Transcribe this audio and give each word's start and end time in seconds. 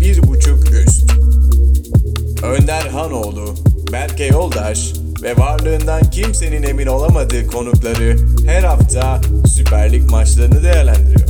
bir 0.00 0.22
buçuk 0.22 0.70
üst. 0.70 1.12
Önder 2.44 2.86
Hanoğlu, 2.86 3.54
Berke 3.92 4.26
Yoldaş 4.26 4.92
ve 5.22 5.36
varlığından 5.36 6.10
kimsenin 6.10 6.62
emin 6.62 6.86
olamadığı 6.86 7.46
konukları 7.46 8.16
her 8.46 8.62
hafta 8.62 9.20
Süper 9.56 9.92
Lig 9.92 10.10
maçlarını 10.10 10.62
değerlendiriyor. 10.62 11.28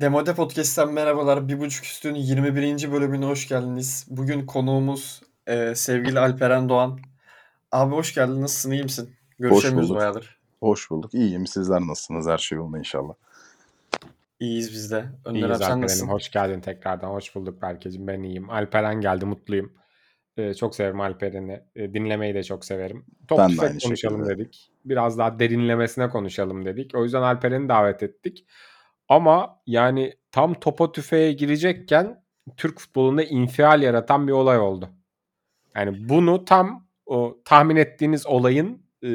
Demode 0.00 0.34
Podcast'ten 0.34 0.92
merhabalar. 0.92 1.48
Bir 1.48 1.60
buçuk 1.60 1.84
üstün 1.84 2.14
21. 2.14 2.92
bölümüne 2.92 3.26
hoş 3.26 3.48
geldiniz. 3.48 4.06
Bugün 4.10 4.46
konuğumuz 4.46 5.22
e, 5.46 5.74
sevgili 5.74 6.20
Alperen 6.20 6.68
Doğan. 6.68 6.98
Abi 7.72 7.94
hoş 7.94 8.14
geldin. 8.14 8.42
Nasılsın? 8.42 8.70
İyi 8.70 8.82
misin? 8.82 9.10
Görüşemiyoruz 9.38 9.88
bulduk. 9.88 10.00
bayağıdır. 10.00 10.38
Hoş 10.60 10.90
bulduk. 10.90 11.14
İyiyim. 11.14 11.46
Sizler 11.46 11.80
nasılsınız? 11.80 12.26
Her 12.26 12.38
şey 12.38 12.56
yolunda 12.58 12.78
inşallah. 12.78 13.14
İyiyiz 14.40 14.72
biz 14.72 14.90
de. 14.90 15.04
Önder 15.24 15.38
İyiyiz 15.40 15.50
abi 15.50 15.64
sen 15.64 15.80
nasılsın? 15.80 16.08
Hoş 16.08 16.30
geldin 16.30 16.60
tekrardan. 16.60 17.08
Hoş 17.10 17.34
bulduk 17.34 17.62
Berkeciğim. 17.62 18.06
Ben 18.06 18.22
iyiyim. 18.22 18.50
Alperen 18.50 19.00
geldi. 19.00 19.24
Mutluyum. 19.24 19.72
Ee, 20.36 20.54
çok 20.54 20.74
severim 20.74 21.00
Alperen'i. 21.00 21.60
Ee, 21.76 21.94
dinlemeyi 21.94 22.34
de 22.34 22.42
çok 22.42 22.64
severim. 22.64 23.06
Top 23.28 23.38
Ben 23.38 23.56
de 23.56 23.62
aynı 23.62 23.78
konuşalım 23.78 24.26
şekilde. 24.26 24.38
dedik. 24.38 24.72
Biraz 24.84 25.18
daha 25.18 25.38
derinlemesine 25.38 26.08
konuşalım 26.08 26.64
dedik. 26.64 26.94
O 26.94 27.04
yüzden 27.04 27.22
Alperen'i 27.22 27.68
davet 27.68 28.02
ettik. 28.02 28.46
Ama 29.08 29.60
yani 29.66 30.14
tam 30.32 30.54
topa 30.54 30.92
tüfeğe 30.92 31.32
girecekken 31.32 32.24
Türk 32.56 32.78
futbolunda 32.78 33.22
infial 33.22 33.82
yaratan 33.82 34.26
bir 34.26 34.32
olay 34.32 34.58
oldu. 34.58 34.90
Yani 35.76 36.08
bunu 36.08 36.44
tam 36.44 36.86
o 37.06 37.38
tahmin 37.44 37.76
ettiğiniz 37.76 38.26
olayın 38.26 38.82
e, 39.02 39.08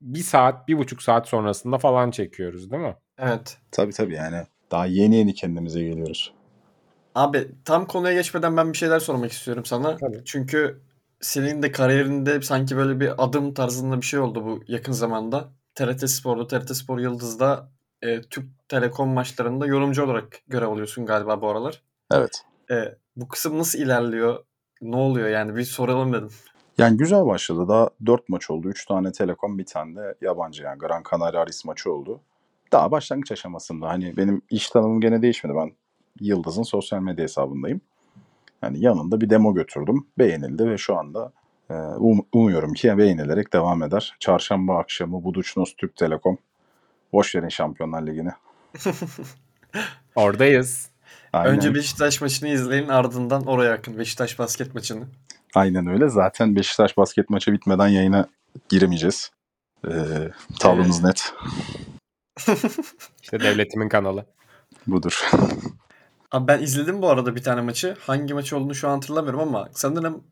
bir 0.00 0.22
saat, 0.22 0.68
bir 0.68 0.78
buçuk 0.78 1.02
saat 1.02 1.28
sonrasında 1.28 1.78
falan 1.78 2.10
çekiyoruz 2.10 2.70
değil 2.70 2.82
mi? 2.82 2.96
Evet. 3.18 3.58
Tabii 3.70 3.92
tabii 3.92 4.14
yani 4.14 4.42
daha 4.70 4.86
yeni 4.86 5.16
yeni 5.16 5.34
kendimize 5.34 5.82
geliyoruz. 5.82 6.32
Abi 7.14 7.48
tam 7.64 7.86
konuya 7.86 8.14
geçmeden 8.14 8.56
ben 8.56 8.72
bir 8.72 8.78
şeyler 8.78 9.00
sormak 9.00 9.32
istiyorum 9.32 9.64
sana. 9.64 9.96
Tabii. 9.96 10.22
Çünkü 10.24 10.80
senin 11.20 11.62
de 11.62 11.72
kariyerinde 11.72 12.42
sanki 12.42 12.76
böyle 12.76 13.00
bir 13.00 13.24
adım 13.24 13.54
tarzında 13.54 13.96
bir 13.96 14.06
şey 14.06 14.20
oldu 14.20 14.44
bu 14.44 14.62
yakın 14.68 14.92
zamanda. 14.92 15.48
TRT 15.74 16.10
Spor'da, 16.10 16.46
TRT 16.46 16.76
Spor 16.76 16.98
Yıldız'da 16.98 17.68
e, 18.02 18.22
Türk 18.22 18.68
Telekom 18.68 19.08
maçlarında 19.08 19.66
yorumcu 19.66 20.04
olarak 20.04 20.40
görev 20.48 20.68
alıyorsun 20.68 21.06
galiba 21.06 21.40
bu 21.40 21.48
aralar. 21.48 21.82
Evet. 22.12 22.42
E, 22.70 22.94
bu 23.16 23.28
kısım 23.28 23.58
nasıl 23.58 23.78
ilerliyor? 23.78 24.44
Ne 24.82 24.96
oluyor 24.96 25.28
yani? 25.28 25.56
Bir 25.56 25.64
soralım 25.64 26.12
dedim. 26.12 26.30
Yani 26.78 26.96
güzel 26.96 27.26
başladı. 27.26 27.68
Daha 27.68 27.90
4 28.06 28.28
maç 28.28 28.50
oldu. 28.50 28.68
3 28.68 28.86
tane 28.86 29.12
Telekom, 29.12 29.58
bir 29.58 29.66
tane 29.66 29.96
de 29.96 30.14
yabancı 30.20 30.62
yani 30.62 30.78
Gran 30.78 31.02
Canaria 31.10 31.40
Aris 31.40 31.64
maçı 31.64 31.92
oldu. 31.92 32.20
Daha 32.72 32.90
başlangıç 32.90 33.32
aşamasında. 33.32 33.88
Hani 33.88 34.16
benim 34.16 34.42
iş 34.50 34.70
tanımım 34.70 35.00
gene 35.00 35.22
değişmedi. 35.22 35.56
Ben 35.56 35.72
Yıldız'ın 36.20 36.62
sosyal 36.62 37.00
medya 37.00 37.22
hesabındayım. 37.22 37.80
Yani 38.62 38.80
yanında 38.80 39.20
bir 39.20 39.30
demo 39.30 39.54
götürdüm. 39.54 40.06
Beğenildi 40.18 40.70
ve 40.70 40.78
şu 40.78 40.96
anda 40.96 41.32
e, 41.70 41.74
um- 41.74 42.26
umuyorum 42.32 42.72
ki 42.72 42.98
beğenilerek 42.98 43.52
devam 43.52 43.82
eder. 43.82 44.16
Çarşamba 44.20 44.78
akşamı 44.78 45.16
Budućnost 45.16 45.76
Türk 45.76 45.96
Telekom. 45.96 46.38
Boş 47.12 47.34
verin 47.34 47.48
Şampiyonlar 47.48 48.06
Ligi'ni. 48.06 48.30
Oradayız. 50.14 50.90
Aynen. 51.32 51.56
Önce 51.56 51.74
Beşiktaş 51.74 52.20
maçını 52.20 52.48
izleyin 52.48 52.88
ardından 52.88 53.46
oraya 53.46 53.72
akın. 53.72 53.98
Beşiktaş 53.98 54.38
basket 54.38 54.74
maçını. 54.74 55.04
Aynen 55.54 55.86
öyle. 55.86 56.08
Zaten 56.08 56.56
Beşiktaş 56.56 56.96
basket 56.96 57.30
maçı 57.30 57.52
bitmeden 57.52 57.88
yayına 57.88 58.26
giremeyeceğiz. 58.68 59.30
Ee, 59.88 59.92
tavrımız 60.58 61.04
net. 61.04 61.32
İşte 63.22 63.40
devletimin 63.40 63.88
kanalı. 63.88 64.26
Budur. 64.86 65.30
Abi 66.32 66.48
ben 66.48 66.62
izledim 66.62 67.02
bu 67.02 67.08
arada 67.08 67.36
bir 67.36 67.42
tane 67.42 67.60
maçı. 67.60 67.96
Hangi 68.00 68.34
maç 68.34 68.52
olduğunu 68.52 68.74
şu 68.74 68.88
an 68.88 68.94
hatırlamıyorum 68.94 69.40
ama 69.40 69.68
sanırım 69.72 70.24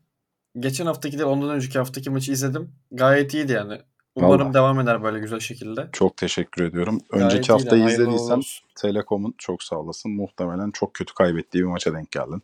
geçen 0.59 0.85
haftaki 0.85 1.17
değil 1.17 1.29
ondan 1.29 1.49
önceki 1.49 1.77
haftaki 1.77 2.09
maçı 2.09 2.31
izledim. 2.31 2.71
Gayet 2.91 3.33
iyiydi 3.33 3.51
yani. 3.51 3.81
Umarım 4.15 4.41
Vallahi. 4.41 4.53
devam 4.53 4.79
eder 4.79 5.03
böyle 5.03 5.19
güzel 5.19 5.39
şekilde. 5.39 5.89
Çok 5.91 6.17
teşekkür 6.17 6.63
ediyorum. 6.63 7.01
Gayet 7.11 7.49
Önceki 7.49 7.53
izlediysen 7.55 8.37
olsun. 8.37 8.65
Telekom'un 8.75 9.35
çok 9.37 9.63
sağ 9.63 9.75
olasın. 9.75 10.11
Muhtemelen 10.11 10.71
çok 10.71 10.93
kötü 10.93 11.13
kaybettiği 11.13 11.63
bir 11.63 11.69
maça 11.69 11.93
denk 11.93 12.11
geldin. 12.11 12.43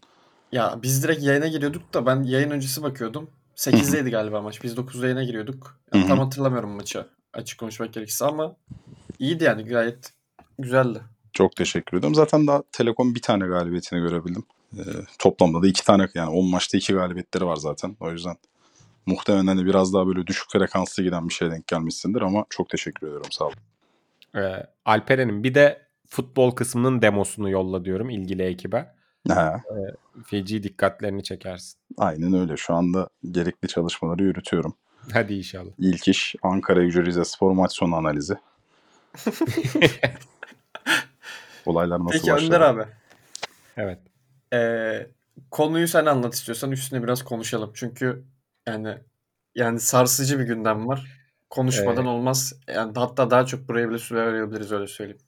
Ya 0.52 0.80
biz 0.84 1.04
direkt 1.04 1.24
yayına 1.24 1.48
giriyorduk 1.48 1.94
da 1.94 2.06
ben 2.06 2.24
yayın 2.24 2.52
öncesi 2.52 2.84
bakıyordum. 2.84 3.30
8'deydi 3.56 4.10
galiba 4.12 4.42
maç. 4.42 4.64
Biz 4.64 4.74
9'da 4.74 5.06
yayına 5.06 5.24
giriyorduk. 5.24 5.78
Ya 5.94 6.08
tam 6.08 6.20
hatırlamıyorum 6.20 6.70
maçı. 6.70 7.06
Açık 7.34 7.60
konuşmak 7.60 7.94
gerekirse 7.94 8.26
ama 8.26 8.56
iyiydi 9.20 9.44
yani 9.44 9.66
gayet 9.66 10.14
güzeldi. 10.60 11.00
Çok 11.34 11.56
teşekkür 11.56 11.98
ediyorum. 11.98 12.16
Zaten 12.16 12.48
daha 12.48 12.64
Telekom 12.72 13.16
bir 13.16 13.22
tane 13.22 13.48
galibiyetini 13.48 14.00
görebildim. 14.00 14.44
Ee, 14.78 14.82
toplamda 15.20 15.62
da 15.62 15.68
iki 15.68 15.86
tane 15.86 16.08
yani 16.14 16.30
10 16.30 16.50
maçta 16.50 16.78
iki 16.78 16.94
galibiyetleri 16.94 17.46
var 17.46 17.56
zaten. 17.56 17.96
O 18.00 18.12
yüzden 18.12 18.36
muhtemelen 19.06 19.48
hani 19.48 19.66
biraz 19.66 19.94
daha 19.94 20.08
böyle 20.08 20.28
düşük 20.28 20.52
frekanslı 20.52 21.04
giden 21.04 21.30
bir 21.30 21.34
şeye 21.34 21.52
denk 21.52 21.68
gelmişsindir 21.68 22.22
ama 22.22 22.46
çok 22.50 22.70
teşekkür 22.70 23.08
ediyorum. 23.08 23.28
Sağ 23.32 23.46
ol. 23.46 23.52
Ee, 24.36 24.68
Alperen'in 24.86 25.44
bir 25.44 25.56
de 25.56 25.82
futbol 26.08 26.52
kısmının 26.52 27.02
demosunu 27.02 27.50
yolla 27.50 27.86
diyorum 27.86 28.10
ilgili 28.10 28.44
ekibe. 28.44 28.96
Ha, 29.28 29.62
Feci 30.26 30.64
dikkatlerini 30.64 31.24
çekersin. 31.24 31.80
aynen 31.98 32.34
öyle. 32.34 32.58
Şu 32.58 32.74
anda 32.74 33.10
gerekli 33.32 33.68
çalışmaları 33.68 34.24
yürütüyorum. 34.24 34.74
Hadi 35.14 35.34
inşallah. 35.34 35.72
İlk 35.80 36.08
iş 36.08 36.36
Ankara 36.44 36.84
Gücü 36.84 37.06
Rize 37.06 37.26
Spor 37.26 37.52
maç 37.52 37.72
sonu 37.74 37.96
analizi. 37.96 38.38
Olaylar 41.66 42.00
nasıl 42.00 42.12
Peki 42.12 42.32
başladı? 42.32 42.46
Önder 42.46 42.62
abi. 42.62 42.84
Evet. 43.78 44.00
Ee, 44.54 45.08
konuyu 45.52 45.88
sen 45.88 46.06
anlat 46.06 46.34
istiyorsan 46.34 46.72
üstüne 46.72 47.04
biraz 47.04 47.24
konuşalım. 47.24 47.72
Çünkü 47.74 48.24
yani 48.68 48.98
yani 49.56 49.80
sarsıcı 49.80 50.40
bir 50.40 50.44
gündem 50.44 50.88
var. 50.88 51.20
Konuşmadan 51.50 52.06
Ee, 52.06 52.10
olmaz. 52.10 52.54
Yani 52.68 52.92
hatta 52.96 53.30
daha 53.32 53.46
çok 53.46 53.68
buraya 53.68 53.90
bile 53.90 54.00
süre 54.00 54.34
verebiliriz 54.34 54.72
öyle 54.72 54.88
söyleyeyim. 54.88 55.22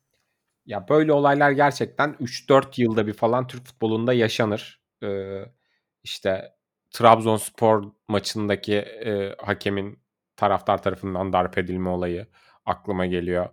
Ya 0.65 0.87
böyle 0.89 1.13
olaylar 1.13 1.51
gerçekten 1.51 2.15
3-4 2.19 2.81
yılda 2.81 3.07
bir 3.07 3.13
falan 3.13 3.47
Türk 3.47 3.65
futbolunda 3.65 4.13
yaşanır. 4.13 4.81
Ee, 5.03 5.45
işte 6.03 6.53
Trabzonspor 6.91 7.83
maçındaki 8.07 8.75
e, 8.75 9.35
hakemin 9.39 9.99
taraftar 10.35 10.83
tarafından 10.83 11.33
darp 11.33 11.57
edilme 11.57 11.89
olayı 11.89 12.27
aklıma 12.65 13.05
geliyor. 13.05 13.49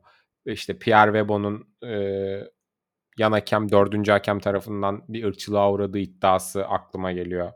İşte 0.53 0.79
Pierre 0.79 1.13
Webo'nun 1.13 1.69
e, 1.85 1.93
yan 3.19 3.33
hakem, 3.33 3.73
dördüncü 3.73 4.13
hakem 4.13 4.41
tarafından 4.41 5.03
bir 5.09 5.25
ırkçılığa 5.25 5.73
uğradığı 5.73 5.99
iddiası 5.99 6.67
aklıma 6.67 7.13
geliyor. 7.13 7.53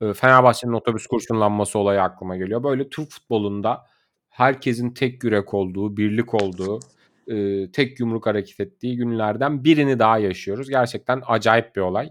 E, 0.00 0.12
Fenerbahçe'nin 0.12 0.72
otobüs 0.72 1.06
kurşunlanması 1.06 1.78
olayı 1.78 2.02
aklıma 2.02 2.36
geliyor. 2.36 2.64
Böyle 2.64 2.88
Türk 2.90 3.10
futbolunda 3.10 3.86
herkesin 4.28 4.90
tek 4.90 5.24
yürek 5.24 5.54
olduğu, 5.54 5.96
birlik 5.96 6.34
olduğu, 6.34 6.80
e, 7.26 7.70
tek 7.72 8.00
yumruk 8.00 8.26
hareket 8.26 8.60
ettiği 8.60 8.96
günlerden 8.96 9.64
birini 9.64 9.98
daha 9.98 10.18
yaşıyoruz. 10.18 10.68
Gerçekten 10.68 11.22
acayip 11.26 11.76
bir 11.76 11.80
olay. 11.80 12.10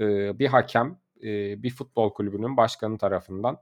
E, 0.00 0.38
bir 0.38 0.46
hakem 0.46 0.98
e, 1.22 1.62
bir 1.62 1.70
futbol 1.70 2.12
kulübünün 2.14 2.56
başkanı 2.56 2.98
tarafından 2.98 3.56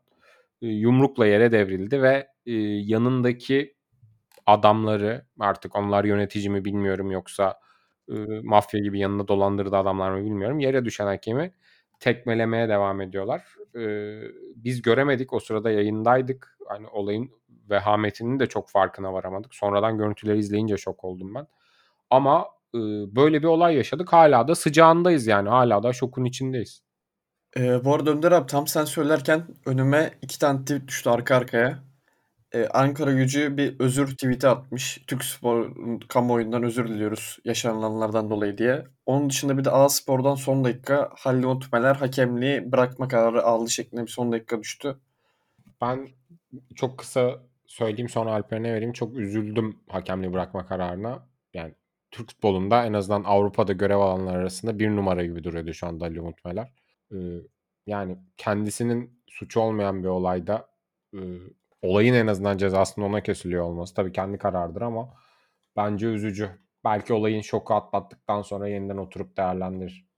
e, 0.63 0.67
yumrukla 0.67 1.27
yere 1.27 1.53
devrildi 1.53 2.03
ve 2.03 2.29
e, 2.47 2.53
yanındaki 2.63 3.78
adamları 4.49 5.25
artık 5.41 5.77
onlar 5.77 6.05
yönetici 6.05 6.51
mi 6.51 6.65
bilmiyorum 6.65 7.11
yoksa 7.11 7.61
e, 8.09 8.15
mafya 8.43 8.81
gibi 8.81 8.99
yanında 8.99 9.29
dolandırdığı 9.29 9.77
adamlar 9.77 10.11
mı 10.11 10.25
bilmiyorum. 10.25 10.61
Yere 10.61 10.85
düşen 10.85 11.07
hakemi 11.07 11.53
tekmelemeye 12.01 12.69
devam 12.69 13.01
ediyorlar. 13.01 13.45
E, 13.77 13.83
biz 14.57 14.83
göremedik 14.83 15.33
o 15.33 15.41
sırada 15.41 15.71
yayındaydık. 15.71 16.59
Hani 16.69 16.89
olayın 16.89 17.31
vehametinin 17.71 18.41
de 18.41 18.47
çok 18.47 18.71
farkına 18.71 19.13
varamadık. 19.13 19.55
Sonradan 19.55 19.99
görüntüleri 19.99 20.39
izleyince 20.39 20.77
şok 20.77 21.05
oldum 21.05 21.35
ben. 21.35 21.47
Ama 22.11 22.47
e, 22.75 22.79
böyle 23.17 23.43
bir 23.43 23.47
olay 23.47 23.77
yaşadık. 23.77 24.13
Hala 24.13 24.49
da 24.49 24.55
sıcağındayız 24.55 25.27
yani. 25.27 25.49
Hala 25.49 25.83
da 25.83 25.93
şokun 25.93 26.25
içindeyiz. 26.25 26.83
Ee, 27.57 27.85
bu 27.85 27.95
arada 27.95 28.11
Önder 28.11 28.33
abi 28.33 28.47
tam 28.47 28.67
sen 28.67 28.85
söylerken 28.85 29.47
önüme 29.67 30.11
iki 30.23 30.39
tane 30.39 30.61
tweet 30.61 30.89
düştü 30.89 31.11
arka 31.11 31.37
arkaya. 31.37 31.88
Ee, 32.53 32.67
Ankara 32.67 33.13
gücü 33.13 33.57
bir 33.57 33.81
özür 33.81 34.07
tweet'i 34.07 34.49
atmış. 34.49 35.05
Türk 35.07 35.25
Spor 35.25 35.73
kamuoyundan 36.09 36.63
özür 36.63 36.89
diliyoruz 36.89 37.39
yaşananlardan 37.45 38.31
dolayı 38.31 38.59
diye. 38.59 38.85
Onun 39.07 39.31
dışında 39.31 39.59
bir 39.59 39.65
de 39.65 39.71
A 39.71 39.89
Spor'dan 39.89 40.35
son 40.35 40.65
dakika 40.65 41.11
Halil 41.17 41.45
Utmeler 41.45 41.95
hakemliği 41.95 42.73
bırakma 42.73 43.09
kararı 43.09 43.43
aldı 43.43 43.71
şeklinde 43.71 44.03
bir 44.03 44.11
son 44.11 44.33
dakika 44.33 44.61
düştü. 44.61 44.99
Ben 45.81 46.09
çok 46.75 46.99
kısa 46.99 47.43
söyleyeyim 47.67 48.09
sonra 48.09 48.33
Alper'e 48.33 48.75
vereyim. 48.75 48.93
Çok 48.93 49.17
üzüldüm 49.17 49.77
hakemliği 49.89 50.33
bırakma 50.33 50.67
kararına. 50.67 51.29
Yani 51.55 51.75
Türk 52.11 52.29
futbolunda 52.31 52.85
en 52.87 52.93
azından 52.93 53.25
Avrupa'da 53.25 53.73
görev 53.73 53.97
alanlar 53.97 54.37
arasında 54.37 54.79
bir 54.79 54.89
numara 54.91 55.25
gibi 55.25 55.45
duruyordu 55.45 55.75
şu 55.75 55.87
anda 55.87 56.05
Ali 56.05 56.21
Umutmeler. 56.21 56.73
Ee, 57.13 57.17
yani 57.87 58.19
kendisinin 58.37 59.23
suçu 59.27 59.61
olmayan 59.61 60.03
bir 60.03 60.09
olayda 60.09 60.69
e, 61.15 61.19
olayın 61.83 62.15
en 62.15 62.27
azından 62.27 62.59
cezasının 62.59 63.07
ona 63.07 63.23
kesiliyor 63.23 63.65
olması 63.65 63.95
tabii 63.95 64.13
kendi 64.13 64.39
kararıdır 64.39 64.83
ama 64.83 65.09
bence 65.77 66.07
üzücü. 66.07 66.51
belki 66.85 67.13
olayın 67.13 67.41
şoku 67.41 67.75
atlattıktan 67.75 68.43
sonra 68.43 68.69
yeniden 68.69 68.97
oturup 68.97 69.37
değerlendirir. 69.37 70.09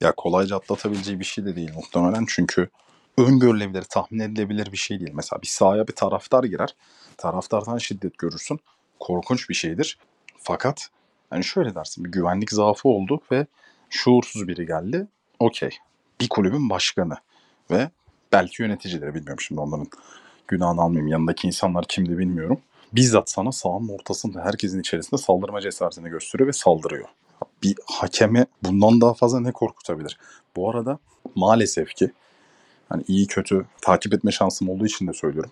Ya 0.00 0.12
kolayca 0.16 0.56
atlatabileceği 0.56 1.20
bir 1.20 1.24
şey 1.24 1.44
de 1.44 1.56
değil 1.56 1.72
muhtemelen 1.74 2.24
çünkü 2.28 2.68
öngörülebilir, 3.18 3.82
tahmin 3.82 4.18
edilebilir 4.18 4.72
bir 4.72 4.76
şey 4.76 5.00
değil. 5.00 5.12
Mesela 5.14 5.42
bir 5.42 5.46
sahaya 5.46 5.88
bir 5.88 5.94
taraftar 5.94 6.44
girer. 6.44 6.76
Taraftardan 7.16 7.78
şiddet 7.78 8.18
görürsün. 8.18 8.60
Korkunç 9.00 9.48
bir 9.48 9.54
şeydir. 9.54 9.98
Fakat 10.38 10.88
hani 11.30 11.44
şöyle 11.44 11.74
dersin 11.74 12.04
bir 12.04 12.10
güvenlik 12.10 12.52
zaafı 12.52 12.88
oldu 12.88 13.20
ve 13.32 13.46
şuursuz 13.90 14.48
biri 14.48 14.66
geldi. 14.66 15.06
Okey. 15.38 15.70
Bir 16.20 16.28
kulübün 16.28 16.70
başkanı 16.70 17.14
ve 17.70 17.90
belki 18.32 18.62
yöneticileri 18.62 19.14
bilmiyorum 19.14 19.40
şimdi 19.40 19.60
onların 19.60 19.86
günahını 20.52 20.82
almayayım. 20.82 21.08
Yanındaki 21.08 21.46
insanlar 21.46 21.84
kimdi 21.88 22.18
bilmiyorum. 22.18 22.60
Bizzat 22.92 23.30
sana 23.30 23.52
sahanın 23.52 23.88
ortasında 23.88 24.44
herkesin 24.44 24.80
içerisinde 24.80 25.20
saldırma 25.20 25.60
cesaretini 25.60 26.08
gösteriyor 26.08 26.48
ve 26.48 26.52
saldırıyor. 26.52 27.08
Bir 27.62 27.74
hakeme 27.86 28.46
bundan 28.62 29.00
daha 29.00 29.14
fazla 29.14 29.40
ne 29.40 29.52
korkutabilir? 29.52 30.18
Bu 30.56 30.70
arada 30.70 30.98
maalesef 31.34 31.94
ki 31.94 32.10
hani 32.88 33.04
iyi 33.08 33.26
kötü 33.26 33.66
takip 33.80 34.14
etme 34.14 34.32
şansım 34.32 34.68
olduğu 34.68 34.86
için 34.86 35.06
de 35.06 35.12
söylüyorum. 35.12 35.50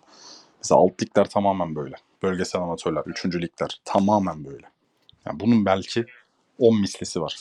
Mesela 0.58 0.80
alt 0.80 1.02
ligler 1.02 1.28
tamamen 1.28 1.74
böyle. 1.74 1.96
Bölgesel 2.22 2.62
amatörler, 2.62 3.02
üçüncü 3.06 3.42
ligler 3.42 3.80
tamamen 3.84 4.44
böyle. 4.44 4.66
Yani 5.26 5.40
bunun 5.40 5.66
belki 5.66 6.06
10 6.58 6.80
mislisi 6.80 7.20
var. 7.20 7.38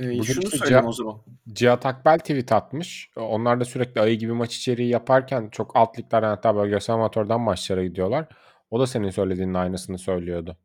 Ee, 0.00 0.10
Burada 0.10 0.24
şunu 0.24 0.50
söyleyeyim 0.50 0.68
Cihat- 0.68 0.88
o 0.88 0.92
zaman. 0.92 1.16
Cihat 1.52 1.86
Akbel 1.86 2.18
tweet 2.18 2.52
atmış. 2.52 3.10
Onlar 3.16 3.60
da 3.60 3.64
sürekli 3.64 4.00
ayı 4.00 4.18
gibi 4.18 4.32
maç 4.32 4.56
içeriği 4.56 4.88
yaparken 4.88 5.48
çok 5.52 5.76
alt 5.76 5.98
liglerden 5.98 6.28
hatta 6.28 6.56
bölgesel 6.56 6.96
amatörden 6.96 7.40
maçlara 7.40 7.84
gidiyorlar. 7.84 8.28
O 8.70 8.80
da 8.80 8.86
senin 8.86 9.10
söylediğinin 9.10 9.54
aynısını 9.54 9.98
söylüyordu. 9.98 10.56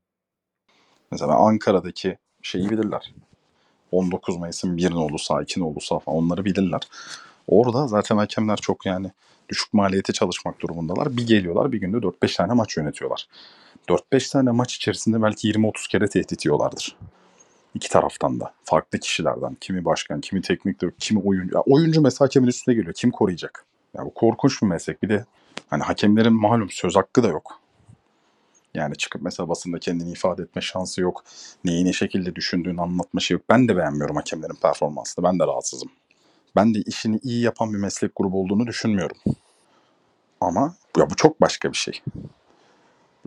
Mesela 1.11 1.33
Ankara'daki 1.35 2.17
şeyi 2.41 2.69
bilirler. 2.69 3.13
19 3.91 4.37
Mayıs'ın 4.37 4.77
bir 4.77 4.91
nolu 4.91 5.19
sağ, 5.19 5.41
iki 5.41 5.59
nolu 5.59 5.81
sağ 5.81 5.99
falan 5.99 6.17
onları 6.17 6.45
bilirler. 6.45 6.81
Orada 7.47 7.87
zaten 7.87 8.17
hakemler 8.17 8.57
çok 8.57 8.85
yani 8.85 9.11
düşük 9.49 9.73
maliyete 9.73 10.13
çalışmak 10.13 10.59
durumundalar. 10.59 11.17
Bir 11.17 11.27
geliyorlar 11.27 11.71
bir 11.71 11.81
günde 11.81 11.97
4-5 11.97 12.37
tane 12.37 12.53
maç 12.53 12.77
yönetiyorlar. 12.77 13.27
4-5 13.89 14.31
tane 14.31 14.51
maç 14.51 14.75
içerisinde 14.75 15.21
belki 15.21 15.47
20-30 15.47 15.87
kere 15.87 16.07
tehdit 16.07 16.45
yiyorlardır. 16.45 16.95
İki 17.75 17.89
taraftan 17.89 18.39
da. 18.39 18.53
Farklı 18.63 19.00
kişilerden. 19.00 19.57
Kimi 19.62 19.85
başkan, 19.85 20.21
kimi 20.21 20.41
teknik 20.41 20.81
direktör, 20.81 21.00
kimi 21.00 21.21
oyuncu. 21.21 21.56
Ya 21.56 21.62
oyuncu 21.62 22.01
mesela 22.01 22.25
hakemin 22.25 22.47
üstüne 22.47 22.75
geliyor. 22.75 22.94
Kim 22.94 23.12
koruyacak? 23.12 23.65
Ya 23.97 24.06
bu 24.06 24.13
korkunç 24.13 24.62
bir 24.62 24.68
meslek. 24.68 25.03
Bir 25.03 25.09
de 25.09 25.25
hani 25.69 25.83
hakemlerin 25.83 26.33
malum 26.33 26.69
söz 26.69 26.95
hakkı 26.95 27.23
da 27.23 27.27
yok. 27.27 27.62
Yani 28.73 28.95
çıkıp 28.95 29.21
mesela 29.21 29.50
basında 29.50 29.79
kendini 29.79 30.12
ifade 30.12 30.41
etme 30.41 30.62
şansı 30.62 31.01
yok. 31.01 31.23
Neyi 31.63 31.85
ne 31.85 31.94
şekilde 31.94 32.35
düşündüğünü 32.35 32.81
anlatma 32.81 33.19
şey 33.19 33.35
yok. 33.35 33.44
Ben 33.50 33.68
de 33.68 33.77
beğenmiyorum 33.77 34.15
hakemlerin 34.15 34.56
performansını. 34.62 35.25
Ben 35.25 35.39
de 35.39 35.47
rahatsızım. 35.47 35.89
Ben 36.56 36.74
de 36.74 36.79
işini 36.79 37.19
iyi 37.24 37.41
yapan 37.41 37.74
bir 37.74 37.77
meslek 37.77 38.12
grubu 38.15 38.41
olduğunu 38.41 38.67
düşünmüyorum. 38.67 39.17
Ama 40.41 40.75
ya 40.97 41.09
bu 41.09 41.15
çok 41.15 41.41
başka 41.41 41.71
bir 41.71 41.77
şey. 41.77 42.01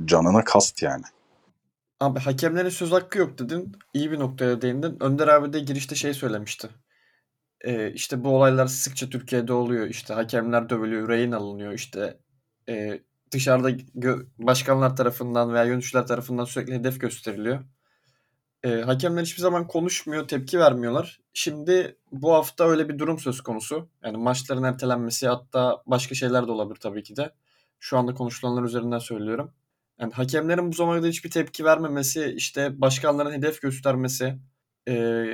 Canına 0.04 0.44
kast 0.44 0.82
yani. 0.82 1.04
Abi 2.00 2.20
hakemlerin 2.20 2.68
söz 2.68 2.92
hakkı 2.92 3.18
yok 3.18 3.38
dedin. 3.38 3.72
İyi 3.94 4.10
bir 4.10 4.18
noktaya 4.18 4.62
değindin. 4.62 4.96
Önder 5.00 5.28
abi 5.28 5.52
de 5.52 5.60
girişte 5.60 5.94
şey 5.94 6.14
söylemişti. 6.14 6.68
Ee, 7.60 7.92
işte 7.92 8.24
bu 8.24 8.28
olaylar 8.36 8.66
sıkça 8.66 9.10
Türkiye'de 9.10 9.52
oluyor. 9.52 9.86
İşte 9.86 10.14
hakemler 10.14 10.68
dövülüyor, 10.70 11.08
rehin 11.08 11.32
alınıyor. 11.32 11.72
İşte 11.72 12.18
e, 12.68 13.00
dışarıda 13.32 13.70
gö- 13.70 14.26
başkanlar 14.38 14.96
tarafından 14.96 15.52
veya 15.54 15.64
yöneticiler 15.64 16.06
tarafından 16.06 16.44
sürekli 16.44 16.74
hedef 16.74 17.00
gösteriliyor. 17.00 17.64
Ee, 18.64 18.80
hakemler 18.80 19.22
hiçbir 19.22 19.42
zaman 19.42 19.66
konuşmuyor, 19.66 20.28
tepki 20.28 20.58
vermiyorlar. 20.58 21.20
Şimdi 21.34 21.96
bu 22.12 22.32
hafta 22.32 22.64
öyle 22.68 22.88
bir 22.88 22.98
durum 22.98 23.18
söz 23.18 23.40
konusu. 23.40 23.88
Yani 24.04 24.16
maçların 24.16 24.62
ertelenmesi 24.62 25.28
hatta 25.28 25.82
başka 25.86 26.14
şeyler 26.14 26.46
de 26.46 26.50
olabilir 26.50 26.80
tabii 26.80 27.02
ki 27.02 27.16
de. 27.16 27.32
Şu 27.80 27.98
anda 27.98 28.14
konuşulanlar 28.14 28.62
üzerinden 28.62 28.98
söylüyorum. 28.98 29.52
Yani 30.00 30.12
hakemlerin 30.12 30.72
bu 30.72 30.72
zamana 30.72 30.96
kadar 30.96 31.10
hiçbir 31.10 31.30
tepki 31.30 31.64
vermemesi, 31.64 32.34
işte 32.36 32.80
başkanların 32.80 33.32
hedef 33.32 33.62
göstermesi, 33.62 34.38
e, 34.88 35.24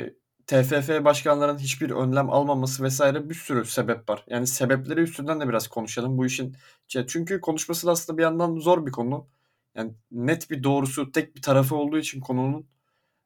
TFF 0.46 1.04
başkanların 1.04 1.58
hiçbir 1.58 1.90
önlem 1.90 2.30
almaması 2.30 2.82
vesaire 2.82 3.30
bir 3.30 3.34
sürü 3.34 3.64
sebep 3.64 4.08
var. 4.08 4.24
Yani 4.28 4.46
sebepleri 4.46 5.00
üstünden 5.00 5.40
de 5.40 5.48
biraz 5.48 5.68
konuşalım 5.68 6.18
bu 6.18 6.26
işin. 6.26 6.56
Çünkü 6.88 7.40
konuşması 7.40 7.86
da 7.86 7.90
aslında 7.90 8.18
bir 8.18 8.22
yandan 8.22 8.56
zor 8.56 8.86
bir 8.86 8.92
konu. 8.92 9.28
Yani 9.74 9.92
net 10.10 10.50
bir 10.50 10.62
doğrusu, 10.62 11.12
tek 11.12 11.36
bir 11.36 11.42
tarafı 11.42 11.76
olduğu 11.76 11.98
için 11.98 12.20
konunun 12.20 12.66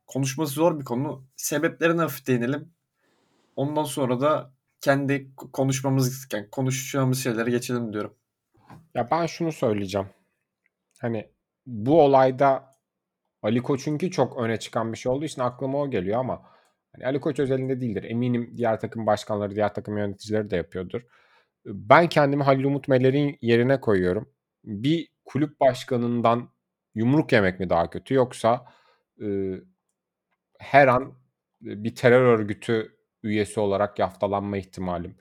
konuşması 0.06 0.54
zor 0.54 0.80
bir 0.80 0.84
konu. 0.84 1.24
Sebeplerine 1.36 2.00
hafif 2.00 2.26
değinelim. 2.26 2.72
Ondan 3.56 3.84
sonra 3.84 4.20
da 4.20 4.52
kendi 4.80 5.34
konuşmamız, 5.52 6.28
yani 6.32 6.50
konuşacağımız 6.50 7.22
şeylere 7.22 7.50
geçelim 7.50 7.92
diyorum. 7.92 8.14
Ya 8.94 9.08
ben 9.10 9.26
şunu 9.26 9.52
söyleyeceğim. 9.52 10.08
Hani 11.00 11.28
bu 11.66 12.02
olayda 12.02 12.74
Ali 13.42 13.62
Koç'unki 13.62 14.10
çok 14.10 14.38
öne 14.38 14.58
çıkan 14.58 14.92
bir 14.92 14.98
şey 14.98 15.12
olduğu 15.12 15.24
için 15.24 15.42
aklıma 15.42 15.78
o 15.78 15.90
geliyor 15.90 16.20
ama 16.20 16.42
hani 16.92 17.06
Ali 17.06 17.20
Koç 17.20 17.40
özelinde 17.40 17.80
değildir. 17.80 18.04
Eminim 18.04 18.54
diğer 18.56 18.80
takım 18.80 19.06
başkanları, 19.06 19.54
diğer 19.54 19.74
takım 19.74 19.98
yöneticileri 19.98 20.50
de 20.50 20.56
yapıyordur. 20.56 21.02
Ben 21.66 22.08
kendimi 22.08 22.42
Halil 22.42 22.64
Umut 22.64 22.88
Meler'in 22.88 23.38
yerine 23.42 23.80
koyuyorum. 23.80 24.28
Bir 24.64 25.08
kulüp 25.24 25.60
başkanından 25.60 26.48
yumruk 26.94 27.32
yemek 27.32 27.60
mi 27.60 27.70
daha 27.70 27.90
kötü 27.90 28.14
yoksa 28.14 28.64
e, 29.22 29.26
her 30.58 30.88
an 30.88 31.14
bir 31.60 31.94
terör 31.94 32.38
örgütü 32.38 32.96
üyesi 33.22 33.60
olarak 33.60 33.98
yaftalanma 33.98 34.56
ihtimalim. 34.56 35.16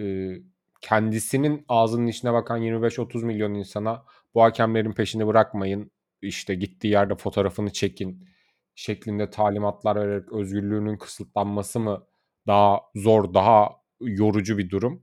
E, 0.00 0.34
kendisinin 0.80 1.64
ağzının 1.68 2.06
içine 2.06 2.32
bakan 2.32 2.62
25-30 2.62 3.24
milyon 3.24 3.54
insana 3.54 4.04
bu 4.34 4.42
hakemlerin 4.42 4.92
peşini 4.92 5.26
bırakmayın. 5.26 5.90
İşte 6.22 6.54
gittiği 6.54 6.88
yerde 6.88 7.14
fotoğrafını 7.14 7.72
çekin 7.72 8.28
şeklinde 8.74 9.30
talimatlar 9.30 9.96
vererek 9.96 10.32
özgürlüğünün 10.32 10.96
kısıtlanması 10.96 11.80
mı 11.80 12.06
daha 12.46 12.80
zor, 12.94 13.34
daha 13.34 13.70
yorucu 14.00 14.58
bir 14.58 14.70
durum? 14.70 15.02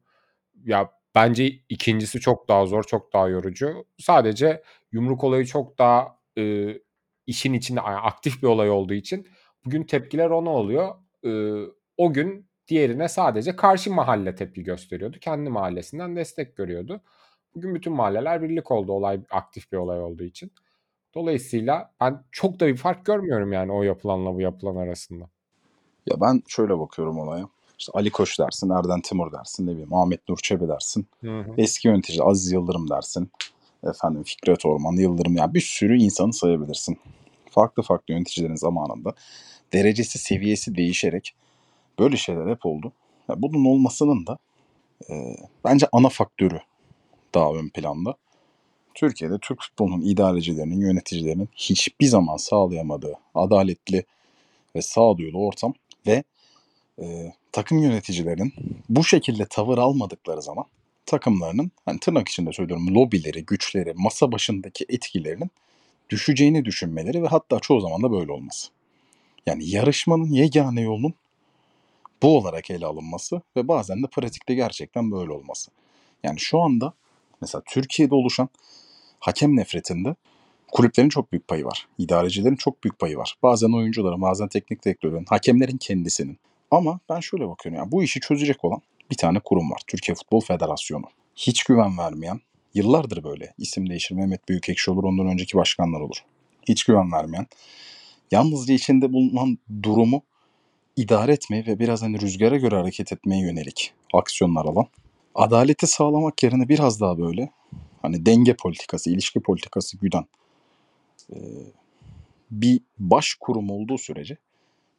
Ya 0.65 0.91
bence 1.15 1.45
ikincisi 1.69 2.19
çok 2.19 2.47
daha 2.49 2.65
zor, 2.65 2.83
çok 2.83 3.13
daha 3.13 3.27
yorucu. 3.27 3.85
Sadece 3.99 4.63
yumruk 4.91 5.23
olayı 5.23 5.45
çok 5.45 5.77
daha 5.77 6.19
e, 6.37 6.73
işin 7.27 7.53
içinde 7.53 7.81
aktif 7.81 8.43
bir 8.43 8.47
olay 8.47 8.69
olduğu 8.69 8.93
için 8.93 9.27
bugün 9.65 9.83
tepkiler 9.83 10.29
ona 10.29 10.49
oluyor. 10.49 10.95
E, 11.25 11.31
o 11.97 12.13
gün 12.13 12.49
diğerine 12.67 13.07
sadece 13.09 13.55
karşı 13.55 13.91
mahalle 13.91 14.35
tepki 14.35 14.63
gösteriyordu. 14.63 15.17
Kendi 15.21 15.49
mahallesinden 15.49 16.15
destek 16.15 16.57
görüyordu. 16.57 17.01
Bugün 17.55 17.75
bütün 17.75 17.93
mahalleler 17.93 18.41
birlik 18.41 18.71
oldu 18.71 18.91
olay 18.91 19.21
aktif 19.31 19.71
bir 19.71 19.77
olay 19.77 20.01
olduğu 20.01 20.23
için. 20.23 20.51
Dolayısıyla 21.15 21.91
ben 22.01 22.23
çok 22.31 22.59
da 22.59 22.67
bir 22.67 22.77
fark 22.77 23.05
görmüyorum 23.05 23.53
yani 23.53 23.71
o 23.71 23.83
yapılanla 23.83 24.35
bu 24.35 24.41
yapılan 24.41 24.75
arasında. 24.75 25.29
Ya 26.05 26.21
ben 26.21 26.43
şöyle 26.47 26.79
bakıyorum 26.79 27.19
olaya. 27.19 27.47
İşte 27.79 27.91
Ali 27.95 28.09
Koç 28.09 28.39
dersin, 28.39 28.69
Erden 28.69 29.01
Timur 29.01 29.31
dersin, 29.31 29.67
ne 29.67 29.71
bileyim 29.71 29.93
Ahmet 29.93 30.29
Nur 30.29 30.37
Çebi 30.37 30.67
dersin. 30.67 31.07
Hı 31.21 31.39
hı. 31.39 31.53
Eski 31.57 31.87
yönetici 31.87 32.23
Aziz 32.23 32.51
Yıldırım 32.51 32.89
dersin. 32.89 33.31
Efendim 33.83 34.23
Fikret 34.23 34.65
Orman, 34.65 34.93
Yıldırım 34.93 35.35
yani 35.35 35.53
bir 35.53 35.61
sürü 35.61 35.97
insanı 35.97 36.33
sayabilirsin. 36.33 36.99
Farklı 37.49 37.83
farklı 37.83 38.13
yöneticilerin 38.13 38.55
zamanında 38.55 39.13
derecesi, 39.73 40.19
seviyesi 40.19 40.75
değişerek 40.75 41.35
böyle 41.99 42.17
şeyler 42.17 42.47
hep 42.47 42.65
oldu. 42.65 42.91
Ya 43.29 43.41
bunun 43.41 43.65
olmasının 43.65 44.27
da 44.27 44.37
e, 45.09 45.35
bence 45.65 45.87
ana 45.91 46.09
faktörü 46.09 46.59
daha 47.33 47.53
ön 47.53 47.69
planda. 47.69 48.15
Türkiye'de 48.93 49.37
Türk 49.41 49.61
futbolunun 49.61 50.01
idarecilerinin, 50.01 50.81
yöneticilerinin 50.81 51.49
hiçbir 51.55 52.05
zaman 52.05 52.37
sağlayamadığı 52.37 53.13
adaletli 53.35 54.03
ve 54.75 54.81
sağduyulu 54.81 55.45
ortam 55.45 55.73
ve 56.07 56.23
e, 57.01 57.33
takım 57.51 57.79
yöneticilerin 57.79 58.53
bu 58.89 59.03
şekilde 59.03 59.45
tavır 59.45 59.77
almadıkları 59.77 60.41
zaman 60.41 60.65
takımlarının 61.05 61.71
hani 61.85 61.99
tırnak 61.99 62.27
içinde 62.27 62.53
söylüyorum 62.53 62.95
lobileri, 62.95 63.45
güçleri, 63.45 63.93
masa 63.95 64.31
başındaki 64.31 64.85
etkilerinin 64.89 65.51
düşeceğini 66.09 66.65
düşünmeleri 66.65 67.23
ve 67.23 67.27
hatta 67.27 67.59
çoğu 67.59 67.81
zaman 67.81 68.03
da 68.03 68.11
böyle 68.11 68.31
olması. 68.31 68.69
Yani 69.45 69.69
yarışmanın 69.69 70.31
yegane 70.31 70.81
yolunun 70.81 71.13
bu 72.21 72.37
olarak 72.37 72.71
ele 72.71 72.85
alınması 72.85 73.41
ve 73.55 73.67
bazen 73.67 74.03
de 74.03 74.07
pratikte 74.07 74.53
gerçekten 74.53 75.11
böyle 75.11 75.31
olması. 75.31 75.71
Yani 76.23 76.39
şu 76.39 76.61
anda 76.61 76.93
mesela 77.41 77.61
Türkiye'de 77.67 78.15
oluşan 78.15 78.49
hakem 79.19 79.55
nefretinde 79.55 80.15
kulüplerin 80.71 81.09
çok 81.09 81.31
büyük 81.31 81.47
payı 81.47 81.65
var. 81.65 81.87
İdarecilerin 81.97 82.55
çok 82.55 82.83
büyük 82.83 82.99
payı 82.99 83.17
var. 83.17 83.37
Bazen 83.43 83.71
oyuncuların, 83.77 84.21
bazen 84.21 84.47
teknik 84.47 84.85
direktörlerin, 84.85 85.25
hakemlerin 85.29 85.77
kendisinin. 85.77 86.37
Ama 86.71 86.99
ben 87.09 87.19
şöyle 87.19 87.47
bakıyorum 87.49 87.79
yani 87.79 87.91
bu 87.91 88.03
işi 88.03 88.19
çözecek 88.19 88.65
olan 88.65 88.81
bir 89.11 89.17
tane 89.17 89.39
kurum 89.39 89.71
var. 89.71 89.81
Türkiye 89.87 90.15
Futbol 90.15 90.41
Federasyonu. 90.41 91.05
Hiç 91.35 91.63
güven 91.63 91.97
vermeyen, 91.97 92.39
yıllardır 92.73 93.23
böyle 93.23 93.53
isim 93.57 93.89
değişir 93.89 94.15
Mehmet 94.15 94.49
Büyükekşi 94.49 94.91
olur 94.91 95.03
ondan 95.03 95.27
önceki 95.27 95.57
başkanlar 95.57 95.99
olur. 95.99 96.17
Hiç 96.67 96.83
güven 96.83 97.11
vermeyen, 97.11 97.47
Yalnızca 98.31 98.73
içinde 98.73 99.13
bulunan 99.13 99.57
durumu 99.83 100.23
idare 100.95 101.33
etmeye 101.33 101.65
ve 101.65 101.79
biraz 101.79 102.01
hani 102.01 102.21
rüzgara 102.21 102.57
göre 102.57 102.75
hareket 102.75 103.13
etmeye 103.13 103.41
yönelik 103.41 103.93
aksiyonlar 104.13 104.65
alan. 104.65 104.87
Adaleti 105.35 105.87
sağlamak 105.87 106.43
yerine 106.43 106.69
biraz 106.69 107.01
daha 107.01 107.17
böyle 107.17 107.51
hani 108.01 108.25
denge 108.25 108.53
politikası, 108.53 109.09
ilişki 109.09 109.39
politikası 109.39 109.97
güden 109.97 110.25
e, 111.33 111.37
bir 112.51 112.81
baş 112.99 113.35
kurum 113.39 113.69
olduğu 113.69 113.97
sürece 113.97 114.37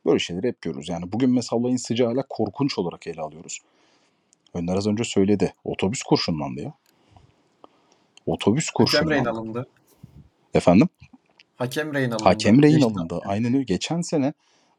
böyle 0.06 0.18
şeyleri 0.18 0.48
hep 0.48 0.60
görürüz. 0.60 0.88
Yani 0.88 1.12
bugün 1.12 1.30
mesela 1.30 1.60
olayın 1.60 1.76
sıcağı 1.76 2.08
hala 2.08 2.22
korkunç 2.28 2.78
olarak 2.78 3.06
ele 3.06 3.20
alıyoruz. 3.20 3.58
Önder 4.54 4.76
az 4.76 4.86
önce 4.86 5.04
söyledi. 5.04 5.54
Otobüs 5.64 6.02
kurşunlandı 6.02 6.60
ya. 6.60 6.72
Otobüs 8.26 8.68
Hakem 8.68 9.10
rehin 9.10 9.24
kurşunlandı. 9.24 9.30
alındı. 9.30 9.66
Efendim? 10.54 10.88
Hakem 11.56 11.94
rehin 11.94 12.10
alındı. 12.10 12.24
Hakem 12.24 12.62
rehin 12.62 12.80
alındı. 12.80 13.20
Aynen 13.24 13.54
öyle. 13.54 13.64
Geçen 13.64 14.00
sene 14.00 14.32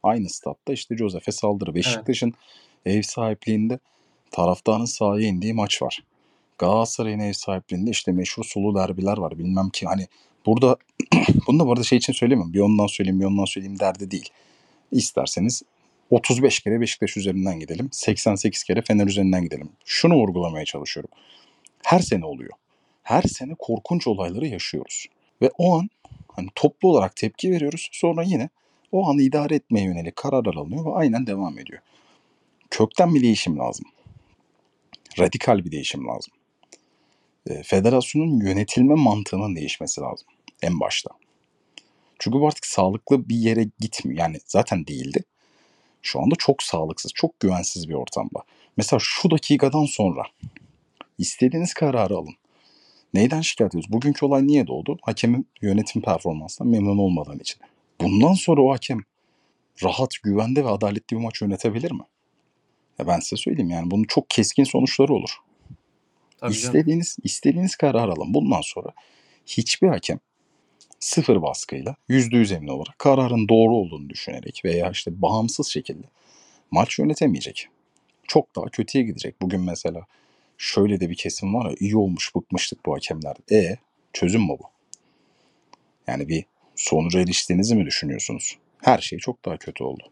aynı 0.04 0.30
statta 0.30 0.74
işte 0.74 0.98
Josef'e 0.98 1.32
saldırı. 1.32 1.76
Beşiktaş'ın 1.76 2.34
ev 2.86 3.02
sahipliğinde 3.02 3.80
taraftarın 4.34 4.86
sahaya 4.86 5.28
indiği 5.28 5.54
maç 5.54 5.82
var. 5.82 6.04
Galatasaray'ın 6.58 7.20
ev 7.20 7.34
sahipliğinde 7.34 7.90
işte 7.90 8.12
meşhur 8.12 8.44
sulu 8.44 8.76
derbiler 8.76 9.18
var. 9.18 9.40
Bilmem 9.40 9.70
ki 9.70 9.86
hani 9.86 10.08
burada 10.46 10.78
bunu 11.48 11.60
da 11.60 11.68
bu 11.68 11.72
arada 11.72 11.84
şey 11.84 11.98
için 11.98 12.14
söylemiyorum. 12.14 12.54
Bir 12.54 12.60
ondan 12.60 12.88
söyleyeyim 12.88 13.20
bir 13.20 13.26
ondan 13.26 13.46
söyleyeyim 13.46 13.80
derdi 13.80 14.12
değil. 14.12 14.30
İsterseniz 14.92 15.64
35 16.10 16.60
kere 16.60 16.82
Beşiktaş 16.82 17.18
üzerinden 17.18 17.60
gidelim. 17.60 17.90
88 17.92 18.64
kere 18.64 18.82
Fener 18.82 19.08
üzerinden 19.08 19.44
gidelim. 19.44 19.70
Şunu 19.86 20.16
vurgulamaya 20.16 20.66
çalışıyorum. 20.66 21.12
Her 21.84 22.00
sene 22.00 22.26
oluyor. 22.26 22.54
Her 23.04 23.22
sene 23.22 23.56
korkunç 23.60 24.08
olayları 24.08 24.48
yaşıyoruz. 24.48 25.06
Ve 25.42 25.52
o 25.58 25.78
an 25.78 25.90
hani 26.28 26.50
toplu 26.56 26.90
olarak 26.90 27.16
tepki 27.16 27.52
veriyoruz. 27.52 27.90
Sonra 27.92 28.24
yine 28.24 28.50
o 28.92 29.10
anı 29.10 29.22
idare 29.22 29.56
etmeye 29.56 29.86
yönelik 29.86 30.16
kararlar 30.16 30.56
alınıyor 30.56 30.86
ve 30.86 30.90
aynen 30.90 31.28
devam 31.28 31.60
ediyor. 31.60 31.82
Kökten 32.70 33.16
bir 33.16 33.22
değişim 33.22 33.60
lazım. 33.60 33.86
Radikal 35.20 35.66
bir 35.66 35.72
değişim 35.72 36.08
lazım. 36.08 36.34
E, 37.48 37.64
federasyonun 37.64 38.46
yönetilme 38.46 38.96
mantığının 38.96 39.56
değişmesi 39.56 40.02
lazım 40.02 40.28
en 40.62 40.80
başta. 40.80 41.10
Çünkü 42.20 42.40
bu 42.40 42.48
artık 42.48 42.66
sağlıklı 42.66 43.30
bir 43.30 43.36
yere 43.36 43.70
gitmiyor. 43.80 44.20
Yani 44.20 44.38
zaten 44.46 44.88
değildi. 44.88 45.24
Şu 46.02 46.22
anda 46.22 46.36
çok 46.36 46.64
sağlıksız, 46.64 47.12
çok 47.14 47.40
güvensiz 47.40 47.90
bir 47.90 47.94
ortamda. 47.94 48.44
Mesela 48.78 49.00
şu 49.04 49.32
dakikadan 49.32 49.86
sonra 49.86 50.24
istediğiniz 51.18 51.74
kararı 51.74 52.16
alın. 52.16 52.36
Neyden 53.14 53.42
şikayet 53.42 53.72
ediyoruz? 53.72 53.92
Bugünkü 53.92 54.26
olay 54.26 54.48
niye 54.48 54.68
doğdu? 54.68 54.98
Hakemin 55.02 55.48
yönetim 55.62 56.02
performansından 56.02 56.72
memnun 56.72 56.98
olmadığın 56.98 57.40
için. 57.40 57.62
Bundan 58.02 58.34
sonra 58.34 58.62
o 58.62 58.74
hakem 58.74 59.00
rahat, 59.84 60.10
güvende 60.24 60.66
ve 60.66 60.70
adaletli 60.70 61.18
bir 61.18 61.22
maç 61.22 61.42
yönetebilir 61.42 61.92
mi? 61.92 62.04
Ya 63.00 63.08
ben 63.08 63.20
size 63.20 63.36
söyleyeyim 63.36 63.70
yani 63.70 63.92
bunun 63.92 64.04
çok 64.04 64.30
keskin 64.30 64.64
sonuçları 64.64 65.14
olur. 65.14 65.38
Tabii 66.38 66.54
canım. 66.54 66.76
İstediğiniz, 66.76 67.18
istediğiniz 67.24 67.76
kararı 67.76 68.12
alın. 68.12 68.34
Bundan 68.34 68.62
sonra 68.62 68.90
hiçbir 69.46 69.88
hakem 69.88 70.20
sıfır 71.00 71.42
baskıyla 71.42 71.96
yüzde 72.10 72.38
yüz 72.38 72.52
emin 72.52 72.68
olarak 72.68 73.00
kararın 73.00 73.48
doğru 73.48 73.76
olduğunu 73.76 74.10
düşünerek 74.10 74.62
veya 74.66 74.92
işte 74.92 75.22
bağımsız 75.22 75.68
şekilde 75.68 76.08
maç 76.72 77.00
yönetemeyecek. 77.00 77.68
Çok 78.28 78.56
daha 78.56 78.66
kötüye 78.66 79.04
gidecek. 79.04 79.42
Bugün 79.42 79.62
mesela 79.62 80.06
şöyle 80.58 81.00
de 81.00 81.10
bir 81.10 81.16
kesim 81.16 81.54
var 81.54 81.70
ya 81.70 81.76
iyi 81.80 81.98
olmuş 81.98 82.36
bıkmıştık 82.36 82.86
bu 82.86 82.94
hakemler. 82.94 83.36
E 83.52 83.78
çözüm 84.14 84.42
mü 84.42 84.56
bu? 84.60 84.64
Yani 86.08 86.28
bir 86.28 86.46
sonuca 86.76 87.20
eriştiğinizi 87.20 87.76
mi 87.76 87.86
düşünüyorsunuz? 87.86 88.58
Her 88.82 88.98
şey 88.98 89.20
çok 89.20 89.46
daha 89.46 89.58
kötü 89.58 89.84
oldu. 89.84 90.04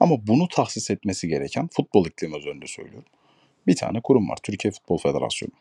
Ama 0.00 0.26
bunu 0.26 0.48
tahsis 0.48 0.90
etmesi 0.90 1.28
gereken 1.28 1.68
futbol 1.72 2.06
iklimi 2.06 2.36
üzerinde 2.36 2.66
söylüyorum. 2.66 3.08
Bir 3.66 3.76
tane 3.76 4.00
kurum 4.00 4.28
var. 4.28 4.38
Türkiye 4.42 4.72
Futbol 4.72 4.98
Federasyonu. 4.98 5.52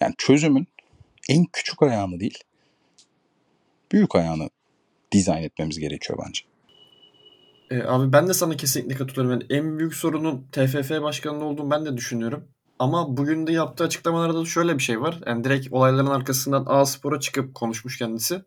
Yani 0.00 0.14
çözümün 0.18 0.66
en 1.28 1.44
küçük 1.52 1.82
ayağını 1.82 2.20
değil, 2.20 2.38
büyük 3.92 4.14
ayağını 4.14 4.50
dizayn 5.12 5.42
etmemiz 5.42 5.78
gerekiyor 5.78 6.18
bence. 6.26 6.40
E, 7.70 7.82
abi 7.82 8.12
ben 8.12 8.28
de 8.28 8.34
sana 8.34 8.56
kesinlikle 8.56 8.94
katılıyorum. 8.94 9.40
Yani 9.40 9.60
en 9.60 9.78
büyük 9.78 9.94
sorunun 9.94 10.46
TFF 10.52 10.90
başkanının 10.90 11.40
olduğunu 11.40 11.70
ben 11.70 11.84
de 11.84 11.96
düşünüyorum. 11.96 12.48
Ama 12.78 13.16
bugün 13.16 13.46
de 13.46 13.52
yaptığı 13.52 13.84
açıklamalarda 13.84 14.40
da 14.40 14.44
şöyle 14.44 14.78
bir 14.78 14.82
şey 14.82 15.00
var. 15.00 15.20
Yani 15.26 15.44
direkt 15.44 15.72
olayların 15.72 16.06
arkasından 16.06 16.64
A 16.66 16.86
Spor'a 16.86 17.20
çıkıp 17.20 17.54
konuşmuş 17.54 17.98
kendisi. 17.98 18.42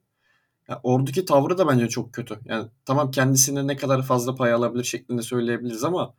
Ya 0.70 0.80
oradaki 0.84 1.26
tavrı 1.26 1.58
da 1.58 1.68
bence 1.68 1.90
çok 1.90 2.14
kötü. 2.14 2.40
Yani 2.46 2.68
tamam 2.86 3.12
kendisine 3.12 3.68
ne 3.68 3.76
kadar 3.76 4.02
fazla 4.04 4.36
pay 4.36 4.54
alabilir 4.54 4.84
şeklinde 4.84 5.22
söyleyebiliriz 5.22 5.84
ama 5.84 6.14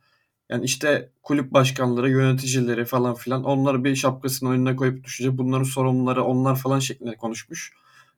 yani 0.49 0.65
işte 0.65 1.09
kulüp 1.23 1.51
başkanları, 1.51 2.09
yöneticileri 2.09 2.85
falan 2.85 3.15
filan 3.15 3.43
onları 3.43 3.83
bir 3.83 3.95
şapkasının 3.95 4.51
önüne 4.51 4.75
koyup 4.75 5.03
düşecek. 5.03 5.37
Bunların 5.37 5.63
sorumluları 5.63 6.23
onlar 6.23 6.55
falan 6.55 6.79
şeklinde 6.79 7.15
konuşmuş. 7.15 7.73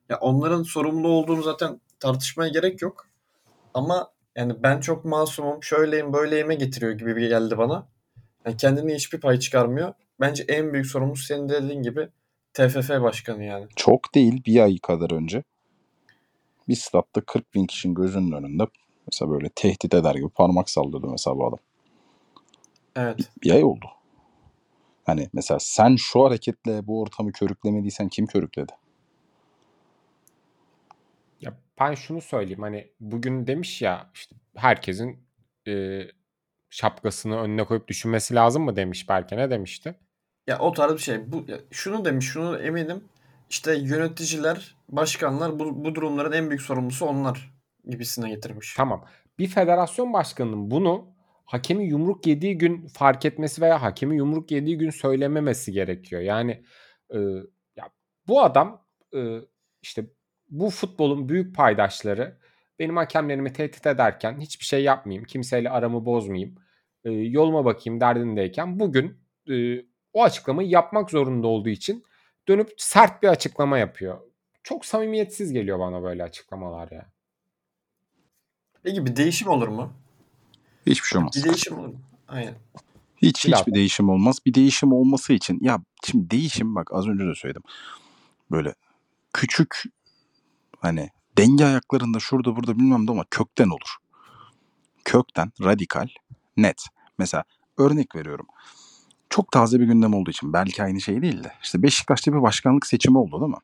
Ya 0.08 0.18
onların 0.20 0.62
sorumlu 0.62 1.08
olduğunu 1.08 1.42
zaten 1.42 1.80
tartışmaya 2.00 2.48
gerek 2.48 2.82
yok. 2.82 3.06
Ama 3.74 4.10
yani 4.36 4.62
ben 4.62 4.80
çok 4.80 5.04
masumum, 5.04 5.62
şöyleyim, 5.62 6.12
böyleyime 6.12 6.54
getiriyor 6.54 6.92
gibi 6.92 7.16
bir 7.16 7.28
geldi 7.28 7.58
bana. 7.58 7.88
Yani 8.46 8.56
kendine 8.56 8.94
hiçbir 8.94 9.20
pay 9.20 9.38
çıkarmıyor. 9.38 9.94
Bence 10.20 10.44
en 10.48 10.72
büyük 10.72 10.86
sorumlusu 10.86 11.24
senin 11.24 11.48
de 11.48 11.62
dediğin 11.62 11.82
gibi 11.82 12.08
TFF 12.54 12.90
başkanı 12.90 13.44
yani. 13.44 13.66
Çok 13.76 14.14
değil 14.14 14.44
bir 14.46 14.60
ay 14.60 14.78
kadar 14.78 15.10
önce 15.10 15.42
bir 16.68 16.74
statta 16.74 17.20
40 17.20 17.54
bin 17.54 17.66
kişinin 17.66 17.94
gözünün 17.94 18.32
önünde 18.32 18.66
mesela 19.06 19.30
böyle 19.30 19.48
tehdit 19.48 19.94
eder 19.94 20.14
gibi 20.14 20.28
parmak 20.28 20.70
sallıyordu 20.70 21.10
mesela 21.10 21.36
bu 21.36 21.46
adam. 21.46 21.58
Evet. 22.96 23.18
Bir 23.42 23.50
ay 23.50 23.64
oldu. 23.64 23.86
Hani 25.04 25.28
mesela 25.32 25.58
sen 25.60 25.96
şu 25.96 26.24
hareketle 26.24 26.86
bu 26.86 27.00
ortamı 27.00 27.32
körüklemediysen 27.32 28.08
kim 28.08 28.26
körükledi? 28.26 28.72
Ya 31.40 31.54
ben 31.80 31.94
şunu 31.94 32.20
söyleyeyim 32.20 32.62
hani 32.62 32.88
bugün 33.00 33.46
demiş 33.46 33.82
ya 33.82 34.10
işte 34.14 34.36
herkesin 34.56 35.26
e, 35.68 36.02
şapkasını 36.70 37.36
önüne 37.36 37.64
koyup 37.64 37.88
düşünmesi 37.88 38.34
lazım 38.34 38.62
mı 38.62 38.76
demiş 38.76 39.08
Berke 39.08 39.36
ne 39.36 39.50
demişti? 39.50 39.94
Ya 40.46 40.58
o 40.58 40.72
tarz 40.72 40.92
bir 40.92 40.98
şey. 40.98 41.32
Bu 41.32 41.44
ya 41.48 41.58
şunu 41.70 42.04
demiş, 42.04 42.26
şunu 42.26 42.58
eminim. 42.58 43.04
İşte 43.54 43.74
yöneticiler, 43.74 44.76
başkanlar 44.88 45.58
bu, 45.58 45.84
bu 45.84 45.94
durumların 45.94 46.32
en 46.32 46.50
büyük 46.50 46.62
sorumlusu 46.62 47.06
onlar 47.06 47.54
gibisine 47.88 48.28
getirmiş. 48.28 48.74
Tamam. 48.76 49.04
Bir 49.38 49.46
federasyon 49.46 50.12
başkanının 50.12 50.70
bunu 50.70 51.14
hakemi 51.44 51.84
yumruk 51.84 52.26
yediği 52.26 52.58
gün 52.58 52.86
fark 52.86 53.24
etmesi 53.24 53.62
veya 53.62 53.82
hakemi 53.82 54.16
yumruk 54.16 54.50
yediği 54.50 54.78
gün 54.78 54.90
söylememesi 54.90 55.72
gerekiyor. 55.72 56.22
Yani 56.22 56.64
e, 57.10 57.18
ya 57.76 57.90
bu 58.28 58.42
adam 58.42 58.86
e, 59.14 59.38
işte 59.82 60.06
bu 60.50 60.70
futbolun 60.70 61.28
büyük 61.28 61.56
paydaşları 61.56 62.38
benim 62.78 62.96
hakemlerimi 62.96 63.52
tehdit 63.52 63.86
ederken 63.86 64.40
hiçbir 64.40 64.64
şey 64.64 64.82
yapmayayım, 64.82 65.24
kimseyle 65.24 65.70
aramı 65.70 66.06
bozmayayım, 66.06 66.54
e, 67.04 67.10
yoluma 67.10 67.64
bakayım 67.64 68.00
derdindeyken 68.00 68.80
bugün 68.80 69.18
e, 69.50 69.84
o 70.12 70.22
açıklamayı 70.22 70.68
yapmak 70.68 71.10
zorunda 71.10 71.46
olduğu 71.46 71.68
için 71.68 72.04
dönüp 72.48 72.72
sert 72.76 73.22
bir 73.22 73.28
açıklama 73.28 73.78
yapıyor. 73.78 74.18
Çok 74.62 74.86
samimiyetsiz 74.86 75.52
geliyor 75.52 75.78
bana 75.78 76.02
böyle 76.02 76.22
açıklamalar 76.22 76.90
ya. 76.90 77.06
Peki 78.82 79.06
bir 79.06 79.16
değişim 79.16 79.48
olur 79.48 79.68
mu? 79.68 79.92
Hiçbir 80.86 81.06
şey 81.06 81.18
olmaz. 81.18 81.34
Bir 81.36 81.44
değişim 81.44 81.78
olur 81.78 81.88
mu? 81.88 82.00
Aynen. 82.28 82.54
Hiç 83.16 83.46
Bilal. 83.46 83.58
hiçbir 83.58 83.74
değişim 83.74 84.08
olmaz. 84.08 84.38
Bir 84.46 84.54
değişim 84.54 84.92
olması 84.92 85.32
için 85.32 85.58
ya 85.60 85.80
şimdi 86.04 86.30
değişim 86.30 86.74
bak 86.74 86.90
az 86.92 87.08
önce 87.08 87.24
de 87.24 87.34
söyledim. 87.34 87.62
Böyle 88.50 88.74
küçük 89.32 89.82
hani 90.78 91.10
denge 91.38 91.64
ayaklarında 91.64 92.20
şurada 92.20 92.56
burada 92.56 92.78
bilmem 92.78 93.08
de 93.08 93.10
ama 93.10 93.24
kökten 93.30 93.68
olur. 93.68 93.96
Kökten 95.04 95.52
radikal 95.62 96.08
net. 96.56 96.82
Mesela 97.18 97.44
örnek 97.78 98.16
veriyorum. 98.16 98.46
Çok 99.34 99.52
taze 99.52 99.80
bir 99.80 99.86
gündem 99.86 100.14
olduğu 100.14 100.30
için 100.30 100.52
belki 100.52 100.82
aynı 100.82 101.00
şey 101.00 101.22
değil 101.22 101.44
de 101.44 101.52
işte 101.62 101.82
Beşiktaş'ta 101.82 102.32
bir 102.32 102.42
başkanlık 102.42 102.86
seçimi 102.86 103.18
oldu 103.18 103.40
değil 103.40 103.50
mi? 103.50 103.58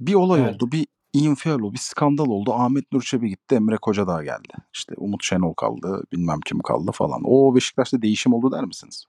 Bir 0.00 0.14
olay 0.14 0.40
Evet. 0.40 0.54
oldu, 0.54 0.72
bir 0.72 0.86
infial 1.12 1.58
oldu, 1.58 1.72
bir 1.72 1.78
skandal 1.78 2.26
oldu. 2.26 2.52
Ahmet 2.54 2.92
Nur 2.92 3.02
Çebi 3.02 3.28
gitti, 3.28 3.54
Emre 3.54 3.76
Kocadağ 3.76 4.24
geldi. 4.24 4.52
İşte 4.74 4.94
Umut 4.96 5.24
Şenol 5.24 5.54
kaldı, 5.54 6.02
bilmem 6.12 6.40
kim 6.40 6.58
kaldı 6.58 6.92
falan. 6.92 7.20
O 7.24 7.54
Beşiktaş'ta 7.54 8.02
değişim 8.02 8.32
oldu 8.32 8.52
der 8.52 8.64
misiniz? 8.64 9.04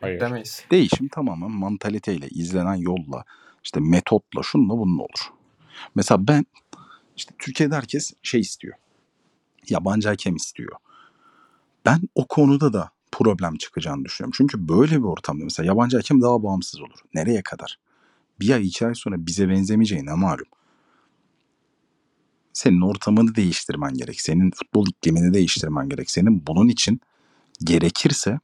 Hayır. 0.00 0.20
Demeyiz. 0.20 0.64
Değişim 0.70 1.08
tamamen 1.08 1.50
mantaliteyle, 1.50 2.28
izlenen 2.28 2.74
yolla, 2.74 3.24
işte 3.64 3.80
metotla, 3.80 4.42
şunla 4.42 4.78
bununla 4.78 5.02
olur. 5.02 5.32
Mesela 5.94 6.28
ben, 6.28 6.46
işte 7.16 7.34
Türkiye'de 7.38 7.74
herkes 7.74 8.12
şey 8.22 8.40
istiyor. 8.40 8.74
Yabancı 9.68 10.08
hakem 10.08 10.36
istiyor. 10.36 10.72
Ben 11.84 12.00
o 12.14 12.26
konuda 12.26 12.72
da 12.72 12.90
problem 13.12 13.56
çıkacağını 13.56 14.04
düşünüyorum. 14.04 14.34
Çünkü 14.36 14.68
böyle 14.68 14.98
bir 14.98 15.04
ortamda 15.04 15.44
mesela 15.44 15.66
yabancı 15.66 15.96
hakem 15.96 16.22
daha 16.22 16.42
bağımsız 16.42 16.80
olur. 16.80 16.98
Nereye 17.14 17.42
kadar? 17.42 17.78
bir 18.40 18.50
ay 18.50 18.66
iki 18.66 18.86
ay 18.86 18.94
sonra 18.94 19.26
bize 19.26 19.48
benzemeyeceği 19.48 20.06
ne 20.06 20.14
malum. 20.14 20.46
Senin 22.52 22.80
ortamını 22.80 23.34
değiştirmen 23.34 23.94
gerek. 23.94 24.20
Senin 24.20 24.50
futbol 24.50 24.86
iklimini 24.86 25.34
değiştirmen 25.34 25.88
gerek. 25.88 26.10
Senin 26.10 26.46
bunun 26.46 26.68
için 26.68 27.00
gerekirse 27.64 28.40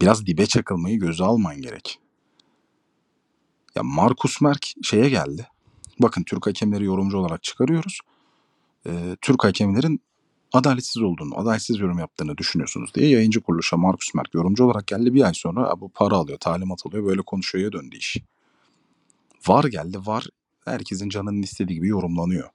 biraz 0.00 0.26
dibe 0.26 0.46
çakılmayı 0.46 0.98
göze 0.98 1.24
alman 1.24 1.62
gerek. 1.62 1.98
Ya 3.74 3.82
Markus 3.82 4.40
Merk 4.40 4.66
şeye 4.82 5.08
geldi. 5.08 5.48
Bakın 5.98 6.22
Türk 6.22 6.46
hakemleri 6.46 6.84
yorumcu 6.84 7.18
olarak 7.18 7.42
çıkarıyoruz. 7.42 8.00
Ee, 8.86 9.16
Türk 9.20 9.44
hakemlerin 9.44 10.00
adaletsiz 10.52 11.02
olduğunu, 11.02 11.38
adaletsiz 11.38 11.78
yorum 11.78 11.98
yaptığını 11.98 12.38
düşünüyorsunuz 12.38 12.94
diye 12.94 13.08
yayıncı 13.08 13.40
kuruluşa 13.40 13.76
Markus 13.76 14.14
Merk 14.14 14.34
yorumcu 14.34 14.64
olarak 14.64 14.86
geldi. 14.86 15.14
Bir 15.14 15.22
ay 15.22 15.34
sonra 15.34 15.68
"Aa, 15.70 15.80
bu 15.80 15.88
para 15.88 16.14
alıyor, 16.16 16.38
talimat 16.38 16.86
alıyor, 16.86 17.04
böyle 17.04 17.22
konuşuyor 17.22 17.72
döndü 17.72 17.96
iş. 17.96 18.16
VAR 19.48 19.64
geldi. 19.64 19.98
VAR 20.04 20.26
herkesin 20.64 21.08
canının 21.08 21.42
istediği 21.42 21.74
gibi 21.74 21.88
yorumlanıyor. 21.88 22.48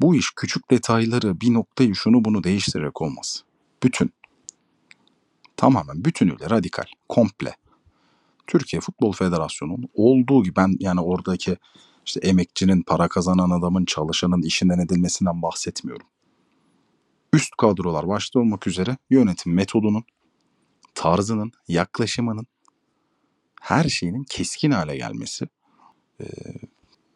Bu 0.00 0.14
iş 0.14 0.30
küçük 0.36 0.70
detayları, 0.70 1.40
bir 1.40 1.52
noktayı 1.52 1.94
şunu 1.94 2.24
bunu 2.24 2.44
değiştirerek 2.44 3.02
olmaz. 3.02 3.44
Bütün. 3.82 4.10
Tamamen 5.56 6.04
bütünüyle 6.04 6.50
radikal, 6.50 6.84
komple. 7.08 7.56
Türkiye 8.46 8.80
Futbol 8.80 9.12
Federasyonu'nun 9.12 9.88
olduğu 9.94 10.42
gibi 10.42 10.56
ben 10.56 10.76
yani 10.80 11.00
oradaki 11.00 11.56
işte 12.06 12.20
emekçinin, 12.20 12.82
para 12.82 13.08
kazanan 13.08 13.50
adamın, 13.50 13.84
çalışanın 13.84 14.42
işinden 14.42 14.78
edilmesinden 14.78 15.42
bahsetmiyorum. 15.42 16.06
Üst 17.34 17.56
kadrolar 17.56 18.08
başta 18.08 18.40
olmak 18.40 18.66
üzere 18.66 18.96
yönetim 19.10 19.54
metodunun, 19.54 20.04
tarzının, 20.94 21.52
yaklaşımının 21.68 22.46
her 23.60 23.88
şeyinin 23.88 24.24
keskin 24.24 24.70
hale 24.70 24.96
gelmesi, 24.96 25.48
e, 26.20 26.24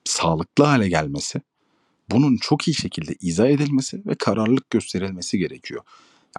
sağlıklı 0.04 0.64
hale 0.64 0.88
gelmesi, 0.88 1.40
bunun 2.10 2.36
çok 2.36 2.68
iyi 2.68 2.74
şekilde 2.74 3.14
izah 3.20 3.46
edilmesi 3.46 4.06
ve 4.06 4.14
kararlılık 4.14 4.70
gösterilmesi 4.70 5.38
gerekiyor. 5.38 5.82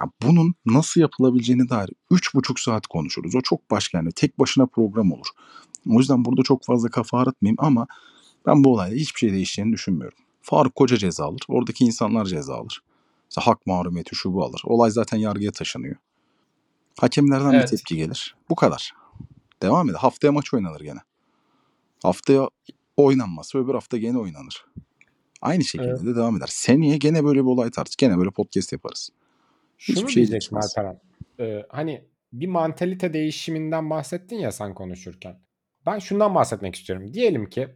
Ya 0.00 0.10
bunun 0.22 0.54
nasıl 0.66 1.00
yapılabileceğini 1.00 1.68
dair 1.68 1.90
3,5 2.10 2.60
saat 2.60 2.86
konuşuruz. 2.86 3.34
O 3.34 3.40
çok 3.40 3.70
başka 3.70 3.98
yani 3.98 4.12
tek 4.12 4.38
başına 4.38 4.66
program 4.66 5.12
olur. 5.12 5.26
O 5.90 5.98
yüzden 5.98 6.24
burada 6.24 6.42
çok 6.42 6.64
fazla 6.64 6.88
kafa 6.88 7.18
ağrıtmayayım 7.18 7.56
ama 7.58 7.86
ben 8.46 8.64
bu 8.64 8.72
olayda 8.72 8.94
hiçbir 8.94 9.18
şey 9.18 9.32
değişeceğini 9.32 9.72
düşünmüyorum. 9.72 10.18
Faruk 10.42 10.74
Koca 10.74 10.96
ceza 10.96 11.24
alır. 11.24 11.40
Oradaki 11.48 11.84
insanlar 11.84 12.24
ceza 12.24 12.54
alır. 12.54 12.82
İşte 13.30 13.40
hak 13.40 13.66
mahrumiyeti 13.66 14.14
şu 14.14 14.34
bu 14.34 14.44
alır. 14.44 14.62
Olay 14.64 14.90
zaten 14.90 15.18
yargıya 15.18 15.52
taşınıyor. 15.52 15.96
Hakemlerden 17.00 17.52
Evet. 17.52 17.62
bir 17.62 17.76
tepki 17.76 17.96
gelir. 17.96 18.36
Bu 18.50 18.54
kadar. 18.54 18.92
Devam 19.62 19.90
eder. 19.90 19.98
Haftaya 19.98 20.32
maç 20.32 20.54
oynanır 20.54 20.80
gene. 20.80 21.00
Haftaya 22.02 22.48
oynanmazsa 22.96 23.58
öbür 23.58 23.74
hafta 23.74 23.96
gene 23.98 24.18
oynanır. 24.18 24.64
Aynı 25.42 25.64
şekilde 25.64 25.90
Evet. 25.90 26.04
de 26.04 26.16
devam 26.16 26.36
eder. 26.36 26.48
Seneye 26.50 26.96
gene 26.96 27.24
böyle 27.24 27.40
bir 27.40 27.46
olay 27.46 27.70
tartış. 27.70 27.96
Gene 27.96 28.18
böyle 28.18 28.30
podcast 28.30 28.72
yaparız. 28.72 29.10
Şunu 29.78 29.96
Hiçbir 29.96 30.12
şey 30.12 30.26
diyecektim. 30.26 30.58
Alperen. 30.58 31.00
Ee, 31.40 31.66
hani 31.68 32.04
bir 32.32 32.46
mantalite 32.46 33.12
değişiminden 33.12 33.90
bahsettin 33.90 34.36
ya 34.36 34.52
sen 34.52 34.74
konuşurken. 34.74 35.40
Ben 35.86 35.98
şundan 35.98 36.34
bahsetmek 36.34 36.74
istiyorum. 36.74 37.14
Diyelim 37.14 37.50
ki 37.50 37.68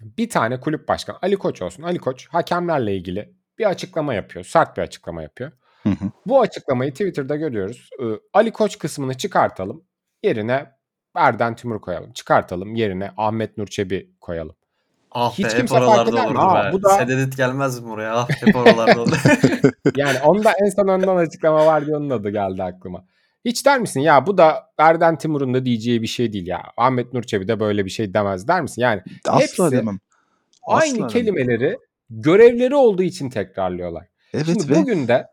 bir 0.00 0.28
tane 0.30 0.60
kulüp 0.60 0.88
başkanı 0.88 1.18
Ali 1.22 1.36
Koç 1.36 1.62
olsun. 1.62 1.82
Ali 1.82 1.98
Koç 1.98 2.28
hakemlerle 2.28 2.96
ilgili 2.96 3.39
bir 3.60 3.64
açıklama 3.68 4.14
yapıyor. 4.14 4.44
Sert 4.44 4.76
bir 4.76 4.82
açıklama 4.82 5.22
yapıyor. 5.22 5.52
Hı 5.82 5.88
hı. 5.88 6.04
Bu 6.26 6.40
açıklamayı 6.40 6.90
Twitter'da 6.90 7.36
görüyoruz. 7.36 7.90
Ee, 8.02 8.04
Ali 8.32 8.50
Koç 8.50 8.78
kısmını 8.78 9.14
çıkartalım. 9.16 9.84
Yerine 10.22 10.66
Erden 11.14 11.54
Timur 11.56 11.80
koyalım. 11.80 12.12
Çıkartalım. 12.12 12.74
Yerine 12.74 13.10
Ahmet 13.16 13.58
Nur 13.58 13.66
Çebi 13.66 14.10
koyalım. 14.20 14.56
Ah 15.12 15.32
Hiç 15.32 15.44
be 15.44 15.48
kimse 15.48 15.62
hep 15.62 15.68
fark 15.68 15.82
oralarda 15.82 16.10
eder 16.10 16.32
mi? 16.32 16.38
Ha, 16.38 16.70
bu 16.72 16.82
da- 16.82 16.88
Sededet 16.88 17.36
gelmez 17.36 17.80
mi 17.80 17.88
buraya? 17.88 18.14
Ah 18.16 18.28
hep 18.30 18.56
oralarda 18.56 19.02
olurdu. 19.02 19.16
Yani 19.96 20.18
onda 20.20 20.52
en 20.64 20.68
son 20.70 20.88
ondan 20.88 21.16
açıklama 21.16 21.66
var 21.66 21.86
diye 21.86 21.96
onun 21.96 22.10
adı 22.10 22.30
geldi 22.30 22.62
aklıma. 22.62 23.04
Hiç 23.44 23.66
der 23.66 23.78
misin 23.80 24.00
ya 24.00 24.26
bu 24.26 24.38
da 24.38 24.70
Erden 24.78 25.18
Timur'un 25.18 25.54
da 25.54 25.64
diyeceği 25.64 26.02
bir 26.02 26.06
şey 26.06 26.32
değil 26.32 26.46
ya. 26.46 26.62
Ahmet 26.76 27.12
Nur 27.12 27.22
Çebi 27.22 27.48
de 27.48 27.60
böyle 27.60 27.84
bir 27.84 27.90
şey 27.90 28.14
demez 28.14 28.48
der 28.48 28.62
misin? 28.62 28.82
Yani 28.82 29.02
Asla 29.28 29.40
Hepsi 29.40 29.70
demem. 29.70 29.98
Asla 30.66 30.80
aynı 30.82 30.94
demem. 30.96 31.08
kelimeleri 31.08 31.78
görevleri 32.10 32.74
olduğu 32.74 33.02
için 33.02 33.30
tekrarlıyorlar. 33.30 34.06
Evet 34.34 34.46
Şimdi 34.46 34.68
ve 34.70 34.74
bugün 34.74 35.08
de 35.08 35.26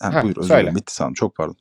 ha, 0.00 0.12
Heh, 0.12 0.22
buyur 0.22 0.36
özür 0.36 0.48
dilerim. 0.48 0.74
Bitti 0.74 0.94
sanırım. 0.94 1.14
Çok 1.14 1.36
pardon. 1.36 1.56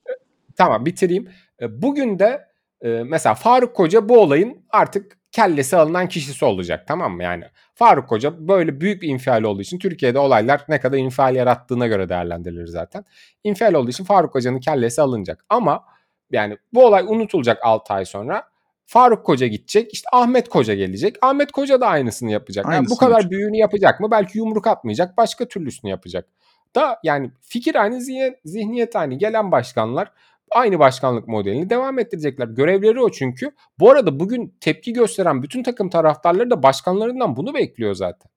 tamam 0.56 0.86
bitireyim. 0.86 1.30
E, 1.62 1.82
Bugün 1.82 2.20
de 2.20 2.48
e, 2.82 2.88
mesela 2.90 3.36
Faruk 3.36 3.76
Koca 3.76 4.10
bu 4.10 4.20
olayın 4.20 4.66
artık 4.70 5.18
kellesi 5.32 5.78
alınan 5.78 6.08
kişisi 6.08 6.46
olacak 6.46 6.88
tamam 6.88 7.16
mı? 7.16 7.24
Yani 7.24 7.44
Faruk 7.76 8.10
Koca 8.10 8.48
böyle 8.48 8.82
büyük 8.82 9.02
bir 9.02 9.08
infial 9.08 9.44
olduğu 9.44 9.62
için 9.62 9.80
Türkiye'de 9.80 10.20
olaylar 10.20 10.66
ne 10.70 10.80
kadar 10.80 10.98
infial 10.98 11.36
yarattığına 11.36 11.88
göre 11.88 12.10
değerlendirilir 12.10 12.68
zaten. 12.68 13.06
İnfial 13.44 13.74
olduğu 13.74 13.90
için 13.90 14.04
Faruk 14.04 14.34
Koca'nın 14.34 14.60
kellesi 14.60 15.02
alınacak. 15.02 15.46
Ama 15.50 15.84
yani 16.32 16.58
bu 16.74 16.86
olay 16.86 17.04
unutulacak 17.08 17.60
6 17.64 17.94
ay 17.94 18.06
sonra. 18.06 18.53
Faruk 18.86 19.26
Koca 19.26 19.48
gidecek. 19.48 19.94
işte 19.94 20.08
Ahmet 20.14 20.50
Koca 20.50 20.74
gelecek. 20.74 21.16
Ahmet 21.22 21.52
Koca 21.52 21.82
da 21.82 21.88
aynısını 21.88 22.32
yapacak. 22.32 22.66
Yani 22.66 22.72
bu 22.72 22.76
Aynısını 22.76 22.98
kadar 22.98 23.12
yapacak. 23.12 23.32
büyüğünü 23.32 23.58
yapacak 23.58 24.00
mı? 24.00 24.12
Belki 24.12 24.38
yumruk 24.38 24.68
atmayacak. 24.68 25.18
Başka 25.18 25.48
türlüsünü 25.48 25.92
yapacak. 25.92 26.30
Da 26.76 27.00
yani 27.04 27.32
fikir 27.42 27.76
aynı, 27.76 28.02
zihniyet, 28.02 28.40
zihniyet 28.46 28.96
aynı. 28.96 29.14
Gelen 29.14 29.52
başkanlar 29.52 30.12
aynı 30.52 30.80
başkanlık 30.80 31.28
modelini 31.28 31.70
devam 31.70 32.00
ettirecekler. 32.00 32.48
Görevleri 32.48 33.00
o 33.02 33.12
çünkü. 33.12 33.52
Bu 33.80 33.92
arada 33.92 34.20
bugün 34.20 34.56
tepki 34.62 34.94
gösteren 34.94 35.44
bütün 35.44 35.64
takım 35.64 35.90
taraftarları 35.90 36.50
da 36.50 36.64
başkanlarından 36.64 37.36
bunu 37.36 37.54
bekliyor 37.54 37.94
zaten. 37.94 38.32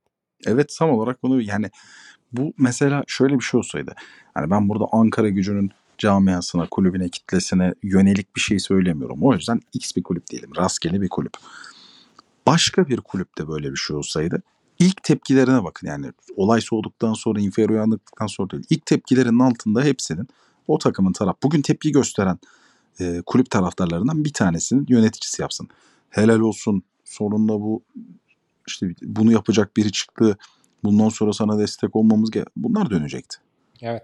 Evet 0.47 0.75
tam 0.79 0.91
olarak 0.91 1.23
bunu 1.23 1.43
yani 1.43 1.71
bu 2.33 2.53
mesela 2.59 3.05
şöyle 3.07 3.35
bir 3.35 3.45
şey 3.45 3.59
olsaydı. 3.59 3.95
Hani 4.35 4.51
ben 4.51 4.69
burada 4.69 4.85
Ankara 4.93 5.29
gücünün 5.29 5.71
camiasına, 5.99 6.67
kulübüne, 6.71 7.09
kitlesine 7.09 7.75
yönelik 7.83 8.37
bir 8.37 8.41
şey 8.41 8.59
söylemiyorum. 8.59 9.19
O 9.23 9.35
yüzden 9.35 9.61
X 9.73 9.97
bir 9.97 10.03
kulüp 10.03 10.27
diyelim. 10.27 10.51
Rastgele 10.57 11.01
bir 11.01 11.09
kulüp. 11.09 11.33
Başka 12.47 12.89
bir 12.89 13.01
kulüpte 13.01 13.49
böyle 13.49 13.71
bir 13.71 13.77
şey 13.77 13.97
olsaydı 13.97 14.43
ilk 14.79 15.03
tepkilerine 15.03 15.65
bakın. 15.65 15.87
Yani 15.87 16.13
olay 16.37 16.61
soğuduktan 16.61 17.15
sonra, 17.15 17.41
infial 17.41 17.69
uyandıktan 17.69 18.27
sonra 18.27 18.51
değil. 18.51 18.65
İlk 18.71 18.87
tepkilerinin 18.87 19.39
altında 19.39 19.83
hepsinin 19.83 20.29
o 20.69 20.79
takımın 20.79 21.13
taraf. 21.13 21.37
Bugün 21.43 21.63
tepki 21.63 21.93
gösteren 21.93 22.39
e, 23.01 23.23
kulüp 23.27 23.51
taraftarlarından 23.51 24.25
bir 24.25 24.33
tanesinin 24.33 24.87
yöneticisi 24.89 25.43
yapsın. 25.43 25.69
Helal 26.11 26.41
olsun. 26.41 26.83
Sonunda 27.05 27.53
bu 27.53 27.83
işte 28.67 28.95
bunu 29.03 29.33
yapacak 29.33 29.77
biri 29.77 29.93
çıktı. 29.93 30.39
Bundan 30.85 31.09
sonra 31.09 31.33
sana 31.33 31.59
destek 31.59 31.97
olmamız 31.97 32.31
ge- 32.31 32.47
bunlar 32.57 32.91
dönecekti. 32.91 33.37
Evet. 33.83 34.03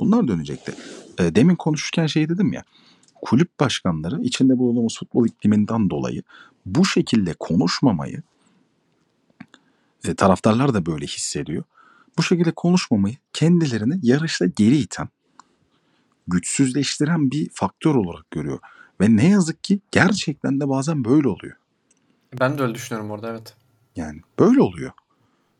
Bunlar 0.00 0.28
dönecekti. 0.28 0.74
E, 1.18 1.34
demin 1.34 1.54
konuşurken 1.54 2.06
şey 2.06 2.28
dedim 2.28 2.52
ya. 2.52 2.64
Kulüp 3.22 3.60
başkanları 3.60 4.22
içinde 4.22 4.58
bulunduğumuz 4.58 4.98
futbol 4.98 5.26
ikliminden 5.26 5.90
dolayı 5.90 6.22
bu 6.66 6.84
şekilde 6.84 7.34
konuşmamayı 7.38 8.22
e, 10.04 10.14
taraftarlar 10.14 10.74
da 10.74 10.86
böyle 10.86 11.06
hissediyor. 11.06 11.64
Bu 12.18 12.22
şekilde 12.22 12.52
konuşmamayı 12.52 13.16
kendilerini 13.32 13.98
yarışta 14.02 14.46
geri 14.46 14.76
iten, 14.76 15.08
güçsüzleştiren 16.28 17.30
bir 17.30 17.50
faktör 17.52 17.94
olarak 17.94 18.30
görüyor. 18.30 18.58
Ve 19.00 19.16
ne 19.16 19.28
yazık 19.28 19.64
ki 19.64 19.80
gerçekten 19.90 20.60
de 20.60 20.68
bazen 20.68 21.04
böyle 21.04 21.28
oluyor. 21.28 21.56
ben 22.40 22.58
de 22.58 22.62
öyle 22.62 22.74
düşünüyorum 22.74 23.10
orada 23.10 23.30
evet. 23.30 23.54
Yani 23.96 24.20
böyle 24.38 24.62
oluyor. 24.62 24.90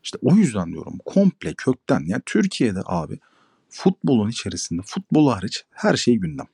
İşte 0.03 0.17
o 0.21 0.35
yüzden 0.35 0.71
diyorum 0.71 0.97
komple 1.05 1.53
kökten. 1.53 2.03
Yani 2.05 2.21
Türkiye'de 2.25 2.79
abi 2.85 3.19
futbolun 3.71 4.29
içerisinde 4.29 4.81
futbol 4.81 5.31
hariç 5.31 5.65
her 5.71 5.95
şey 5.97 6.15
gündem. 6.15 6.47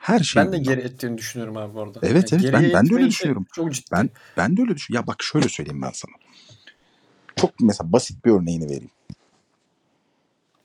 Her 0.00 0.20
şey 0.20 0.42
Ben 0.42 0.52
de 0.52 0.58
gündem. 0.58 0.74
geri 0.74 0.86
ettiğini 0.86 1.18
düşünüyorum 1.18 1.56
abi 1.56 1.74
bu 1.74 1.82
arada. 1.82 2.00
Evet, 2.02 2.32
evet, 2.32 2.52
ben- 2.52 2.72
ben 2.72 2.90
de 2.90 2.94
öyle 2.94 3.08
düşünüyorum. 3.08 3.46
Çok 3.52 3.72
ciddi. 3.74 3.86
Ben 3.92 4.10
ben 4.36 4.56
de 4.56 4.60
öyle 4.62 4.74
düşünüyorum. 4.76 5.04
Ya 5.04 5.14
bak 5.14 5.22
şöyle 5.22 5.48
söyleyeyim 5.48 5.82
ben 5.82 5.90
sana. 5.94 6.12
Çok 7.36 7.60
mesela 7.60 7.92
basit 7.92 8.24
bir 8.24 8.30
örneğini 8.30 8.64
vereyim. 8.64 8.90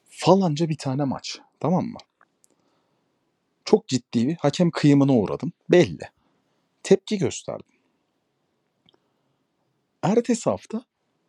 Falanca 0.09 0.69
bir 0.69 0.77
tane 0.77 1.03
maç. 1.03 1.39
Tamam 1.59 1.85
mı? 1.85 1.97
Çok 3.65 3.87
ciddi 3.87 4.27
bir 4.27 4.35
hakem 4.35 4.71
kıyımına 4.71 5.13
uğradım. 5.13 5.51
Belli. 5.69 6.09
Tepki 6.83 7.17
gösterdim. 7.17 7.65
Ertesi 10.03 10.49
hafta 10.49 10.83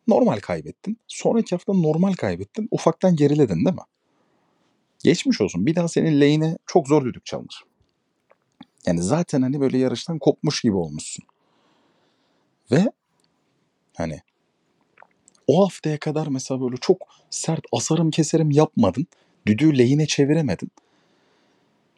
normal 0.07 0.39
kaybettin. 0.39 0.97
Sonraki 1.07 1.55
hafta 1.55 1.73
normal 1.73 2.13
kaybettin. 2.13 2.67
Ufaktan 2.71 3.15
geriledin 3.15 3.55
değil 3.55 3.75
mi? 3.75 3.81
Geçmiş 5.03 5.41
olsun. 5.41 5.65
Bir 5.65 5.75
daha 5.75 5.87
senin 5.87 6.21
lehine 6.21 6.57
çok 6.65 6.87
zor 6.87 7.05
düdük 7.05 7.25
çalınır. 7.25 7.63
Yani 8.85 9.01
zaten 9.01 9.41
hani 9.41 9.59
böyle 9.59 9.77
yarıştan 9.77 10.19
kopmuş 10.19 10.61
gibi 10.61 10.75
olmuşsun. 10.75 11.25
Ve 12.71 12.91
hani 13.97 14.19
o 15.47 15.65
haftaya 15.65 15.99
kadar 15.99 16.27
mesela 16.27 16.61
böyle 16.61 16.77
çok 16.77 16.97
sert 17.29 17.61
asarım 17.71 18.11
keserim 18.11 18.51
yapmadın. 18.51 19.07
Düdüğü 19.45 19.77
lehine 19.77 20.07
çeviremedin. 20.07 20.71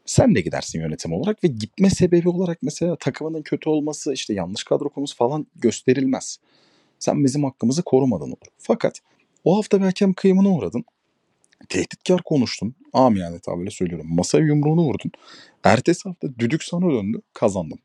Sen 0.05 0.35
de 0.35 0.41
gidersin 0.41 0.79
yönetim 0.79 1.13
olarak 1.13 1.43
ve 1.43 1.47
gitme 1.47 1.89
sebebi 1.89 2.29
olarak 2.29 2.57
mesela 2.61 2.95
takımının 2.95 3.41
kötü 3.41 3.69
olması, 3.69 4.13
işte 4.13 4.33
yanlış 4.33 4.63
kadro 4.63 4.89
konusu 4.89 5.15
falan 5.15 5.47
gösterilmez. 5.55 6.39
Sen 7.05 7.23
bizim 7.23 7.43
hakkımızı 7.43 7.83
korumadın 7.83 8.25
olur. 8.25 8.47
Fakat 8.57 8.99
o 9.43 9.57
hafta 9.57 9.79
bir 9.79 9.85
hakem 9.85 10.13
kıyımına 10.13 10.49
uğradın. 10.49 10.85
Tehditkar 11.69 12.21
konuştun. 12.21 12.75
Amiyane 12.93 13.39
tabirle 13.39 13.69
söylüyorum. 13.71 14.07
Masaya 14.15 14.45
yumruğunu 14.45 14.81
vurdun. 14.81 15.11
Ertesi 15.63 16.09
hafta 16.09 16.27
düdük 16.39 16.63
sana 16.63 16.89
döndü. 16.91 17.21
Kazandın. 17.33 17.79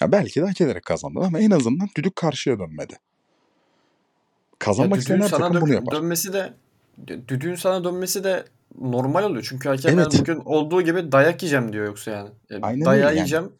Ya 0.00 0.12
belki 0.12 0.40
de 0.40 0.44
hak 0.46 0.60
ederek 0.60 0.84
kazandın 0.84 1.20
ama 1.20 1.40
en 1.40 1.50
azından 1.50 1.88
düdük 1.96 2.16
karşıya 2.16 2.58
dönmedi. 2.58 2.94
Kazanmak 4.58 4.98
isteyen 4.98 5.20
her 5.20 5.28
takım 5.28 5.60
bunu 5.60 5.70
dök- 5.70 5.74
yapar. 5.74 5.94
dönmesi 5.94 6.32
de 6.32 6.52
dü- 7.06 7.28
düdüğün 7.28 7.54
sana 7.54 7.84
dönmesi 7.84 8.24
de 8.24 8.44
normal 8.80 9.24
oluyor. 9.24 9.46
Çünkü 9.48 9.68
hakemler 9.68 10.02
Evet. 10.02 10.20
bugün 10.20 10.36
olduğu 10.44 10.82
gibi 10.82 11.12
dayak 11.12 11.42
yiyeceğim 11.42 11.72
diyor 11.72 11.86
yoksa 11.86 12.10
yani. 12.10 12.28
E, 12.50 12.60
Aynen 12.62 12.88
öyle 12.88 13.04
yani. 13.04 13.14
yiyeceğim 13.14 13.52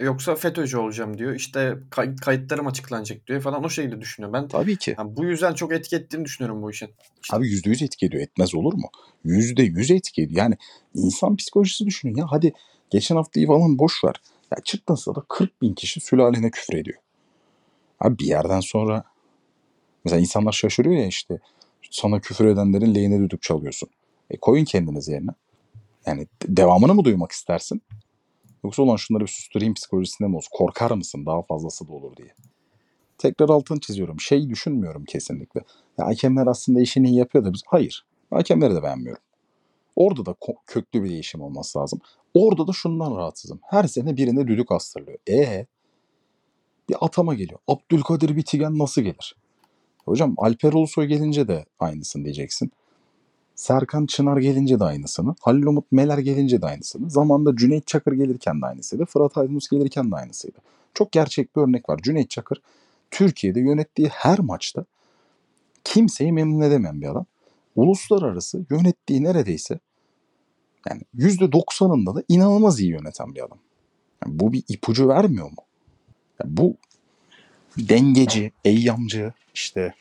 yoksa 0.00 0.34
FETÖ'cü 0.34 0.76
olacağım 0.76 1.18
diyor. 1.18 1.34
İşte 1.34 1.78
kay- 1.90 2.16
kayıtlarım 2.16 2.66
açıklanacak 2.66 3.26
diyor 3.26 3.40
falan 3.40 3.64
o 3.64 3.68
şekilde 3.68 4.00
düşünüyor. 4.00 4.32
Ben 4.32 4.48
Tabii 4.48 4.76
ki. 4.76 4.94
yani 4.98 5.16
bu 5.16 5.24
yüzden 5.24 5.54
çok 5.54 5.72
etki 5.72 5.96
ettiğini 5.96 6.24
düşünüyorum 6.24 6.62
bu 6.62 6.70
işin. 6.70 6.90
İşte 7.22 7.36
Abi 7.36 7.48
yüzde 7.48 7.70
yüz 7.70 7.82
etki 7.82 8.06
ediyor. 8.06 8.22
Etmez 8.22 8.54
olur 8.54 8.72
mu? 8.74 8.90
Yüzde 9.24 9.62
yüz 9.62 9.90
etki 9.90 10.22
ediyor. 10.22 10.38
Yani 10.38 10.56
insan 10.94 11.36
psikolojisi 11.36 11.86
düşünün 11.86 12.14
ya. 12.16 12.26
Hadi 12.28 12.52
geçen 12.90 13.16
haftayı 13.16 13.46
falan 13.46 13.78
boş 13.78 14.04
ver. 14.04 14.14
Ya 14.50 14.58
çıktın 14.64 14.96
da 15.14 15.24
40 15.28 15.62
bin 15.62 15.74
kişi 15.74 16.00
sülalene 16.00 16.50
küfür 16.50 16.74
ediyor. 16.78 16.98
Abi 18.00 18.18
bir 18.18 18.26
yerden 18.26 18.60
sonra 18.60 19.04
mesela 20.04 20.20
insanlar 20.20 20.52
şaşırıyor 20.52 20.96
ya 20.96 21.06
işte 21.06 21.38
sana 21.90 22.20
küfür 22.20 22.44
edenlerin 22.46 22.94
lehine 22.94 23.18
düdük 23.18 23.42
çalıyorsun. 23.42 23.88
E 24.30 24.36
koyun 24.36 24.64
kendiniz 24.64 25.08
yerine. 25.08 25.30
Yani 26.06 26.20
de- 26.20 26.56
devamını 26.56 26.94
mı 26.94 27.04
duymak 27.04 27.32
istersin? 27.32 27.82
Yoksa 28.64 28.82
ulan 28.82 28.96
şunları 28.96 29.22
bir 29.22 29.28
susturayım 29.28 29.74
psikolojisinde 29.74 30.28
mi 30.28 30.36
olsun? 30.36 30.50
Korkar 30.52 30.90
mısın 30.90 31.26
daha 31.26 31.42
fazlası 31.42 31.88
da 31.88 31.92
olur 31.92 32.16
diye. 32.16 32.34
Tekrar 33.18 33.48
altını 33.48 33.80
çiziyorum. 33.80 34.20
Şey 34.20 34.48
düşünmüyorum 34.48 35.04
kesinlikle. 35.04 35.60
Ya 35.98 36.06
hakemler 36.06 36.46
aslında 36.46 36.80
işini 36.80 37.08
iyi 37.08 37.18
yapıyor 37.18 37.44
da 37.44 37.52
biz 37.52 37.62
hayır. 37.66 38.06
Hakemleri 38.30 38.74
de 38.74 38.82
beğenmiyorum. 38.82 39.22
Orada 39.96 40.26
da 40.26 40.34
köklü 40.66 41.02
bir 41.02 41.10
değişim 41.10 41.40
olması 41.40 41.78
lazım. 41.78 42.00
Orada 42.34 42.66
da 42.66 42.72
şundan 42.72 43.16
rahatsızım. 43.16 43.60
Her 43.62 43.84
sene 43.84 44.16
birine 44.16 44.46
düdük 44.46 44.72
astırılıyor. 44.72 45.18
E 45.28 45.66
bir 46.88 46.96
atama 47.00 47.34
geliyor. 47.34 47.60
Abdülkadir 47.68 48.36
Bitigen 48.36 48.78
nasıl 48.78 49.02
gelir? 49.02 49.36
Hocam 50.04 50.34
Alper 50.36 50.72
Ulusoy 50.72 51.06
gelince 51.06 51.48
de 51.48 51.64
aynısını 51.78 52.24
diyeceksin. 52.24 52.72
Serkan 53.54 54.06
Çınar 54.06 54.36
gelince 54.36 54.80
de 54.80 54.84
aynısını. 54.84 55.34
Halil 55.40 55.66
Umut 55.66 55.92
Meler 55.92 56.18
gelince 56.18 56.62
de 56.62 56.66
aynısını. 56.66 57.10
Zamanında 57.10 57.56
Cüneyt 57.56 57.86
Çakır 57.86 58.12
gelirken 58.12 58.62
de 58.62 58.66
aynısıydı. 58.66 59.04
Fırat 59.04 59.38
Aydınus 59.38 59.68
gelirken 59.68 60.10
de 60.10 60.16
aynısıydı. 60.16 60.58
Çok 60.94 61.12
gerçek 61.12 61.56
bir 61.56 61.60
örnek 61.60 61.88
var. 61.88 61.98
Cüneyt 62.02 62.30
Çakır 62.30 62.62
Türkiye'de 63.10 63.60
yönettiği 63.60 64.08
her 64.08 64.38
maçta 64.38 64.84
kimseyi 65.84 66.32
memnun 66.32 66.60
edemeyen 66.60 67.00
bir 67.00 67.06
adam. 67.06 67.26
Uluslararası 67.76 68.64
yönettiği 68.70 69.24
neredeyse 69.24 69.78
yani 70.88 71.02
%90'ında 71.16 72.16
da 72.16 72.22
inanılmaz 72.28 72.80
iyi 72.80 72.90
yöneten 72.90 73.34
bir 73.34 73.44
adam. 73.44 73.58
Yani 74.24 74.40
bu 74.40 74.52
bir 74.52 74.62
ipucu 74.68 75.08
vermiyor 75.08 75.46
mu? 75.46 75.64
Yani 76.42 76.56
bu 76.56 76.76
dengeci, 77.78 78.52
eyyamcı, 78.64 79.32
işte 79.54 79.94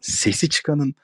sesi 0.00 0.48
çıkanın 0.48 0.94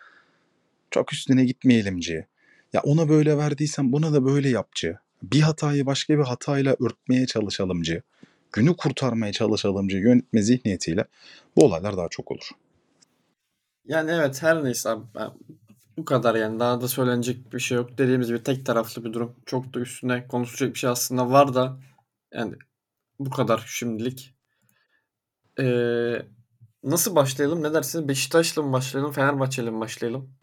çok 0.92 1.12
üstüne 1.12 1.44
gitmeyelimci. 1.44 2.26
Ya 2.72 2.80
ona 2.80 3.08
böyle 3.08 3.38
verdiysen 3.38 3.92
buna 3.92 4.12
da 4.12 4.24
böyle 4.24 4.48
yapçı. 4.48 4.98
Bir 5.22 5.40
hatayı 5.40 5.86
başka 5.86 6.18
bir 6.18 6.24
hatayla 6.24 6.76
örtmeye 6.80 7.26
çalışalımcı. 7.26 8.02
Günü 8.52 8.76
kurtarmaya 8.76 9.32
çalışalımcı 9.32 9.96
yönetme 9.96 10.42
zihniyetiyle 10.42 11.04
bu 11.56 11.64
olaylar 11.64 11.96
daha 11.96 12.08
çok 12.08 12.30
olur. 12.30 12.50
Yani 13.84 14.10
evet 14.10 14.42
her 14.42 14.64
neyse. 14.64 14.96
Ben, 15.14 15.30
bu 15.96 16.04
kadar 16.04 16.34
yani 16.34 16.60
daha 16.60 16.80
da 16.80 16.88
söylenecek 16.88 17.52
bir 17.52 17.58
şey 17.58 17.76
yok. 17.76 17.98
Dediğimiz 17.98 18.28
gibi 18.28 18.42
tek 18.42 18.66
taraflı 18.66 19.04
bir 19.04 19.12
durum. 19.12 19.36
Çok 19.46 19.74
da 19.74 19.80
üstüne 19.80 20.26
konuşacak 20.28 20.74
bir 20.74 20.78
şey 20.78 20.90
aslında 20.90 21.30
var 21.30 21.54
da 21.54 21.78
yani 22.34 22.54
bu 23.18 23.30
kadar 23.30 23.64
şimdilik. 23.66 24.34
Ee, 25.60 26.22
nasıl 26.84 27.16
başlayalım? 27.16 27.62
Ne 27.62 27.74
dersiniz? 27.74 28.08
Beşiktaş'la 28.08 28.62
mı 28.62 28.72
başlayalım? 28.72 29.12
Fenerbahçe'yle 29.12 29.70
mi 29.70 29.80
başlayalım? 29.80 30.41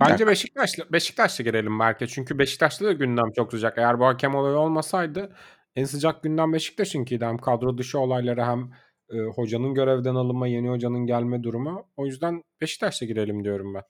Bence 0.00 0.26
Beşiktaş'la 0.26 0.84
Beşiktaş'la 0.92 1.44
girelim 1.44 1.80
belki. 1.80 2.08
Çünkü 2.08 2.38
Beşiktaş'ta 2.38 2.84
da 2.84 2.92
gündem 2.92 3.32
çok 3.36 3.50
sıcak. 3.50 3.78
Eğer 3.78 4.00
bu 4.00 4.06
hakem 4.06 4.34
olayı 4.34 4.56
olmasaydı 4.56 5.32
en 5.76 5.84
sıcak 5.84 6.22
gündem 6.22 6.52
Beşiktaş'ınkiydi. 6.52 7.24
Hem 7.24 7.38
kadro 7.38 7.78
dışı 7.78 7.98
olayları 7.98 8.44
hem 8.44 8.70
e, 9.10 9.18
hocanın 9.34 9.74
görevden 9.74 10.14
alınma, 10.14 10.46
yeni 10.46 10.68
hocanın 10.68 11.06
gelme 11.06 11.42
durumu. 11.42 11.88
O 11.96 12.06
yüzden 12.06 12.42
Beşiktaş'la 12.60 13.06
girelim 13.06 13.44
diyorum 13.44 13.74
ben. 13.74 13.82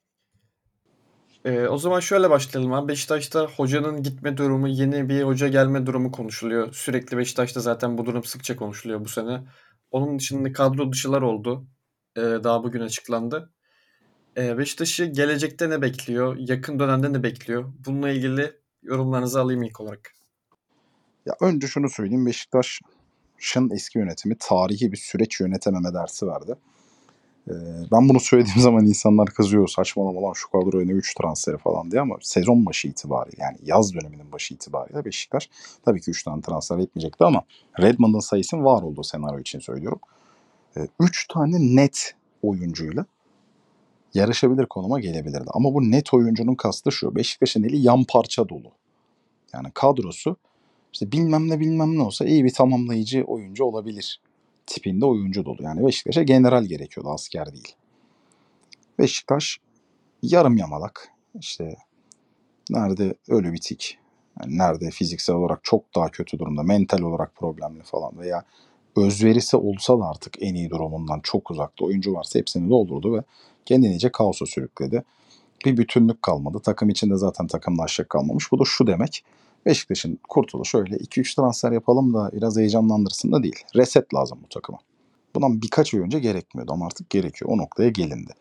Ee, 1.45 1.69
o 1.69 1.79
zaman 1.79 2.01
şöyle 2.01 2.31
başlayalım 2.31 2.73
abi. 2.73 2.89
Beşiktaş'ta 2.89 3.47
hocanın 3.47 4.03
gitme 4.03 4.37
durumu, 4.37 4.69
yeni 4.69 5.09
bir 5.09 5.23
hoca 5.23 5.49
gelme 5.49 5.87
durumu 5.87 6.13
konuşuluyor. 6.13 6.73
Sürekli 6.73 7.17
Beşiktaş'ta 7.17 7.61
zaten 7.61 7.99
bu 7.99 8.07
durum 8.07 8.25
sıkça 8.25 8.57
konuşuluyor 8.57 9.01
bu 9.01 9.09
sene. 9.09 9.43
Onun 9.91 10.19
dışında 10.19 10.53
kadro 10.53 10.93
dışılar 10.93 11.23
oldu. 11.23 11.67
Ee, 12.17 12.21
daha 12.21 12.65
bugün 12.65 12.81
açıklandı. 12.81 13.53
Ee, 14.37 14.59
Beşiktaş'ı 14.59 15.05
gelecekte 15.05 15.71
ne 15.71 15.83
bekliyor? 15.83 16.37
Yakın 16.39 16.79
dönemde 16.79 17.13
ne 17.13 17.23
bekliyor? 17.23 17.65
Bununla 17.87 18.11
ilgili 18.11 18.53
yorumlarınızı 18.83 19.41
alayım 19.41 19.63
ilk 19.63 19.81
olarak. 19.81 20.15
Ya 21.27 21.35
önce 21.41 21.67
şunu 21.67 21.89
söyleyeyim. 21.89 22.27
Beşiktaş'ın 22.27 23.71
eski 23.71 23.99
yönetimi 23.99 24.37
tarihi 24.39 24.93
bir 24.93 24.97
süreç 24.97 25.41
yönetememe 25.41 25.95
dersi 25.95 26.27
verdi. 26.27 26.55
Ee, 27.49 27.53
ben 27.93 28.09
bunu 28.09 28.21
söylediğim 28.21 28.59
zaman 28.61 28.87
insanlar 28.87 29.29
kızıyor. 29.29 29.69
Saçmalama 29.69 30.23
lan 30.23 30.33
şu 30.33 30.51
kadroya 30.51 30.87
ne 30.87 30.93
3 30.93 31.15
transferi 31.15 31.59
falan 31.59 31.91
diye 31.91 32.01
ama 32.01 32.17
sezon 32.21 32.67
başı 32.67 32.89
itibariyle 32.89 33.43
yani 33.43 33.59
yaz 33.63 33.95
döneminin 33.95 34.33
başı 34.33 34.55
itibariyle 34.55 35.05
Beşiktaş 35.05 35.51
tabii 35.85 36.01
ki 36.01 36.11
3 36.11 36.23
tane 36.23 36.43
transfer 36.43 36.79
etmeyecekti 36.79 37.25
ama 37.25 37.43
Redmond'un 37.81 38.21
sayısının 38.21 38.65
var 38.65 38.83
olduğu 38.83 39.05
senaryo 39.05 39.41
için 39.41 39.59
söylüyorum. 39.59 40.01
3 41.01 41.27
tane 41.29 41.77
net 41.77 42.15
oyuncuyla 42.43 43.07
yarışabilir 44.15 44.67
konuma 44.67 45.01
gelebilirdi. 45.01 45.51
Ama 45.55 45.75
bu 45.75 45.91
net 45.91 46.15
oyuncunun 46.15 46.55
kastı 46.55 46.93
şu. 46.93 47.15
Beşiktaş'ın 47.17 47.63
eli 47.63 47.77
yan 47.77 48.05
parça 48.05 48.49
dolu. 48.49 48.73
Yani 49.55 49.69
kadrosu 49.75 50.37
işte 50.93 51.13
bilmem 51.13 51.49
ne 51.49 51.61
bilmem 51.61 51.99
ne 51.99 52.03
olsa 52.03 52.25
iyi 52.25 52.45
bir 52.45 52.53
tamamlayıcı 52.53 53.25
oyuncu 53.25 53.65
olabilir 53.65 54.21
tipinde 54.67 55.07
oyuncu 55.07 55.45
dolu. 55.45 55.63
Yani 55.63 55.87
Beşiktaş'a 55.87 56.23
general 56.23 56.65
gerekiyordu 56.65 57.11
asker 57.11 57.53
değil. 57.53 57.75
Beşiktaş 58.99 59.59
yarım 60.23 60.57
yamalak 60.57 61.09
işte 61.41 61.77
nerede 62.71 63.15
ölü 63.29 63.53
bitik 63.53 63.99
yani 64.41 64.59
nerede 64.59 64.91
fiziksel 64.91 65.37
olarak 65.37 65.61
çok 65.65 65.95
daha 65.95 66.09
kötü 66.09 66.39
durumda 66.39 66.63
mental 66.63 67.03
olarak 67.03 67.35
problemli 67.35 67.83
falan 67.83 68.19
veya 68.19 68.45
özverisi 68.97 69.57
olsa 69.57 69.99
da 69.99 70.05
artık 70.05 70.43
en 70.43 70.55
iyi 70.55 70.71
durumundan 70.71 71.21
çok 71.21 71.51
uzakta 71.51 71.85
oyuncu 71.85 72.15
varsa 72.15 72.39
hepsini 72.39 72.71
doldurdu 72.71 73.15
ve 73.15 73.23
kendini 73.71 73.91
iyice 73.91 74.13
kaosa 74.13 74.47
sürükledi. 74.47 75.05
Bir 75.65 75.77
bütünlük 75.77 76.23
kalmadı. 76.23 76.59
Takım 76.65 76.89
içinde 76.89 77.17
zaten 77.17 77.47
takımlaşık 77.47 78.11
kalmamış. 78.11 78.53
Bu 78.53 78.59
da 78.59 78.65
şu 78.67 78.87
demek. 78.87 79.25
Beşiktaş'ın 79.67 80.19
kurtuluşu 80.29 80.79
öyle 80.79 80.97
2-3 80.97 81.37
transfer 81.37 81.73
yapalım 81.73 82.15
da 82.15 82.31
biraz 82.33 82.57
heyecanlandırsın 82.57 83.33
da 83.33 83.43
değil. 83.43 83.65
Reset 83.77 84.15
lazım 84.15 84.39
bu 84.45 84.49
takıma. 84.49 84.79
Bundan 85.35 85.63
birkaç 85.63 85.95
ay 85.95 86.01
önce 86.01 86.19
gerekmiyordu 86.19 86.73
ama 86.73 86.87
artık 86.87 87.11
gerekiyor. 87.11 87.51
O 87.51 87.59
noktaya 87.59 87.89
gelindi. 87.89 88.33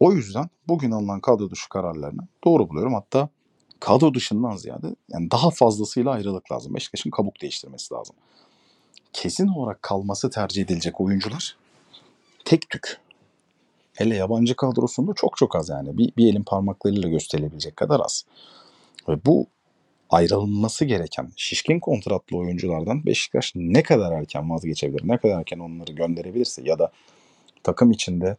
O 0.00 0.12
yüzden 0.12 0.48
bugün 0.68 0.90
alınan 0.90 1.20
kadro 1.20 1.50
dışı 1.50 1.68
kararlarını 1.68 2.22
doğru 2.44 2.68
buluyorum. 2.68 2.94
Hatta 2.94 3.28
kadro 3.80 4.14
dışından 4.14 4.56
ziyade 4.56 4.94
yani 5.08 5.30
daha 5.30 5.50
fazlasıyla 5.50 6.10
ayrılık 6.10 6.52
lazım. 6.52 6.74
Beşiktaş'ın 6.74 7.10
kabuk 7.10 7.42
değiştirmesi 7.42 7.94
lazım. 7.94 8.16
Kesin 9.12 9.48
olarak 9.48 9.82
kalması 9.82 10.30
tercih 10.30 10.62
edilecek 10.62 11.00
oyuncular 11.00 11.56
tek 12.44 12.70
tük. 12.70 13.02
Hele 13.96 14.16
yabancı 14.16 14.56
kadrosunda 14.56 15.12
çok 15.16 15.36
çok 15.36 15.56
az 15.56 15.68
yani. 15.68 15.98
Bir, 15.98 16.12
bir 16.16 16.32
elin 16.32 16.42
parmaklarıyla 16.42 17.08
gösterilebilecek 17.08 17.76
kadar 17.76 18.00
az. 18.00 18.24
Ve 19.08 19.24
bu 19.26 19.46
ayrılması 20.10 20.84
gereken 20.84 21.28
şişkin 21.36 21.80
kontratlı 21.80 22.36
oyunculardan 22.36 23.06
Beşiktaş 23.06 23.52
ne 23.54 23.82
kadar 23.82 24.12
erken 24.12 24.50
vazgeçebilir, 24.50 25.08
ne 25.08 25.18
kadar 25.18 25.38
erken 25.38 25.58
onları 25.58 25.92
gönderebilirse 25.92 26.62
ya 26.64 26.78
da 26.78 26.92
takım 27.62 27.90
içinde 27.90 28.36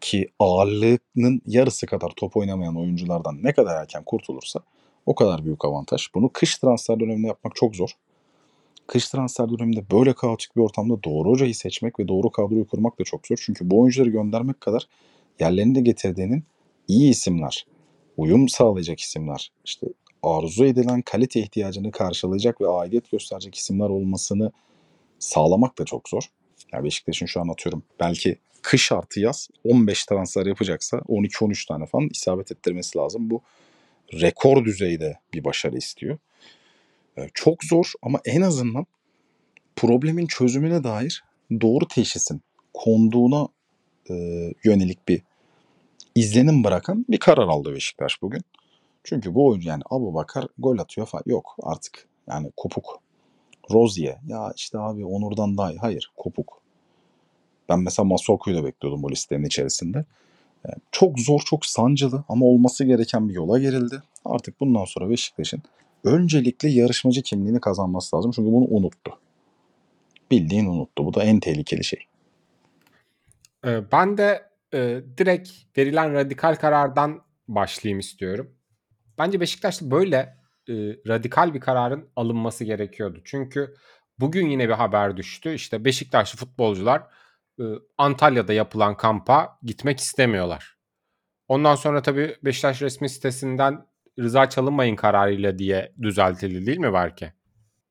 ki 0.00 0.28
ağırlığının 0.38 1.42
yarısı 1.46 1.86
kadar 1.86 2.10
top 2.16 2.36
oynamayan 2.36 2.76
oyunculardan 2.76 3.38
ne 3.42 3.52
kadar 3.52 3.82
erken 3.82 4.02
kurtulursa 4.04 4.60
o 5.06 5.14
kadar 5.14 5.44
büyük 5.44 5.64
avantaj. 5.64 6.08
Bunu 6.14 6.30
kış 6.32 6.58
transfer 6.58 7.00
döneminde 7.00 7.26
yapmak 7.26 7.56
çok 7.56 7.76
zor. 7.76 7.90
Kış 8.86 9.08
transfer 9.08 9.48
döneminde 9.48 9.90
böyle 9.90 10.12
kaotik 10.14 10.56
bir 10.56 10.60
ortamda 10.60 11.02
doğru 11.02 11.30
hocayı 11.30 11.54
seçmek 11.54 12.00
ve 12.00 12.08
doğru 12.08 12.30
kadroyu 12.30 12.66
kurmak 12.66 12.98
da 12.98 13.04
çok 13.04 13.26
zor. 13.26 13.36
Çünkü 13.40 13.70
bu 13.70 13.80
oyuncuları 13.80 14.10
göndermek 14.10 14.60
kadar 14.60 14.88
yerlerinde 15.40 15.80
getirdiğinin 15.80 16.44
iyi 16.88 17.10
isimler, 17.10 17.66
uyum 18.16 18.48
sağlayacak 18.48 19.00
isimler, 19.00 19.52
işte 19.64 19.86
arzu 20.22 20.64
edilen 20.64 21.02
kalite 21.02 21.40
ihtiyacını 21.40 21.90
karşılayacak 21.90 22.60
ve 22.60 22.68
aidiyet 22.68 23.10
gösterecek 23.10 23.54
isimler 23.54 23.88
olmasını 23.88 24.52
sağlamak 25.18 25.78
da 25.78 25.84
çok 25.84 26.08
zor. 26.08 26.30
Yani 26.72 26.84
Beşiktaş'ın 26.84 27.26
şu 27.26 27.40
an 27.40 27.48
atıyorum 27.48 27.82
belki 28.00 28.38
kış 28.62 28.92
artı 28.92 29.20
yaz 29.20 29.48
15 29.64 30.04
transfer 30.06 30.46
yapacaksa 30.46 30.96
12-13 30.96 31.68
tane 31.68 31.86
falan 31.86 32.08
isabet 32.12 32.52
ettirmesi 32.52 32.98
lazım. 32.98 33.30
Bu 33.30 33.42
rekor 34.12 34.64
düzeyde 34.64 35.18
bir 35.34 35.44
başarı 35.44 35.76
istiyor. 35.76 36.18
Ee, 37.18 37.28
Çok 37.34 37.64
zor 37.64 37.92
ama 38.02 38.20
en 38.24 38.40
azından 38.40 38.86
problemin 39.76 40.26
çözümüne 40.26 40.84
dair 40.84 41.24
doğru 41.60 41.88
teşhisin 41.88 42.42
konduğuna 42.74 43.48
e, 44.10 44.14
yönelik 44.64 45.08
bir 45.08 45.22
izlenim 46.14 46.64
bırakan 46.64 47.04
bir 47.08 47.18
karar 47.18 47.48
aldı 47.48 47.74
Beşiktaş 47.74 48.22
bugün. 48.22 48.42
Çünkü 49.04 49.34
bu 49.34 49.46
oyuncu 49.46 49.68
yani 49.68 49.82
Abu 49.90 50.14
Bakar 50.14 50.46
gol 50.58 50.78
atıyor 50.78 51.06
falan. 51.06 51.22
Yok 51.26 51.56
artık 51.62 52.06
yani 52.28 52.52
kopuk. 52.56 53.00
Rozier 53.70 54.16
ya 54.28 54.52
işte 54.56 54.78
abi 54.78 55.04
Onur'dan 55.04 55.58
daha 55.58 55.72
iyi. 55.72 55.78
Hayır 55.78 56.10
kopuk. 56.16 56.62
Ben 57.68 57.80
mesela 57.80 58.06
Masuaku'yu 58.06 58.56
da 58.56 58.64
bekliyordum 58.64 59.02
bu 59.02 59.10
listenin 59.10 59.44
içerisinde. 59.44 60.04
E, 60.66 60.68
Çok 60.92 61.18
zor, 61.20 61.40
çok 61.40 61.66
sancılı 61.66 62.24
ama 62.28 62.46
olması 62.46 62.84
gereken 62.84 63.28
bir 63.28 63.34
yola 63.34 63.58
girildi. 63.58 64.02
Artık 64.24 64.60
bundan 64.60 64.84
sonra 64.84 65.10
Beşiktaş'ın 65.10 65.62
öncelikle 66.06 66.68
yarışmacı 66.68 67.22
kimliğini 67.22 67.60
kazanması 67.60 68.16
lazım. 68.16 68.30
Çünkü 68.30 68.52
bunu 68.52 68.66
unuttu. 68.68 69.18
Bildiğin 70.30 70.66
unuttu. 70.66 71.04
Bu 71.06 71.14
da 71.14 71.22
en 71.22 71.40
tehlikeli 71.40 71.84
şey. 71.84 72.06
Ee, 73.66 73.92
Ben 73.92 74.18
de 74.18 74.50
e, 74.74 75.00
direkt 75.18 75.50
verilen 75.78 76.12
radikal 76.12 76.54
karardan 76.54 77.22
başlayayım 77.48 77.98
istiyorum. 77.98 78.54
Bence 79.18 79.40
Beşiktaş'ta 79.40 79.90
böyle 79.90 80.16
e, 80.68 80.74
radikal 81.08 81.54
bir 81.54 81.60
kararın 81.60 82.08
alınması 82.16 82.64
gerekiyordu. 82.64 83.20
Çünkü 83.24 83.74
bugün 84.18 84.48
yine 84.50 84.68
bir 84.68 84.74
haber 84.74 85.16
düştü. 85.16 85.54
İşte 85.54 85.84
Beşiktaşlı 85.84 86.38
futbolcular 86.38 87.02
e, 87.60 87.64
Antalya'da 87.98 88.52
yapılan 88.52 88.96
kampa 88.96 89.58
gitmek 89.62 90.00
istemiyorlar. 90.00 90.76
Ondan 91.48 91.74
sonra 91.74 92.02
tabii 92.02 92.36
Beşiktaş 92.44 92.82
resmi 92.82 93.08
sitesinden 93.08 93.86
rıza 94.18 94.48
çalınmayın 94.48 94.96
kararıyla 94.96 95.58
diye 95.58 95.92
düzeltildi 96.02 96.66
değil 96.66 96.78
mi 96.78 96.92
belki? 96.92 97.32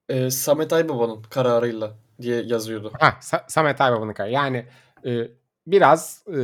Ee, 0.09 0.29
Samet 0.29 0.73
Aybaba'nın 0.73 1.21
kararıyla 1.23 1.95
diye 2.21 2.41
yazıyordu. 2.41 2.91
Ha, 2.99 3.19
Samet 3.47 3.81
Aybaba'nın 3.81 4.13
kararı. 4.13 4.31
Yani 4.31 4.65
e, 5.05 5.27
biraz 5.67 6.23
e, 6.27 6.39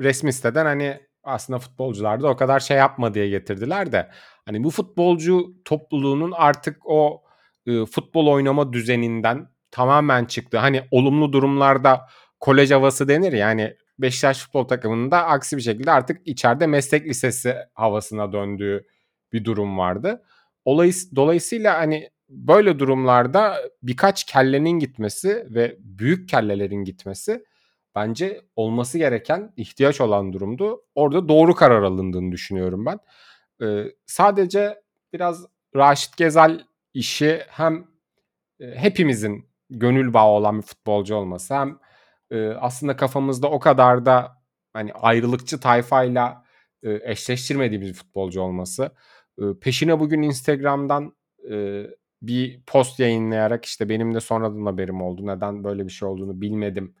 resmi 0.00 0.32
siteden 0.32 0.64
hani 0.64 1.00
aslında 1.22 1.58
futbolcular 1.58 2.22
da 2.22 2.28
o 2.28 2.36
kadar 2.36 2.60
şey 2.60 2.76
yapma 2.76 3.14
diye 3.14 3.28
getirdiler 3.28 3.92
de 3.92 4.10
hani 4.46 4.64
bu 4.64 4.70
futbolcu 4.70 5.54
topluluğunun 5.64 6.32
artık 6.36 6.76
o 6.84 7.22
e, 7.66 7.86
futbol 7.86 8.26
oynama 8.26 8.72
düzeninden 8.72 9.48
tamamen 9.70 10.24
çıktı. 10.24 10.58
Hani 10.58 10.82
olumlu 10.90 11.32
durumlarda 11.32 12.06
kolej 12.40 12.70
havası 12.70 13.08
denir 13.08 13.32
ya 13.32 13.46
hani 13.46 13.76
Beşiktaş 13.98 14.38
futbol 14.38 14.64
takımında 14.64 15.26
aksi 15.26 15.56
bir 15.56 15.62
şekilde 15.62 15.90
artık 15.90 16.20
içeride 16.24 16.66
meslek 16.66 17.06
lisesi 17.06 17.56
havasına 17.74 18.32
döndüğü 18.32 18.86
bir 19.34 19.44
durum 19.44 19.78
vardı. 19.78 20.22
Olays- 20.66 21.16
Dolayısıyla 21.16 21.78
hani 21.78 22.10
böyle 22.28 22.78
durumlarda 22.78 23.56
birkaç 23.82 24.24
kellenin 24.24 24.70
gitmesi 24.78 25.46
ve 25.50 25.76
büyük 25.80 26.28
kellelerin 26.28 26.84
gitmesi 26.84 27.44
bence 27.94 28.40
olması 28.56 28.98
gereken 28.98 29.52
ihtiyaç 29.56 30.00
olan 30.00 30.32
durumdu. 30.32 30.82
Orada 30.94 31.28
doğru 31.28 31.54
karar 31.54 31.82
alındığını 31.82 32.32
düşünüyorum 32.32 32.86
ben. 32.86 32.98
Ee, 33.62 33.84
sadece 34.06 34.80
biraz 35.12 35.46
Raşit 35.76 36.16
Gezal 36.16 36.60
işi 36.94 37.42
hem 37.48 37.86
hepimizin 38.60 39.48
gönül 39.70 40.12
bağı 40.14 40.26
olan 40.28 40.58
bir 40.58 40.62
futbolcu 40.66 41.14
olması 41.14 41.54
hem 41.54 41.78
aslında 42.60 42.96
kafamızda 42.96 43.50
o 43.50 43.58
kadar 43.60 44.04
da 44.06 44.32
hani 44.72 44.92
ayrılıkçı 44.92 45.60
tayfayla 45.60 46.44
eşleştirmediğimiz 46.82 47.88
bir 47.88 47.94
futbolcu 47.94 48.40
olması. 48.40 48.90
Peşine 49.60 50.00
bugün 50.00 50.22
Instagram'dan 50.22 51.16
e, 51.50 51.86
bir 52.22 52.60
post 52.66 53.00
yayınlayarak 53.00 53.64
işte 53.64 53.88
benim 53.88 54.14
de 54.14 54.20
sonradan 54.20 54.66
haberim 54.66 55.02
oldu. 55.02 55.26
Neden 55.26 55.64
böyle 55.64 55.86
bir 55.86 55.90
şey 55.92 56.08
olduğunu 56.08 56.40
bilmedim, 56.40 56.94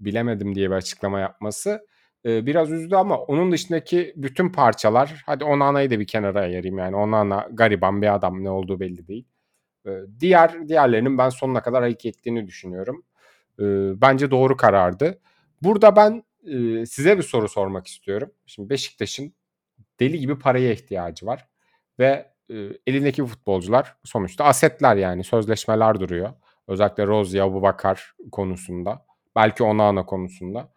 bilemedim 0.00 0.54
diye 0.54 0.70
bir 0.70 0.74
açıklama 0.74 1.20
yapması 1.20 1.86
e, 2.24 2.46
biraz 2.46 2.72
üzdü 2.72 2.96
ama 2.96 3.18
onun 3.18 3.52
dışındaki 3.52 4.12
bütün 4.16 4.52
parçalar 4.52 5.22
hadi 5.26 5.44
Onana'yı 5.44 5.90
da 5.90 6.00
bir 6.00 6.06
kenara 6.06 6.40
ayırayım 6.40 6.78
yani 6.78 6.96
Onana 6.96 7.48
gariban 7.52 8.02
bir 8.02 8.14
adam 8.14 8.44
ne 8.44 8.50
olduğu 8.50 8.80
belli 8.80 9.08
değil. 9.08 9.28
E, 9.86 9.90
diğer 10.20 10.68
diğerlerinin 10.68 11.18
ben 11.18 11.28
sonuna 11.28 11.62
kadar 11.62 11.84
hak 11.84 12.06
ettiğini 12.06 12.46
düşünüyorum. 12.46 13.04
E, 13.58 13.64
bence 14.00 14.30
doğru 14.30 14.56
karardı. 14.56 15.20
Burada 15.62 15.96
ben 15.96 16.24
e, 16.44 16.86
size 16.86 17.18
bir 17.18 17.22
soru 17.22 17.48
sormak 17.48 17.86
istiyorum. 17.86 18.30
Şimdi 18.46 18.70
Beşiktaş'ın 18.70 19.34
deli 20.00 20.18
gibi 20.18 20.38
paraya 20.38 20.72
ihtiyacı 20.72 21.26
var 21.26 21.48
ve 21.98 22.32
e, 22.50 22.54
elindeki 22.86 23.24
futbolcular 23.24 23.96
sonuçta 24.04 24.44
asetler 24.44 24.96
yani 24.96 25.24
sözleşmeler 25.24 26.00
duruyor. 26.00 26.32
Özellikle 26.68 27.06
Rozier, 27.06 27.42
Abubakar 27.42 28.14
konusunda. 28.32 29.06
Belki 29.36 29.62
Onana 29.62 30.06
konusunda. 30.06 30.72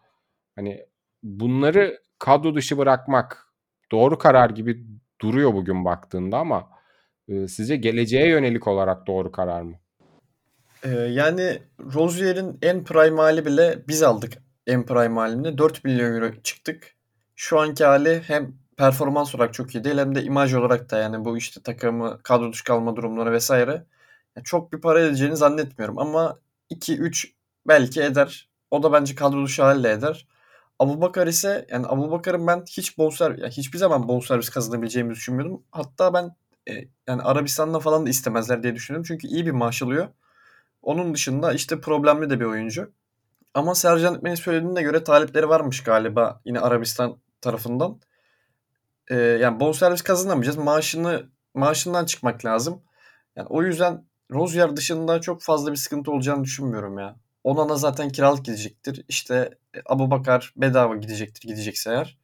Hani 0.56 0.86
bunları 1.22 1.98
kadro 2.18 2.54
dışı 2.54 2.78
bırakmak 2.78 3.46
doğru 3.92 4.18
karar 4.18 4.50
gibi 4.50 4.86
duruyor 5.20 5.54
bugün 5.54 5.84
baktığında 5.84 6.38
ama 6.38 6.68
e, 7.28 7.48
sizce 7.48 7.76
geleceğe 7.76 8.28
yönelik 8.28 8.68
olarak 8.68 9.06
doğru 9.06 9.32
karar 9.32 9.62
mı? 9.62 9.74
Ee, 10.84 10.88
yani 10.88 11.58
Rozier'in 11.94 12.58
en 12.62 12.84
prime 12.84 13.16
hali 13.16 13.46
bile 13.46 13.78
biz 13.88 14.02
aldık 14.02 14.32
en 14.66 14.86
prime 14.86 15.20
halini. 15.20 15.58
4 15.58 15.84
milyon 15.84 16.14
euro 16.14 16.42
çıktık. 16.42 16.94
Şu 17.36 17.60
anki 17.60 17.84
hali 17.84 18.22
hem 18.26 18.54
performans 18.80 19.34
olarak 19.34 19.54
çok 19.54 19.74
iyi 19.74 19.84
değil 19.84 19.98
hem 19.98 20.14
de 20.14 20.22
imaj 20.22 20.54
olarak 20.54 20.90
da 20.90 20.98
yani 20.98 21.24
bu 21.24 21.36
işte 21.36 21.62
takımı 21.62 22.22
kadro 22.22 22.52
dışı 22.52 22.64
kalma 22.64 22.96
durumları 22.96 23.32
vesaire. 23.32 23.84
Çok 24.44 24.72
bir 24.72 24.80
para 24.80 25.00
edeceğini 25.00 25.36
zannetmiyorum 25.36 25.98
ama 25.98 26.38
2-3 26.70 27.32
belki 27.68 28.02
eder. 28.02 28.48
O 28.70 28.82
da 28.82 28.92
bence 28.92 29.14
kadro 29.14 29.44
dışı 29.44 29.62
haliyle 29.62 29.90
eder. 29.90 30.26
Abubakar 30.78 31.26
ise 31.26 31.66
yani 31.70 31.86
Abubakar'ın 31.86 32.46
ben 32.46 32.64
hiç 32.70 32.98
bonservis 32.98 33.40
yani 33.42 33.52
hiçbir 33.52 33.78
zaman 33.78 34.08
bonservis 34.08 34.48
kazanabileceğimi 34.50 35.10
düşünmüyordum. 35.14 35.62
Hatta 35.72 36.14
ben 36.14 36.36
e, 36.68 36.72
yani 37.08 37.22
Arabistan'da 37.22 37.80
falan 37.80 38.06
da 38.06 38.10
istemezler 38.10 38.62
diye 38.62 38.74
düşünüyorum. 38.74 39.04
Çünkü 39.08 39.26
iyi 39.26 39.46
bir 39.46 39.50
maaş 39.50 39.82
alıyor. 39.82 40.08
Onun 40.82 41.14
dışında 41.14 41.52
işte 41.52 41.80
problemli 41.80 42.30
de 42.30 42.40
bir 42.40 42.44
oyuncu. 42.44 42.92
Ama 43.54 43.74
Sercan 43.74 44.14
Ekmen'in 44.14 44.34
söylediğine 44.34 44.82
göre 44.82 45.04
talipleri 45.04 45.48
varmış 45.48 45.82
galiba 45.82 46.40
yine 46.44 46.60
Arabistan 46.60 47.16
tarafından. 47.40 48.00
Ee, 49.10 49.16
yani 49.16 49.60
bonservis 49.60 50.02
kazanamayacağız. 50.02 50.56
Maaşını 50.58 51.28
maaşından 51.54 52.04
çıkmak 52.04 52.44
lazım. 52.44 52.82
Yani 53.36 53.46
o 53.50 53.62
yüzden 53.62 54.04
Rozier 54.30 54.76
dışında 54.76 55.20
çok 55.20 55.42
fazla 55.42 55.70
bir 55.70 55.76
sıkıntı 55.76 56.12
olacağını 56.12 56.44
düşünmüyorum 56.44 56.98
ya. 56.98 57.16
Onana 57.44 57.76
zaten 57.76 58.08
kiralık 58.08 58.44
gidecektir. 58.44 59.04
İşte 59.08 59.58
Abu 59.86 60.10
Bakar 60.10 60.52
bedava 60.56 60.96
gidecektir 60.96 61.48
gidecekse 61.48 61.90
eğer. 61.90 62.18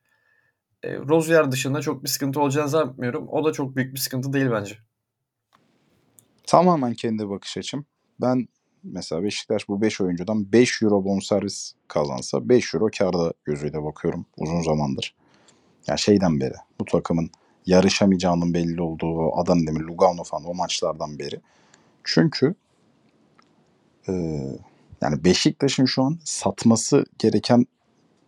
E, 0.82 0.96
Rozier 0.98 1.52
dışında 1.52 1.80
çok 1.80 2.04
bir 2.04 2.08
sıkıntı 2.08 2.40
olacağını 2.40 2.68
zannetmiyorum. 2.68 3.28
O 3.28 3.44
da 3.44 3.52
çok 3.52 3.76
büyük 3.76 3.94
bir 3.94 4.00
sıkıntı 4.00 4.32
değil 4.32 4.50
bence. 4.50 4.78
Tamamen 6.46 6.94
kendi 6.94 7.28
bakış 7.28 7.56
açım. 7.56 7.86
Ben 8.20 8.48
mesela 8.82 9.22
Beşiktaş 9.22 9.68
bu 9.68 9.80
5 9.82 10.00
oyuncudan 10.00 10.52
5 10.52 10.82
euro 10.82 11.04
bonservis 11.04 11.72
kazansa 11.88 12.48
5 12.48 12.74
euro 12.74 12.88
karda 12.98 13.32
gözüyle 13.44 13.82
bakıyorum 13.82 14.26
uzun 14.36 14.62
zamandır. 14.62 15.14
Yani 15.88 15.98
şeyden 15.98 16.40
beri 16.40 16.54
bu 16.80 16.84
takımın 16.84 17.30
yarışamayacağının 17.66 18.54
belli 18.54 18.82
olduğu 18.82 19.36
Adana 19.36 19.66
Demir, 19.66 19.80
Lugano 19.80 20.24
falan 20.24 20.44
o 20.44 20.54
maçlardan 20.54 21.18
beri. 21.18 21.40
Çünkü 22.04 22.54
e, 24.08 24.12
yani 25.00 25.24
Beşiktaş'ın 25.24 25.84
şu 25.84 26.02
an 26.02 26.18
satması 26.24 27.04
gereken 27.18 27.66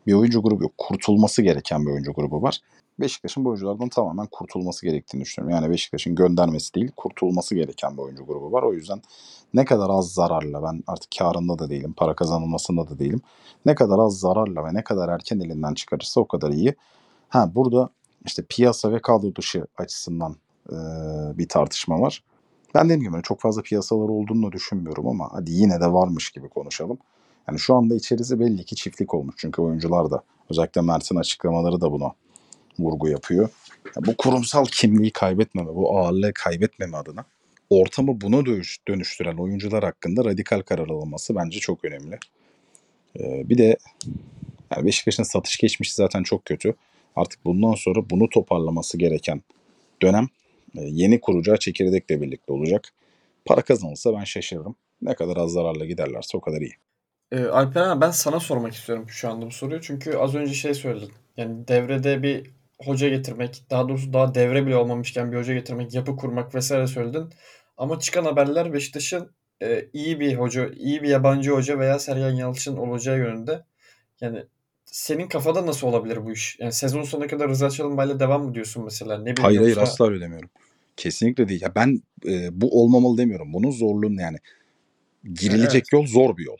bir 0.06 0.12
oyuncu 0.12 0.42
grubu 0.42 0.62
yok. 0.62 0.72
Kurtulması 0.78 1.42
gereken 1.42 1.86
bir 1.86 1.90
oyuncu 1.90 2.12
grubu 2.12 2.42
var. 2.42 2.60
Beşiktaş'ın 3.00 3.44
bu 3.44 3.48
oyunculardan 3.48 3.88
tamamen 3.88 4.26
kurtulması 4.26 4.86
gerektiğini 4.86 5.20
düşünüyorum. 5.20 5.56
Yani 5.56 5.72
Beşiktaş'ın 5.72 6.14
göndermesi 6.14 6.74
değil, 6.74 6.90
kurtulması 6.96 7.54
gereken 7.54 7.96
bir 7.96 8.02
oyuncu 8.02 8.26
grubu 8.26 8.52
var. 8.52 8.62
O 8.62 8.72
yüzden 8.72 9.02
ne 9.54 9.64
kadar 9.64 9.90
az 9.90 10.12
zararla, 10.12 10.62
ben 10.62 10.84
artık 10.86 11.10
karında 11.18 11.58
da 11.58 11.70
değilim, 11.70 11.94
para 11.96 12.14
kazanılmasında 12.14 12.88
da 12.88 12.98
değilim. 12.98 13.20
Ne 13.66 13.74
kadar 13.74 13.98
az 13.98 14.20
zararla 14.20 14.64
ve 14.64 14.74
ne 14.74 14.84
kadar 14.84 15.08
erken 15.08 15.40
elinden 15.40 15.74
çıkarırsa 15.74 16.20
o 16.20 16.28
kadar 16.28 16.50
iyi. 16.50 16.74
Ha 17.28 17.50
burada 17.54 17.90
işte 18.26 18.42
piyasa 18.48 18.92
ve 18.92 19.02
kadro 19.02 19.34
dışı 19.34 19.66
açısından 19.78 20.36
e, 20.70 20.76
bir 21.38 21.48
tartışma 21.48 22.00
var. 22.00 22.24
Ben 22.74 22.84
dediğim 22.84 23.12
gibi 23.12 23.22
çok 23.22 23.40
fazla 23.40 23.62
piyasalar 23.62 24.08
olduğunu 24.08 24.52
düşünmüyorum 24.52 25.06
ama 25.06 25.28
hadi 25.32 25.52
yine 25.52 25.80
de 25.80 25.92
varmış 25.92 26.30
gibi 26.30 26.48
konuşalım. 26.48 26.98
Yani 27.48 27.58
şu 27.58 27.74
anda 27.74 27.94
içerisi 27.94 28.40
belli 28.40 28.64
ki 28.64 28.76
çiftlik 28.76 29.14
olmuş. 29.14 29.34
Çünkü 29.38 29.62
oyuncular 29.62 30.10
da 30.10 30.22
özellikle 30.50 30.80
Mert'in 30.80 31.16
açıklamaları 31.16 31.80
da 31.80 31.92
buna 31.92 32.12
vurgu 32.78 33.08
yapıyor. 33.08 33.48
Ya 33.96 34.06
bu 34.06 34.16
kurumsal 34.16 34.64
kimliği 34.64 35.12
kaybetmeme, 35.12 35.74
bu 35.74 35.98
ağırlığı 35.98 36.32
kaybetmeme 36.34 36.96
adına 36.96 37.24
ortamı 37.70 38.20
buna 38.20 38.36
dönüş- 38.36 38.78
dönüştüren 38.88 39.36
oyuncular 39.36 39.84
hakkında 39.84 40.24
radikal 40.24 40.62
karar 40.62 40.88
alınması 40.88 41.34
bence 41.36 41.60
çok 41.60 41.84
önemli. 41.84 42.18
Ee, 43.20 43.48
bir 43.48 43.58
de 43.58 43.76
yani 44.76 44.86
Beşiktaş'ın 44.86 45.22
satış 45.22 45.56
geçmişi 45.56 45.94
zaten 45.94 46.22
çok 46.22 46.44
kötü. 46.44 46.74
Artık 47.18 47.44
bundan 47.44 47.74
sonra 47.74 48.10
bunu 48.10 48.28
toparlaması 48.28 48.98
gereken 48.98 49.42
dönem 50.02 50.28
e, 50.78 50.80
yeni 50.82 51.20
kuracağı 51.20 51.56
çekirdekle 51.58 52.20
birlikte 52.22 52.52
olacak. 52.52 52.92
Para 53.44 53.62
kazanılsa 53.62 54.14
ben 54.14 54.24
şaşırırım. 54.24 54.76
Ne 55.02 55.14
kadar 55.14 55.36
az 55.36 55.52
zararla 55.52 55.84
giderlerse 55.84 56.36
o 56.36 56.40
kadar 56.40 56.60
iyi. 56.60 56.74
Ee, 57.32 57.44
Alperen 57.44 57.88
abi 57.88 58.00
ben 58.00 58.10
sana 58.10 58.40
sormak 58.40 58.74
istiyorum 58.74 59.06
şu 59.08 59.28
anda 59.30 59.46
bu 59.46 59.50
soruyu. 59.50 59.80
Çünkü 59.80 60.16
az 60.16 60.34
önce 60.34 60.54
şey 60.54 60.74
söyledin. 60.74 61.12
Yani 61.36 61.68
devrede 61.68 62.22
bir 62.22 62.50
hoca 62.78 63.08
getirmek, 63.08 63.62
daha 63.70 63.88
doğrusu 63.88 64.12
daha 64.12 64.34
devre 64.34 64.66
bile 64.66 64.76
olmamışken 64.76 65.32
bir 65.32 65.36
hoca 65.36 65.54
getirmek, 65.54 65.94
yapı 65.94 66.16
kurmak 66.16 66.54
vesaire 66.54 66.86
söyledin. 66.86 67.28
Ama 67.76 67.98
çıkan 67.98 68.24
haberler 68.24 68.72
Beşiktaş'ın 68.72 69.30
e, 69.62 69.88
iyi 69.92 70.20
bir 70.20 70.34
hoca, 70.34 70.70
iyi 70.76 71.02
bir 71.02 71.08
yabancı 71.08 71.50
hoca 71.50 71.78
veya 71.78 71.98
Sergen 71.98 72.30
Yalçın 72.34 72.76
olacağı 72.76 73.18
yönünde. 73.18 73.64
Yani 74.20 74.44
senin 74.92 75.28
kafada 75.28 75.66
nasıl 75.66 75.86
olabilir 75.86 76.24
bu 76.24 76.32
iş? 76.32 76.56
Yani 76.60 76.72
sezon 76.72 77.02
sonuna 77.02 77.26
kadar 77.26 77.48
Rıza 77.48 77.70
Çalınbay'la 77.70 78.20
devam 78.20 78.44
mı 78.44 78.54
diyorsun 78.54 78.84
mesela? 78.84 79.14
Ne 79.18 79.22
bileyim 79.22 79.36
Hayır 79.42 79.58
hayır 79.60 79.76
yoksa- 79.76 79.82
asla 79.92 80.06
öyle 80.06 80.20
demiyorum. 80.20 80.50
Kesinlikle 80.96 81.48
değil. 81.48 81.62
Ya 81.62 81.74
ben 81.74 82.02
e, 82.26 82.60
bu 82.60 82.82
olmamalı 82.82 83.18
demiyorum. 83.18 83.52
Bunun 83.52 83.70
zorluğunu 83.70 84.20
yani 84.20 84.38
girilecek 85.34 85.74
Evet. 85.74 85.92
yol 85.92 86.06
zor 86.06 86.36
bir 86.36 86.44
yol. 86.44 86.56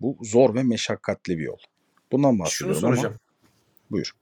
Bu 0.00 0.18
zor 0.22 0.54
ve 0.54 0.62
meşakkatli 0.62 1.38
bir 1.38 1.42
yol. 1.44 1.58
Bundan 2.12 2.30
Şunu 2.30 2.38
bahsediyorum 2.40 2.80
soracağım. 2.80 3.06
ama 3.06 3.18
buyur. 3.90 4.12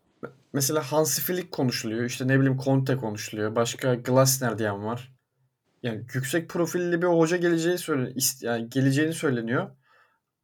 Mesela 0.53 0.83
Hansi 0.93 1.23
Flick 1.23 1.53
konuşuluyor. 1.53 2.05
İşte 2.05 2.29
ne 2.29 2.39
bileyim 2.41 2.59
Conte 2.65 2.97
konuşuluyor. 2.97 3.57
Başka 3.57 3.95
Glasner 3.95 4.59
diyen 4.59 4.85
var. 4.85 5.13
Yani 5.83 6.03
yüksek 6.15 6.49
profilli 6.49 7.03
bir 7.03 7.07
hoca 7.07 7.37
geleceği 7.37 7.79
söyle 7.79 8.13
yani 8.41 8.71
geleceğini 8.71 9.13
söyleniyor. 9.15 9.71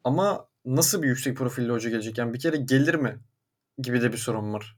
Ama 0.04 0.48
nasıl 0.66 1.02
bir 1.02 1.08
yüksek 1.08 1.36
profilli 1.36 1.72
hoca 1.72 1.90
gelecek? 1.90 2.18
Yani 2.18 2.34
bir 2.34 2.38
kere 2.38 2.56
gelir 2.56 2.94
mi? 2.94 3.18
Gibi 3.78 4.02
de 4.02 4.12
bir 4.12 4.18
sorun 4.18 4.52
var. 4.52 4.76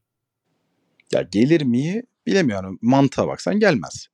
Ya 1.12 1.22
gelir 1.22 1.62
mi 1.62 2.03
bilemiyorum. 2.27 2.79
Mantığa 2.83 3.29
baksan 3.29 3.61
gelmez. 3.61 4.07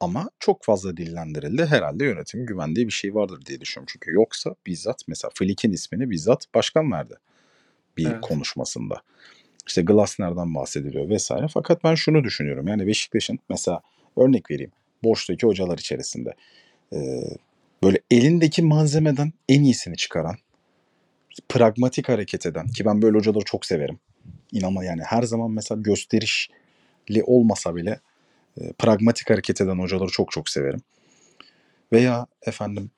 Ama 0.00 0.30
çok 0.38 0.64
fazla 0.64 0.96
dillendirildi. 0.96 1.66
Herhalde 1.66 2.04
yönetimin 2.04 2.46
güvendiği 2.46 2.86
bir 2.86 2.92
şey 2.92 3.14
vardır 3.14 3.46
diye 3.46 3.60
düşünüyorum. 3.60 3.92
Çünkü 3.92 4.12
yoksa 4.12 4.54
bizzat 4.66 5.02
mesela 5.08 5.30
Flick'in 5.34 5.72
ismini 5.72 6.10
bizzat 6.10 6.46
başkan 6.54 6.92
verdi. 6.92 7.14
Bir 7.96 8.06
Evet. 8.06 8.20
konuşmasında. 8.20 9.02
İşte 9.66 9.82
Glasner'dan 9.82 10.54
bahsediliyor 10.54 11.08
vesaire. 11.08 11.46
Fakat 11.54 11.84
ben 11.84 11.94
şunu 11.94 12.24
düşünüyorum. 12.24 12.68
Yani 12.68 12.86
Beşiktaş'ın 12.86 13.38
mesela 13.48 13.80
örnek 14.16 14.50
vereyim. 14.50 14.72
Boştaki 15.04 15.46
hocalar 15.46 15.78
içerisinde. 15.78 16.34
Ee, 16.92 17.22
böyle 17.82 17.98
elindeki 18.10 18.62
malzemeden 18.62 19.32
en 19.48 19.62
iyisini 19.62 19.96
çıkaran, 19.96 20.36
pragmatik 21.48 22.08
hareket 22.08 22.46
eden 22.46 22.68
ki 22.68 22.84
ben 22.84 23.02
böyle 23.02 23.18
hocaları 23.18 23.44
çok 23.44 23.66
severim. 23.66 23.98
İnanma 24.52 24.84
yani 24.84 25.02
her 25.02 25.22
zaman 25.22 25.50
mesela 25.50 25.80
gösterişli 25.80 27.22
olmasa 27.26 27.76
bile 27.76 28.00
e, 28.60 28.72
pragmatik 28.72 29.30
hareket 29.30 29.60
eden 29.60 29.78
hocaları 29.78 30.10
çok 30.10 30.32
çok 30.32 30.48
severim. 30.48 30.80
Veya 31.92 32.26
efendim 32.42 32.90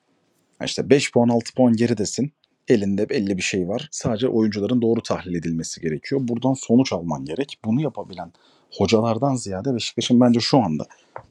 işte 0.65 0.89
5 0.89 1.11
puan 1.11 1.29
6 1.29 1.53
puan 1.53 1.73
geridesin. 1.73 2.31
Elinde 2.67 3.09
belli 3.09 3.37
bir 3.37 3.41
şey 3.41 3.67
var. 3.67 3.87
Sadece 3.91 4.27
oyuncuların 4.27 4.81
doğru 4.81 5.01
tahlil 5.01 5.35
edilmesi 5.35 5.81
gerekiyor. 5.81 6.21
Buradan 6.23 6.53
sonuç 6.53 6.93
alman 6.93 7.25
gerek. 7.25 7.57
Bunu 7.65 7.81
yapabilen 7.81 8.31
hocalardan 8.77 9.35
ziyade 9.35 9.75
Beşiktaş'ın 9.75 10.21
bence 10.21 10.39
şu 10.39 10.57
anda 10.57 10.85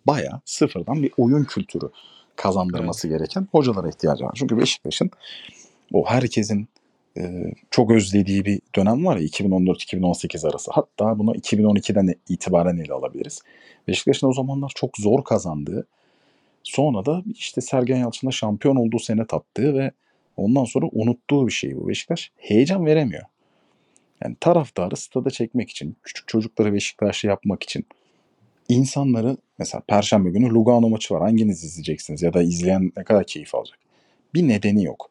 bayağı 0.07 0.41
sıfırdan 0.45 1.03
bir 1.03 1.13
oyun 1.17 1.45
kültürü 1.45 1.91
kazandırması 2.37 3.09
gereken 3.09 3.49
hocalara 3.53 3.89
ihtiyacı 3.89 4.25
var. 4.25 4.33
Çünkü 4.35 4.59
Beşiktaş'ın 4.59 5.11
o 5.93 6.07
herkesin 6.07 6.69
çok 7.71 7.91
özlediği 7.91 8.45
bir 8.45 8.61
dönem 8.77 9.07
var 9.07 9.17
ya 9.17 9.27
2014-2018 9.27 10.49
arası. 10.49 10.71
Hatta 10.75 11.19
bunu 11.19 11.35
2012'den 11.35 12.15
itibaren 12.29 12.77
ele 12.77 12.93
alabiliriz. 12.93 13.41
Beşiktaş'ın 13.89 14.27
o 14.27 14.33
zamanlar 14.33 14.73
çok 14.75 14.99
zor 14.99 15.25
kazandığı, 15.25 15.87
sonra 16.63 17.07
da 17.07 17.23
işte 17.35 17.61
Sergen 17.61 17.97
Yalçın'la 17.97 18.33
şampiyon 18.33 18.77
olduğu 18.77 18.99
sene 18.99 19.27
tattığı 19.27 19.75
ve 19.75 19.91
ondan 20.37 20.65
sonra 20.65 20.87
unuttuğu 20.93 21.47
bir 21.47 21.53
şey 21.53 21.77
bu. 21.77 21.89
Beşiktaş 21.89 22.31
heyecan 22.37 22.87
veremiyor. 22.87 23.25
Yani 24.25 24.37
taraftarı 24.41 24.97
stada 24.97 25.31
çekmek 25.31 25.71
için, 25.71 25.97
küçük 26.03 26.29
çocukları 26.29 26.73
Beşiktaşlı 26.73 27.29
yapmak 27.29 27.63
için 27.63 27.87
insanları 28.69 29.37
mesela 29.59 29.83
Perşembe 29.89 30.31
günü 30.31 30.51
Lugano 30.51 30.89
maçı 30.89 31.15
var. 31.15 31.23
Hanginiz 31.23 31.65
izleyeceksiniz 31.65 32.23
ya 32.23 32.33
da 32.33 32.43
izleyen 32.43 32.93
ne 32.97 33.05
kadar 33.05 33.25
keyif 33.25 33.55
alacak? 33.55 33.79
Bir 34.35 34.49
nedeni 34.49 34.85
yok. 34.85 35.11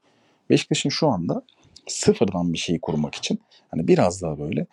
Beşiktaş'ın 0.49 0.89
şu 0.89 1.07
anda 1.07 1.43
sıfırdan 1.87 2.53
bir 2.53 2.57
şey 2.57 2.79
kurmak 2.79 3.15
için 3.15 3.39
hani 3.71 3.87
biraz 3.87 4.21
daha 4.21 4.39
böyle 4.39 4.67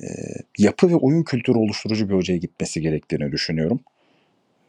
e, 0.00 0.06
yapı 0.58 0.90
ve 0.90 0.96
oyun 0.96 1.22
kültürü 1.22 1.58
oluşturucu 1.58 2.08
bir 2.08 2.14
hocaya 2.14 2.36
gitmesi 2.36 2.80
gerektiğini 2.80 3.32
düşünüyorum. 3.32 3.80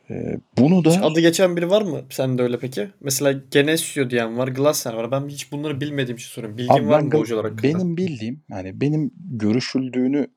E, 0.09 0.37
bunu 0.57 0.79
Hiç 0.79 0.85
da 0.85 1.05
adı 1.05 1.19
geçen 1.19 1.57
biri 1.57 1.69
var 1.69 1.81
mı? 1.81 2.01
Sen 2.09 2.37
de 2.37 2.41
öyle 2.41 2.59
peki? 2.59 2.89
Mesela 3.01 3.41
Genesio 3.51 4.09
diyen 4.09 4.37
var, 4.37 4.47
Glasner 4.47 4.93
var. 4.93 5.11
Ben 5.11 5.27
hiç 5.27 5.51
bunları 5.51 5.81
bilmediğim 5.81 6.17
için 6.17 6.27
soruyorum. 6.27 6.57
Bilgin 6.57 6.73
Abi 6.73 6.87
var 6.87 6.99
mı 6.99 7.17
hocalar 7.17 7.45
hakkında? 7.45 7.63
benim 7.63 7.97
bildiğim 7.97 8.41
yani 8.49 8.81
benim 8.81 9.11
görüşüldüğünü 9.31 10.27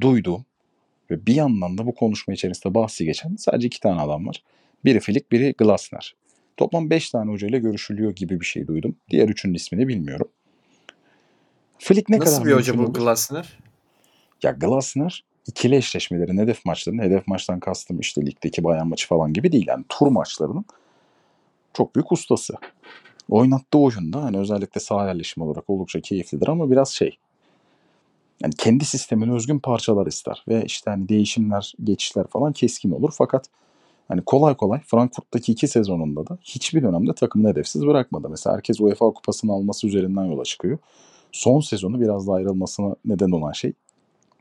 duyduğum 0.00 0.44
ve 1.10 1.26
bir 1.26 1.34
yandan 1.34 1.78
da 1.78 1.86
bu 1.86 1.94
konuşma 1.94 2.34
içerisinde 2.34 2.74
bahsi 2.74 3.04
geçen 3.04 3.36
sadece 3.36 3.66
iki 3.66 3.80
tane 3.80 4.00
adam 4.00 4.26
var. 4.26 4.42
Biri 4.84 5.00
Flick, 5.00 5.32
biri 5.32 5.54
Glasner. 5.58 6.14
Toplam 6.56 6.90
beş 6.90 7.10
tane 7.10 7.30
hocayla 7.30 7.58
görüşülüyor 7.58 8.14
gibi 8.14 8.40
bir 8.40 8.46
şey 8.46 8.66
duydum. 8.66 8.96
Diğer 9.10 9.28
üçünün 9.28 9.54
ismini 9.54 9.88
bilmiyorum. 9.88 10.28
Flick 11.80 12.08
ne 12.08 12.18
Nasıl 12.18 12.36
kadar 12.36 12.48
bir 12.48 12.52
hoca 12.52 12.78
bu? 12.78 12.92
Glasner? 12.92 13.58
Ya 14.42 14.50
Glasner 14.50 15.24
ikili 15.46 15.76
eşleşmelerin 15.76 16.38
hedef 16.38 16.64
maçlarının, 16.64 17.02
hedef 17.02 17.28
maçtan 17.28 17.60
kastım 17.60 18.00
işte 18.00 18.26
ligdeki 18.26 18.64
bayan 18.64 18.88
maçı 18.88 19.08
falan 19.08 19.32
gibi 19.32 19.52
değil. 19.52 19.66
Yani 19.68 19.84
tur 19.88 20.06
maçlarının 20.06 20.64
çok 21.74 21.94
büyük 21.94 22.12
ustası. 22.12 22.54
Oynattığı 23.30 23.78
oyunda 23.78 24.22
hani 24.22 24.38
özellikle 24.38 24.80
sağ 24.80 25.06
yerleşimi 25.06 25.46
olarak 25.46 25.70
oldukça 25.70 26.00
keyiflidir 26.00 26.48
ama 26.48 26.70
biraz 26.70 26.88
şey 26.88 27.18
yani 28.42 28.54
kendi 28.54 28.84
sistemine 28.84 29.32
özgün 29.32 29.58
parçalar 29.58 30.06
ister 30.06 30.44
ve 30.48 30.64
işte 30.64 30.90
hani 30.90 31.08
değişimler, 31.08 31.74
geçişler 31.84 32.26
falan 32.26 32.52
keskin 32.52 32.90
olur 32.90 33.12
fakat 33.18 33.46
hani 34.08 34.22
kolay 34.22 34.56
kolay 34.56 34.80
Frankfurt'taki 34.86 35.52
iki 35.52 35.68
sezonunda 35.68 36.26
da 36.26 36.38
hiçbir 36.42 36.82
dönemde 36.82 37.14
takımını 37.14 37.48
hedefsiz 37.48 37.86
bırakmadı. 37.86 38.28
Mesela 38.28 38.56
herkes 38.56 38.80
UEFA 38.80 39.10
kupasını 39.10 39.52
alması 39.52 39.86
üzerinden 39.86 40.24
yola 40.24 40.44
çıkıyor. 40.44 40.78
Son 41.32 41.60
sezonu 41.60 42.00
biraz 42.00 42.26
da 42.26 42.32
ayrılmasına 42.32 42.96
neden 43.04 43.30
olan 43.30 43.52
şey 43.52 43.72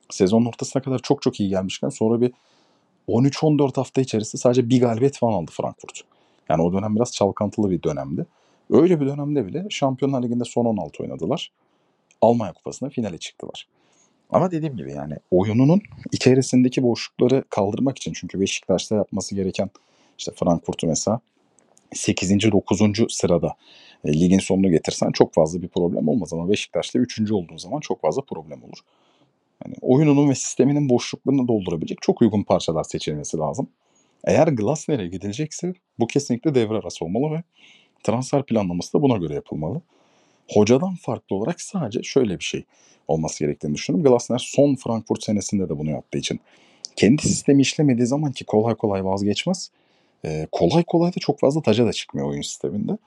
sezonun 0.09 0.45
ortasına 0.45 0.81
kadar 0.81 0.99
çok 0.99 1.21
çok 1.21 1.39
iyi 1.39 1.49
gelmişken 1.49 1.89
sonra 1.89 2.21
bir 2.21 2.31
13-14 3.07 3.75
hafta 3.75 4.01
içerisinde 4.01 4.41
sadece 4.41 4.69
bir 4.69 4.81
galibiyet 4.81 5.17
falan 5.17 5.33
aldı 5.33 5.51
Frankfurt. 5.51 6.01
Yani 6.49 6.61
o 6.61 6.73
dönem 6.73 6.95
biraz 6.95 7.11
çalkantılı 7.11 7.71
bir 7.71 7.83
dönemdi. 7.83 8.25
Öyle 8.69 9.01
bir 9.01 9.05
dönemde 9.07 9.47
bile 9.47 9.65
Şampiyonlar 9.69 10.23
Ligi'nde 10.23 10.43
son 10.43 10.65
16 10.65 11.03
oynadılar. 11.03 11.51
Almanya 12.21 12.53
Kupası'nda 12.53 12.89
finale 12.89 13.17
çıktılar. 13.17 13.67
Ama 14.29 14.51
dediğim 14.51 14.77
gibi 14.77 14.93
yani 14.93 15.15
oyununun 15.31 15.81
içerisindeki 16.11 16.83
boşlukları 16.83 17.43
kaldırmak 17.49 17.97
için 17.97 18.13
çünkü 18.13 18.39
Beşiktaş'ta 18.39 18.95
yapması 18.95 19.35
gereken 19.35 19.69
işte 20.17 20.31
Frankfurt'u 20.35 20.87
mesela 20.87 21.19
8. 21.93 22.51
9. 22.51 22.79
sırada 23.09 23.55
e, 24.05 24.13
ligin 24.13 24.39
sonunu 24.39 24.71
getirsen 24.71 25.11
çok 25.11 25.33
fazla 25.33 25.61
bir 25.61 25.67
problem 25.67 26.07
olmaz 26.07 26.33
ama 26.33 26.49
Beşiktaş'ta 26.49 26.99
3. 26.99 27.31
olduğun 27.31 27.57
zaman 27.57 27.79
çok 27.79 28.01
fazla 28.01 28.21
problem 28.21 28.63
olur. 28.63 28.77
Yani 29.65 29.75
oyununun 29.81 30.29
ve 30.29 30.35
sisteminin 30.35 30.89
boşluklarını 30.89 31.47
doldurabilecek 31.47 32.01
çok 32.01 32.21
uygun 32.21 32.43
parçalar 32.43 32.83
seçilmesi 32.83 33.37
lazım. 33.37 33.67
Eğer 34.23 34.47
Glasner'e 34.47 35.07
gidilecekse 35.07 35.73
bu 35.99 36.07
kesinlikle 36.07 36.55
devre 36.55 36.77
arası 36.77 37.05
olmalı 37.05 37.35
ve 37.35 37.43
transfer 38.03 38.45
planlaması 38.45 38.93
da 38.93 39.01
buna 39.01 39.17
göre 39.17 39.33
yapılmalı. 39.33 39.81
Hocadan 40.49 40.95
farklı 40.95 41.35
olarak 41.35 41.61
sadece 41.61 42.03
şöyle 42.03 42.39
bir 42.39 42.43
şey 42.43 42.65
olması 43.07 43.43
gerektiğini 43.43 43.75
düşünüyorum. 43.75 44.11
Glasner 44.11 44.37
son 44.37 44.75
Frankfurt 44.75 45.23
senesinde 45.23 45.69
de 45.69 45.77
bunu 45.77 45.89
yaptığı 45.89 46.17
için 46.17 46.39
kendi 46.95 47.21
sistemi 47.21 47.61
işlemediği 47.61 48.07
zaman 48.07 48.31
ki 48.31 48.45
kolay 48.45 48.75
kolay 48.75 49.05
vazgeçmez. 49.05 49.71
E, 50.25 50.47
kolay 50.51 50.83
kolay 50.83 51.15
da 51.15 51.19
çok 51.19 51.39
fazla 51.39 51.61
taca 51.61 51.85
da 51.85 51.93
çıkmıyor 51.93 52.27
oyun 52.27 52.41
sisteminde. 52.41 52.97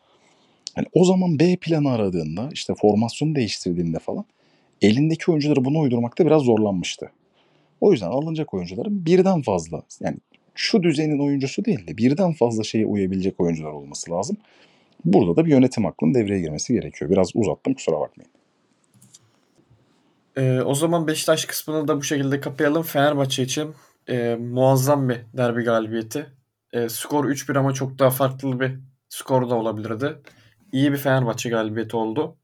Yani 0.76 0.86
o 0.92 1.04
zaman 1.04 1.38
B 1.38 1.56
planı 1.56 1.90
aradığında 1.90 2.48
işte 2.52 2.74
formasyonu 2.74 3.34
değiştirdiğinde 3.34 3.98
falan 3.98 4.24
elindeki 4.82 5.30
oyuncuları 5.30 5.64
buna 5.64 5.78
uydurmakta 5.78 6.26
biraz 6.26 6.42
zorlanmıştı. 6.42 7.10
O 7.80 7.92
yüzden 7.92 8.06
alınacak 8.06 8.54
oyuncuların 8.54 9.06
birden 9.06 9.42
fazla 9.42 9.82
yani 10.00 10.16
şu 10.54 10.82
düzenin 10.82 11.18
oyuncusu 11.18 11.64
değil 11.64 11.86
de 11.86 11.96
birden 11.96 12.32
fazla 12.32 12.62
şeye 12.62 12.86
uyabilecek 12.86 13.40
oyuncular 13.40 13.70
olması 13.70 14.10
lazım. 14.10 14.36
Burada 15.04 15.36
da 15.36 15.44
bir 15.46 15.50
yönetim 15.50 15.86
aklının 15.86 16.14
devreye 16.14 16.40
girmesi 16.40 16.72
gerekiyor. 16.72 17.10
Biraz 17.10 17.30
uzattım 17.34 17.74
kusura 17.74 18.00
bakmayın. 18.00 18.32
Ee, 20.36 20.60
o 20.60 20.74
zaman 20.74 21.06
Beşiktaş 21.06 21.44
kısmını 21.44 21.88
da 21.88 21.96
bu 21.96 22.02
şekilde 22.02 22.40
kapayalım. 22.40 22.82
Fenerbahçe 22.82 23.42
için 23.42 23.74
Eee, 24.08 24.36
muazzam 24.36 25.08
bir 25.08 25.20
derbi 25.36 25.62
galibiyeti. 25.62 26.26
Eee, 26.72 26.88
skor 26.88 27.24
3-1 27.24 27.56
ama 27.56 27.72
çok 27.72 27.98
daha 27.98 28.10
farklı 28.10 28.60
bir 28.60 28.78
skor 29.08 29.50
da 29.50 29.54
olabilirdi. 29.54 30.16
İyi 30.72 30.92
bir 30.92 30.96
Fenerbahçe 30.98 31.48
galibiyeti 31.50 31.96
oldu. 31.96 32.36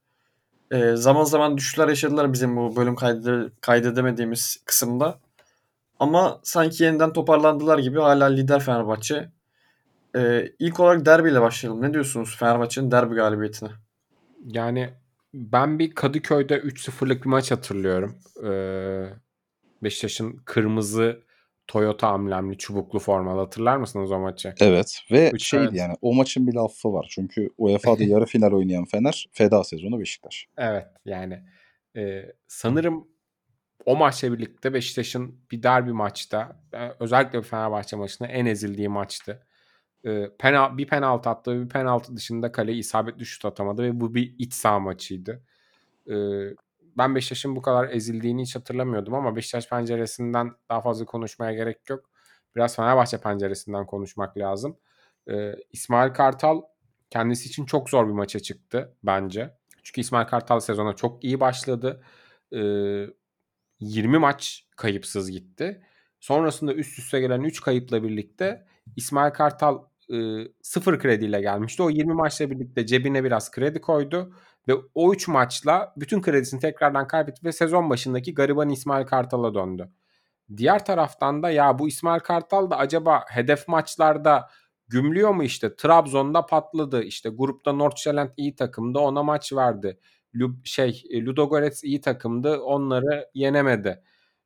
Eee, 0.73 0.97
zaman 0.97 1.25
zaman 1.25 1.59
düşüşler 1.59 1.89
yaşadılar 1.89 2.33
bizim 2.33 2.57
bu 2.57 2.77
bölüm 2.77 2.97
kaydı 2.97 3.53
kaydedemediğimiz 3.61 4.63
kısımda. 4.67 5.21
Ama 6.01 6.41
sanki 6.45 6.85
yeniden 6.85 7.13
toparlandılar 7.13 7.79
gibi 7.79 8.01
hala 8.01 8.27
lider 8.27 8.61
Fenerbahçe. 8.61 9.33
Eee, 10.17 10.53
ilk 10.59 10.81
olarak 10.81 11.07
derbiyle 11.07 11.41
başlayalım. 11.41 11.83
Ne 11.83 11.95
diyorsunuz 11.95 12.37
Fenerbahçe'nin 12.39 12.91
derbi 12.91 13.15
galibiyetine? 13.15 13.71
Yani 14.47 14.91
ben 15.35 15.79
bir 15.79 15.95
Kadıköy'de 15.95 16.59
3-0'lık 16.59 17.25
bir 17.25 17.31
maç 17.31 17.51
hatırlıyorum. 17.51 18.17
Ee, 18.47 19.05
Beşiktaş'ın 19.83 20.37
kırmızı 20.45 21.21
Toyota 21.69 22.09
amblemli 22.09 22.59
çubuklu 22.59 22.99
formalı 22.99 23.41
hatırlar 23.41 23.77
mısınız 23.77 24.13
o 24.13 24.19
maçı? 24.19 24.55
Evet 24.61 25.03
ve 25.11 25.31
Üç- 25.31 25.47
şeydi 25.47 25.65
evet. 25.65 25.77
yani 25.79 25.95
o 26.03 26.15
maçın 26.15 26.47
bir 26.47 26.55
lafı 26.55 26.93
var. 26.93 27.07
Çünkü 27.11 27.51
UEFA'da 27.59 28.05
yarı 28.05 28.25
final 28.25 28.53
oynayan 28.53 28.85
Fener 28.85 29.29
feda 29.33 29.65
sezonu 29.65 30.01
Beşiktaş. 30.01 30.47
Evet 30.57 30.87
yani 31.05 31.43
e, 31.97 32.33
sanırım 32.49 33.09
o 33.85 33.97
maçla 33.97 34.33
birlikte 34.33 34.75
Beşiktaş'ın 34.75 35.41
bir 35.51 35.63
derbi 35.63 35.93
maçta 35.93 36.57
özellikle 37.01 37.43
Fenerbahçe 37.43 37.97
maçında 37.97 38.29
en 38.29 38.47
ezildiği 38.47 38.89
maçtı. 38.89 39.47
E, 40.05 40.29
penal, 40.39 40.79
bir 40.79 40.87
penaltı 40.87 41.31
attı 41.31 41.65
bir 41.65 41.69
penaltı 41.69 42.17
dışında 42.17 42.53
kaleye 42.53 42.79
isabetli 42.79 43.27
şut 43.27 43.45
atamadı 43.45 43.83
ve 43.83 44.01
bu 44.01 44.15
bir 44.15 44.35
iç 44.39 44.55
saha 44.55 44.79
maçıydı. 44.79 45.43
E, 46.11 46.15
ben 46.99 47.15
Beşiktaş'ın 47.15 47.57
bu 47.57 47.63
kadar 47.63 47.89
ezildiğini 47.89 48.43
hiç 48.43 48.57
hatırlamıyordum 48.57 49.15
ama 49.15 49.37
Beşiktaş 49.37 49.69
penceresinden 49.69 50.53
daha 50.71 50.81
fazla 50.81 51.05
konuşmaya 51.05 51.53
gerek 51.53 51.91
yok. 51.91 52.11
Biraz 52.57 52.77
Fenerbahçe 52.77 53.21
penceresinden 53.21 53.87
konuşmak 53.87 54.39
lazım. 54.39 54.79
E, 55.31 55.53
İsmail 55.73 56.13
Kartal 56.13 56.63
kendisi 57.11 57.49
için 57.49 57.65
çok 57.65 57.91
zor 57.91 58.09
bir 58.09 58.13
maça 58.13 58.41
çıktı 58.41 58.97
bence. 59.03 59.59
Çünkü 59.83 60.01
İsmail 60.01 60.27
Kartal 60.27 60.61
sezona 60.61 60.97
çok 60.97 61.25
iyi 61.25 61.41
başladı. 61.41 62.03
E, 62.53 62.61
20 63.81 64.19
maç 64.19 64.67
kayıpsız 64.77 65.31
gitti. 65.31 65.83
Sonrasında 66.21 66.75
üst 66.75 66.99
üste 66.99 67.21
gelen 67.21 67.43
3 67.43 67.61
kayıpla 67.61 68.03
birlikte 68.03 68.67
İsmail 68.97 69.33
Kartal 69.33 69.85
e, 70.13 70.17
sıfır 70.63 70.99
krediyle 70.99 71.41
gelmişti. 71.41 71.83
O 71.83 71.91
20 71.91 72.15
maçla 72.15 72.51
birlikte 72.51 72.87
cebine 72.87 73.25
biraz 73.25 73.51
kredi 73.51 73.81
koydu 73.81 74.35
ve 74.69 74.73
o 74.95 75.13
3 75.13 75.29
maçla 75.29 75.95
bütün 75.97 76.23
kredisini 76.23 76.61
tekrardan 76.61 77.07
kaybetti 77.07 77.45
ve 77.45 77.53
sezon 77.53 77.91
başındaki 77.91 78.35
gariban 78.35 78.71
İsmail 78.71 79.07
Kartal'a 79.07 79.55
döndü. 79.55 79.91
Diğer 80.57 80.85
taraftan 80.85 81.43
da 81.43 81.51
ya 81.51 81.79
bu 81.79 81.89
İsmail 81.89 82.21
Kartal 82.21 82.71
da 82.71 82.79
acaba 82.79 83.25
hedef 83.29 83.69
maçlarda 83.69 84.49
gümlüyor 84.89 85.31
mu 85.31 85.43
işte 85.43 85.77
Trabzon'da 85.77 86.47
patladı 86.47 87.03
işte 87.03 87.29
grupta 87.29 87.73
Nordsjælland 87.73 88.31
iyi 88.37 88.55
takımdı 88.55 88.99
ona 88.99 89.23
maç 89.23 89.53
verdi. 89.53 89.99
Lu- 90.35 90.61
şey 90.65 91.03
e, 91.11 91.25
Ludogorets 91.25 91.85
iyi 91.85 92.01
takımdı 92.01 92.59
onları 92.61 93.31
yenemedi. 93.35 94.03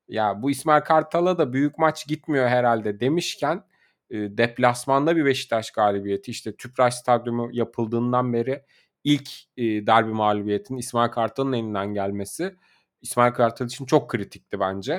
Ya 0.09 0.43
bu 0.43 0.51
İsmail 0.51 0.83
Kartal'a 0.83 1.39
da 1.39 1.53
büyük 1.53 1.79
maç 1.79 2.07
gitmiyor 2.07 2.49
herhalde 2.49 3.01
demişken 3.01 3.65
e, 4.11 4.17
deplasmanda 4.39 5.17
bir 5.17 5.25
Beşiktaş 5.25 5.71
galibiyeti 5.71 6.31
işte 6.31 6.57
Tüpraş 6.57 6.95
Stadyumu 6.95 7.49
yapıldığından 7.53 8.33
beri 8.33 8.63
ilk 9.05 9.31
e, 9.57 9.63
derbi 9.87 10.11
mağlubiyetinin 10.13 10.79
İsmail 10.79 11.11
Kartal'ın 11.11 11.53
elinden 11.53 11.95
gelmesi 11.95 12.57
İsmail 13.03 13.33
Kartal 13.33 13.67
için 13.67 13.87
çok 13.87 14.11
kritikti 14.11 14.61
bence. 14.61 14.93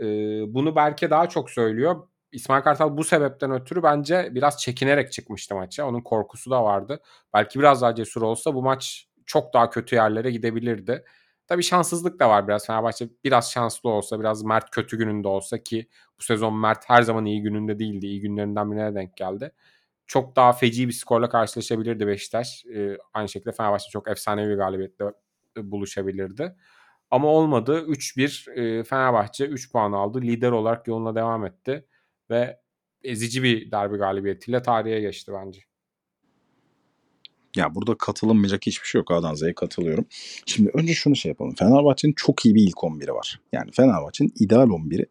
E, 0.00 0.04
bunu 0.54 0.76
Berke 0.76 1.10
daha 1.10 1.28
çok 1.28 1.50
söylüyor. 1.50 2.08
İsmail 2.32 2.62
Kartal 2.62 2.96
bu 2.96 3.04
sebepten 3.04 3.50
ötürü 3.52 3.82
bence 3.82 4.28
biraz 4.34 4.60
çekinerek 4.60 5.12
çıkmıştı 5.12 5.54
maça. 5.54 5.86
Onun 5.86 6.00
korkusu 6.00 6.50
da 6.50 6.64
vardı. 6.64 7.00
Belki 7.34 7.58
biraz 7.58 7.82
daha 7.82 7.94
cesur 7.94 8.22
olsa 8.22 8.54
bu 8.54 8.62
maç 8.62 9.06
çok 9.26 9.54
daha 9.54 9.70
kötü 9.70 9.96
yerlere 9.96 10.30
gidebilirdi. 10.30 11.04
Tabii 11.46 11.62
şanssızlık 11.62 12.20
da 12.20 12.28
var 12.28 12.48
biraz. 12.48 12.66
Fenerbahçe 12.66 13.08
biraz 13.24 13.52
şanslı 13.52 13.90
olsa, 13.90 14.20
biraz 14.20 14.42
Mert 14.42 14.70
kötü 14.70 14.98
gününde 14.98 15.28
olsa 15.28 15.62
ki 15.62 15.88
bu 16.18 16.22
sezon 16.24 16.54
Mert 16.54 16.84
her 16.90 17.02
zaman 17.02 17.24
iyi 17.24 17.42
gününde 17.42 17.78
değildi. 17.78 18.06
İyi 18.06 18.20
günlerinden 18.20 18.70
birine 18.72 18.94
denk 18.94 19.16
geldi. 19.16 19.52
Çok 20.10 20.36
daha 20.36 20.52
feci 20.52 20.88
bir 20.88 20.92
skorla 20.92 21.28
karşılaşabilirdi 21.28 22.06
Beşiktaş. 22.06 22.64
Ee, 22.66 22.98
aynı 23.14 23.28
şekilde 23.28 23.52
Fenerbahçe 23.52 23.90
çok 23.90 24.08
efsanevi 24.08 24.50
bir 24.50 24.56
galibiyetle 24.56 25.04
e, 25.56 25.70
buluşabilirdi. 25.70 26.56
Ama 27.10 27.28
olmadı. 27.28 27.84
3-1 27.88 28.52
e, 28.52 28.84
Fenerbahçe 28.84 29.46
3 29.46 29.72
puan 29.72 29.92
aldı. 29.92 30.20
Lider 30.20 30.50
olarak 30.50 30.86
yoluna 30.86 31.14
devam 31.14 31.46
etti. 31.46 31.86
Ve 32.30 32.60
ezici 33.04 33.42
bir 33.42 33.70
derbi 33.70 33.96
galibiyetiyle 33.96 34.62
tarihe 34.62 35.00
geçti 35.00 35.32
bence. 35.34 35.60
Ya 37.56 37.74
burada 37.74 37.98
katılınmayacak 37.98 38.66
hiçbir 38.66 38.86
şey 38.86 38.98
yok. 38.98 39.10
A'dan 39.10 39.34
Z'ye 39.34 39.54
katılıyorum. 39.54 40.06
Şimdi 40.46 40.70
önce 40.74 40.94
şunu 40.94 41.16
şey 41.16 41.28
yapalım. 41.28 41.54
Fenerbahçe'nin 41.54 42.14
çok 42.16 42.46
iyi 42.46 42.54
bir 42.54 42.62
ilk 42.62 42.76
11'i 42.76 43.14
var. 43.14 43.40
Yani 43.52 43.70
Fenerbahçe'nin 43.72 44.32
ideal 44.40 44.68
11'i 44.68 45.06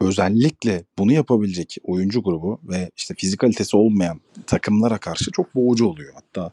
özellikle 0.00 0.84
bunu 0.98 1.12
yapabilecek 1.12 1.76
oyuncu 1.84 2.22
grubu 2.22 2.60
ve 2.64 2.90
işte 2.96 3.14
fizikalitesi 3.14 3.76
olmayan 3.76 4.20
takımlara 4.46 4.98
karşı 4.98 5.30
çok 5.30 5.54
boğucu 5.54 5.86
oluyor. 5.86 6.14
Hatta 6.14 6.52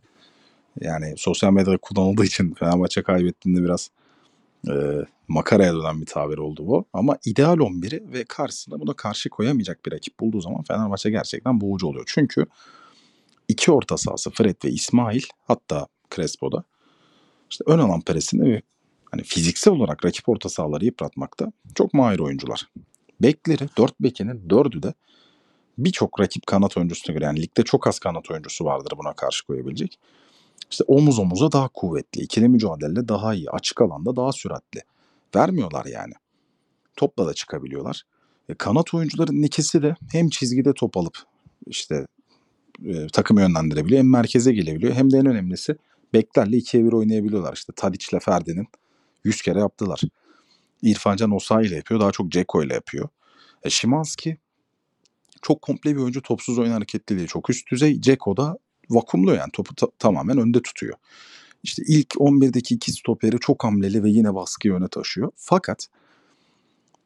yani 0.81 1.13
sosyal 1.17 1.51
medyada 1.51 1.77
kullanıldığı 1.77 2.25
için 2.25 2.53
Fenerbahçe 2.53 3.03
kaybettiğinde 3.03 3.63
biraz 3.63 3.89
e, 4.69 4.73
makaraya 5.27 5.73
dönen 5.73 6.01
bir 6.01 6.05
tabir 6.05 6.37
oldu 6.37 6.67
bu. 6.67 6.85
Ama 6.93 7.17
ideal 7.25 7.57
11'i 7.57 8.13
ve 8.13 8.23
karşısında 8.23 8.79
buna 8.79 8.93
karşı 8.93 9.29
koyamayacak 9.29 9.85
bir 9.85 9.91
rakip 9.91 10.19
bulduğu 10.19 10.41
zaman 10.41 10.63
Fenerbahçe 10.63 11.09
gerçekten 11.09 11.61
boğucu 11.61 11.87
oluyor. 11.87 12.05
Çünkü 12.07 12.45
iki 13.47 13.71
orta 13.71 13.97
sahası 13.97 14.31
Fred 14.31 14.55
ve 14.65 14.69
İsmail 14.69 15.23
hatta 15.43 15.87
Crespo'da 16.15 16.63
işte 17.49 17.63
ön 17.67 17.79
alan 17.79 18.01
presinde 18.01 18.43
ve 18.43 18.61
hani 19.11 19.23
fiziksel 19.23 19.73
olarak 19.73 20.05
rakip 20.05 20.29
orta 20.29 20.49
sahaları 20.49 20.85
yıpratmakta 20.85 21.51
çok 21.75 21.93
mahir 21.93 22.19
oyuncular. 22.19 22.69
Bekleri, 23.22 23.70
dört 23.78 23.99
bekinin 23.99 24.49
dördü 24.49 24.84
de 24.84 24.93
birçok 25.78 26.20
rakip 26.20 26.47
kanat 26.47 26.78
oyuncusuna 26.78 27.13
göre 27.13 27.26
yani 27.26 27.41
ligde 27.41 27.63
çok 27.63 27.88
az 27.88 27.99
kanat 27.99 28.32
oyuncusu 28.32 28.66
vardır 28.66 28.93
buna 28.97 29.13
karşı 29.13 29.45
koyabilecek. 29.45 29.99
İşte 30.72 30.84
omuz 30.88 31.20
omuza 31.20 31.51
daha 31.51 31.68
kuvvetli, 31.68 32.22
ikili 32.22 32.47
mücadelede 32.47 33.07
daha 33.07 33.34
iyi, 33.34 33.49
açık 33.49 33.82
alanda 33.82 34.16
daha 34.16 34.32
süratli. 34.32 34.82
Vermiyorlar 35.36 35.86
yani. 35.86 36.13
Topla 36.95 37.28
da 37.28 37.34
çıkabiliyorlar. 37.34 38.03
E, 38.49 38.53
kanat 38.53 38.93
oyuncuların 38.93 39.43
ikisi 39.43 39.82
de 39.82 39.95
hem 40.11 40.30
çizgide 40.30 40.74
top 40.74 40.97
alıp 40.97 41.18
işte 41.68 42.05
e, 42.86 43.07
takım 43.07 43.39
yönlendirebiliyor 43.39 43.99
hem 43.99 44.11
merkeze 44.11 44.53
gelebiliyor 44.53 44.93
hem 44.93 45.11
de 45.11 45.18
en 45.18 45.26
önemlisi 45.26 45.76
beklerle 46.13 46.57
ikiye 46.57 46.86
bir 46.86 46.91
oynayabiliyorlar. 46.93 47.53
İşte 47.53 47.74
Tadic 47.76 48.05
ile 48.11 48.20
Ferdi'nin 48.20 48.68
100 49.24 49.41
kere 49.41 49.59
yaptılar. 49.59 50.01
İrfan 50.82 51.15
Can 51.15 51.32
Osayi 51.32 51.67
ile 51.67 51.76
yapıyor. 51.76 51.99
Daha 51.99 52.11
çok 52.11 52.32
Ceko 52.32 52.63
ile 52.63 52.73
yapıyor. 52.73 53.09
E, 53.63 53.69
Şimanski 53.69 54.38
çok 55.41 55.61
komple 55.61 55.95
bir 55.95 56.01
oyuncu. 56.01 56.21
Topsuz 56.21 56.59
oyun 56.59 56.71
hareketliliği 56.71 57.28
çok 57.28 57.49
üst 57.49 57.71
düzey. 57.71 58.01
Ceko 58.01 58.38
da 58.38 58.57
vakumluyor 58.89 59.38
yani. 59.38 59.51
Topu 59.53 59.76
ta- 59.76 59.91
tamamen 59.99 60.38
önde 60.38 60.61
tutuyor. 60.61 60.93
İşte 61.63 61.84
ilk 61.88 62.13
11'deki 62.19 62.76
iki 62.76 62.91
stoperi 62.91 63.39
çok 63.39 63.63
hamleli 63.63 64.03
ve 64.03 64.09
yine 64.09 64.36
baskıyı 64.36 64.73
öne 64.73 64.88
taşıyor. 64.88 65.32
Fakat 65.36 65.88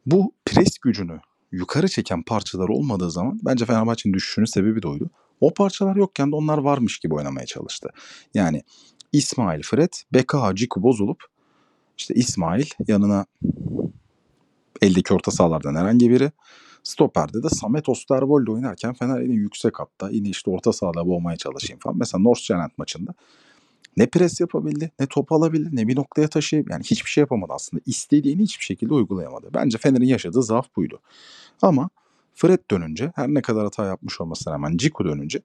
bu 0.05 0.33
pres 0.45 0.77
gücünü 0.77 1.19
yukarı 1.51 1.87
çeken 1.87 2.23
parçalar 2.23 2.69
olmadığı 2.69 3.11
zaman 3.11 3.39
bence 3.43 3.65
Fenerbahçe'nin 3.65 4.13
düşüşünün 4.13 4.45
sebebi 4.45 4.81
de 4.81 4.87
oydu. 4.87 5.09
O 5.41 5.53
parçalar 5.53 5.95
yokken 5.95 6.31
de 6.31 6.35
onlar 6.35 6.57
varmış 6.57 6.99
gibi 6.99 7.13
oynamaya 7.13 7.45
çalıştı. 7.45 7.89
Yani 8.33 8.63
İsmail, 9.11 9.61
Fred, 9.63 9.93
Beka, 10.13 10.55
Ciku 10.55 10.83
bozulup 10.83 11.23
işte 11.99 12.13
İsmail 12.13 12.65
yanına 12.87 13.25
eldeki 14.81 15.13
orta 15.13 15.31
sahalardan 15.31 15.75
herhangi 15.75 16.09
biri. 16.09 16.31
Stopper'de 16.83 17.43
de 17.43 17.49
Samet 17.49 17.89
Osterwold 17.89 18.47
oynarken 18.47 18.93
Fener 18.93 19.19
yine 19.19 19.33
yüksek 19.33 19.79
hatta 19.79 20.09
yine 20.09 20.29
işte 20.29 20.51
orta 20.51 20.73
sahada 20.73 21.07
boğmaya 21.07 21.37
çalışayım 21.37 21.79
falan. 21.79 21.97
Mesela 21.97 22.21
North 22.21 22.77
maçında 22.77 23.13
ne 23.97 24.07
pres 24.07 24.39
yapabildi, 24.39 24.91
ne 24.99 25.07
top 25.07 25.31
alabildi, 25.31 25.69
ne 25.71 25.87
bir 25.87 25.95
noktaya 25.95 26.27
taşıyıp 26.27 26.71
yani 26.71 26.83
hiçbir 26.83 27.09
şey 27.09 27.21
yapamadı 27.21 27.53
aslında. 27.55 27.83
İstediğini 27.85 28.41
hiçbir 28.41 28.63
şekilde 28.63 28.93
uygulayamadı. 28.93 29.49
Bence 29.53 29.77
Fener'in 29.77 30.05
yaşadığı 30.05 30.43
zaaf 30.43 30.75
buydu. 30.75 30.99
Ama 31.61 31.89
Fred 32.35 32.59
dönünce 32.71 33.11
her 33.15 33.27
ne 33.27 33.41
kadar 33.41 33.63
hata 33.63 33.85
yapmış 33.85 34.21
olmasına 34.21 34.53
rağmen 34.53 34.77
Ciku 34.77 35.05
dönünce 35.05 35.41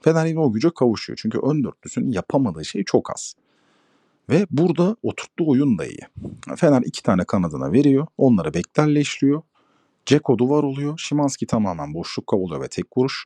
Fener 0.00 0.26
yine 0.26 0.40
o 0.40 0.52
güce 0.52 0.70
kavuşuyor. 0.70 1.18
Çünkü 1.22 1.38
ön 1.38 1.64
dörtlüsünün 1.64 2.12
yapamadığı 2.12 2.64
şey 2.64 2.84
çok 2.84 3.10
az. 3.10 3.34
Ve 4.28 4.46
burada 4.50 4.96
oturttuğu 5.02 5.50
oyun 5.50 5.78
da 5.78 5.86
iyi. 5.86 6.00
Fener 6.56 6.82
iki 6.82 7.02
tane 7.02 7.24
kanadına 7.24 7.72
veriyor. 7.72 8.06
Onları 8.18 8.54
beklerle 8.54 9.00
işliyor. 9.00 9.42
Ceko 10.06 10.38
duvar 10.38 10.62
oluyor. 10.62 10.98
Şimanski 10.98 11.46
tamamen 11.46 11.94
boşluk 11.94 12.26
kovalıyor 12.26 12.60
ve 12.60 12.68
tek 12.68 12.96
vuruş. 12.96 13.24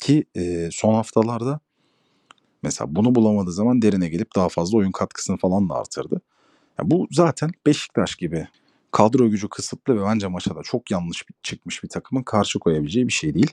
Ki 0.00 0.24
e, 0.36 0.68
son 0.72 0.94
haftalarda 0.94 1.60
mesela 2.62 2.96
bunu 2.96 3.14
bulamadığı 3.14 3.52
zaman 3.52 3.82
derine 3.82 4.08
gelip 4.08 4.36
daha 4.36 4.48
fazla 4.48 4.78
oyun 4.78 4.92
katkısını 4.92 5.36
falan 5.36 5.68
da 5.68 5.74
artırdı. 5.74 6.20
Ya 6.78 6.90
bu 6.90 7.08
zaten 7.10 7.50
Beşiktaş 7.66 8.16
gibi 8.16 8.48
kadro 8.90 9.30
gücü 9.30 9.48
kısıtlı 9.48 10.00
ve 10.00 10.04
bence 10.04 10.26
maça 10.26 10.56
da 10.56 10.62
çok 10.62 10.90
yanlış 10.90 11.24
çıkmış 11.42 11.82
bir 11.82 11.88
takımın 11.88 12.22
karşı 12.22 12.58
koyabileceği 12.58 13.08
bir 13.08 13.12
şey 13.12 13.34
değil. 13.34 13.52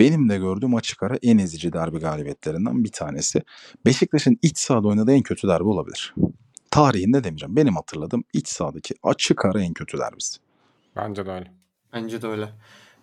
Benim 0.00 0.28
de 0.28 0.38
gördüğüm 0.38 0.74
açık 0.74 1.02
ara 1.02 1.16
en 1.22 1.38
ezici 1.38 1.72
derbi 1.72 1.98
galibiyetlerinden 1.98 2.84
bir 2.84 2.92
tanesi. 2.92 3.42
Beşiktaş'ın 3.86 4.38
iç 4.42 4.58
sahada 4.58 4.88
oynadığı 4.88 5.12
en 5.12 5.22
kötü 5.22 5.48
derbi 5.48 5.68
olabilir. 5.68 6.14
Tarihinde 6.70 7.24
demeyeceğim. 7.24 7.56
Benim 7.56 7.76
hatırladığım 7.76 8.24
iç 8.32 8.48
sahadaki 8.48 8.94
açık 9.02 9.44
ara 9.44 9.62
en 9.62 9.72
kötü 9.72 9.98
derbisi. 9.98 10.38
Bence 10.96 11.26
de 11.26 11.30
öyle. 11.30 11.52
Bence 11.92 12.22
de 12.22 12.26
öyle. 12.26 12.48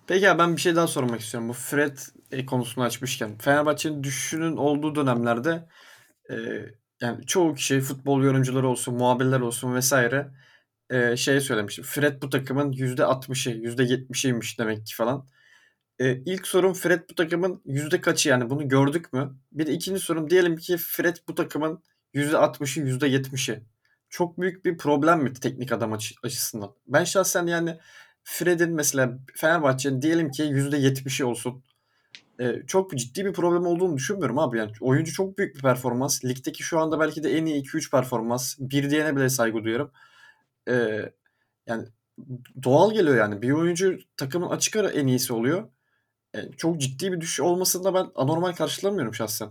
Peki 0.07 0.25
ya 0.25 0.39
ben 0.39 0.55
bir 0.55 0.61
şey 0.61 0.75
daha 0.75 0.87
sormak 0.87 1.21
istiyorum. 1.21 1.49
Bu 1.49 1.53
Fred 1.53 1.97
e, 2.31 2.45
konusunu 2.45 2.83
açmışken. 2.83 3.37
Fenerbahçe'nin 3.37 4.03
düşüşünün 4.03 4.57
olduğu 4.57 4.95
dönemlerde 4.95 5.67
e, 6.29 6.35
yani 7.01 7.25
çoğu 7.25 7.55
kişi 7.55 7.81
futbol 7.81 8.23
yorumcuları 8.23 8.67
olsun, 8.67 8.95
muhabirler 8.95 9.39
olsun 9.39 9.75
vesaire 9.75 10.31
e, 10.89 11.17
şey 11.17 11.41
söylemişti. 11.41 11.81
Fred 11.81 12.21
bu 12.21 12.29
takımın 12.29 12.71
%60'ı, 12.71 13.53
%70'iymiş 13.53 14.59
demek 14.59 14.85
ki 14.85 14.95
falan. 14.95 15.27
E, 15.99 16.15
ilk 16.25 16.47
sorum 16.47 16.73
Fred 16.73 17.09
bu 17.09 17.15
takımın 17.15 17.61
yüzde 17.65 18.01
kaçı 18.01 18.29
yani 18.29 18.49
bunu 18.49 18.69
gördük 18.69 19.13
mü? 19.13 19.35
Bir 19.51 19.67
de 19.67 19.73
ikinci 19.73 19.99
sorum 19.99 20.29
diyelim 20.29 20.57
ki 20.57 20.77
Fred 20.77 21.17
bu 21.27 21.35
takımın 21.35 21.83
%60'ı, 22.13 22.81
%70'i. 22.81 23.63
Çok 24.09 24.41
büyük 24.41 24.65
bir 24.65 24.77
problem 24.77 25.23
mi 25.23 25.33
teknik 25.33 25.71
adam 25.71 25.93
açı- 25.93 26.15
açısından? 26.23 26.71
Ben 26.87 27.03
şahsen 27.03 27.47
yani 27.47 27.77
Fred'in 28.23 28.71
mesela 28.71 29.19
Fenerbahçe'nin 29.35 30.01
diyelim 30.01 30.31
ki 30.31 30.43
%70'i 30.43 31.25
olsun. 31.25 31.63
Ee, 32.39 32.63
çok 32.67 32.97
ciddi 32.97 33.25
bir 33.25 33.33
problem 33.33 33.65
olduğunu 33.65 33.97
düşünmüyorum 33.97 34.39
abi. 34.39 34.57
Yani 34.57 34.71
oyuncu 34.81 35.13
çok 35.13 35.37
büyük 35.37 35.55
bir 35.55 35.61
performans. 35.61 36.25
Ligdeki 36.25 36.63
şu 36.63 36.79
anda 36.79 36.99
belki 36.99 37.23
de 37.23 37.37
en 37.37 37.45
iyi 37.45 37.61
2-3 37.61 37.91
performans. 37.91 38.55
Bir 38.59 38.89
diyene 38.89 39.15
bile 39.15 39.29
saygı 39.29 39.63
duyuyorum. 39.63 39.91
Ee, 40.69 41.11
yani 41.67 41.87
doğal 42.63 42.93
geliyor 42.93 43.17
yani. 43.17 43.41
Bir 43.41 43.51
oyuncu 43.51 43.99
takımın 44.17 44.49
açık 44.49 44.75
ara 44.75 44.89
en 44.91 45.07
iyisi 45.07 45.33
oluyor. 45.33 45.69
Yani 46.35 46.49
çok 46.57 46.81
ciddi 46.81 47.11
bir 47.11 47.21
düşüş 47.21 47.39
olmasını 47.39 47.83
da 47.83 47.93
ben 47.93 48.07
anormal 48.15 48.53
karşılamıyorum 48.53 49.13
şahsen. 49.13 49.49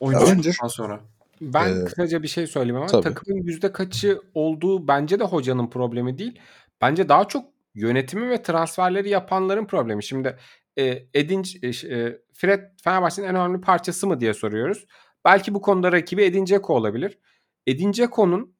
Oyuncu 0.00 0.52
sonra. 0.68 1.00
Ben 1.40 1.80
Ee, 1.80 1.84
kısaca 1.84 2.22
bir 2.22 2.28
şey 2.28 2.46
söyleyeyim 2.46 2.76
ama 2.76 2.86
tabii. 2.86 3.02
takımın 3.02 3.42
yüzde 3.42 3.72
kaçı 3.72 4.20
olduğu 4.34 4.88
bence 4.88 5.18
de 5.18 5.24
hocanın 5.24 5.70
problemi 5.70 6.18
değil. 6.18 6.38
Bence 6.80 7.08
daha 7.08 7.28
çok 7.28 7.44
yönetimi 7.74 8.30
ve 8.30 8.42
transferleri 8.42 9.08
yapanların 9.08 9.66
problemi. 9.66 10.04
Şimdi 10.04 10.36
e, 10.78 11.02
Edin 11.14 11.44
e, 11.62 11.68
e, 11.68 12.18
Fred 12.32 12.60
Fenerbahçe'nin 12.84 13.26
en 13.26 13.34
önemli 13.34 13.60
parçası 13.60 14.06
mı 14.06 14.20
diye 14.20 14.34
soruyoruz. 14.34 14.86
Belki 15.24 15.54
bu 15.54 15.60
konuda 15.60 15.92
rakibi 15.92 16.22
Edin 16.22 16.46
Dzeko 16.46 16.74
olabilir. 16.74 17.18
Edin 17.66 17.92
Dzeko'nun 17.92 18.54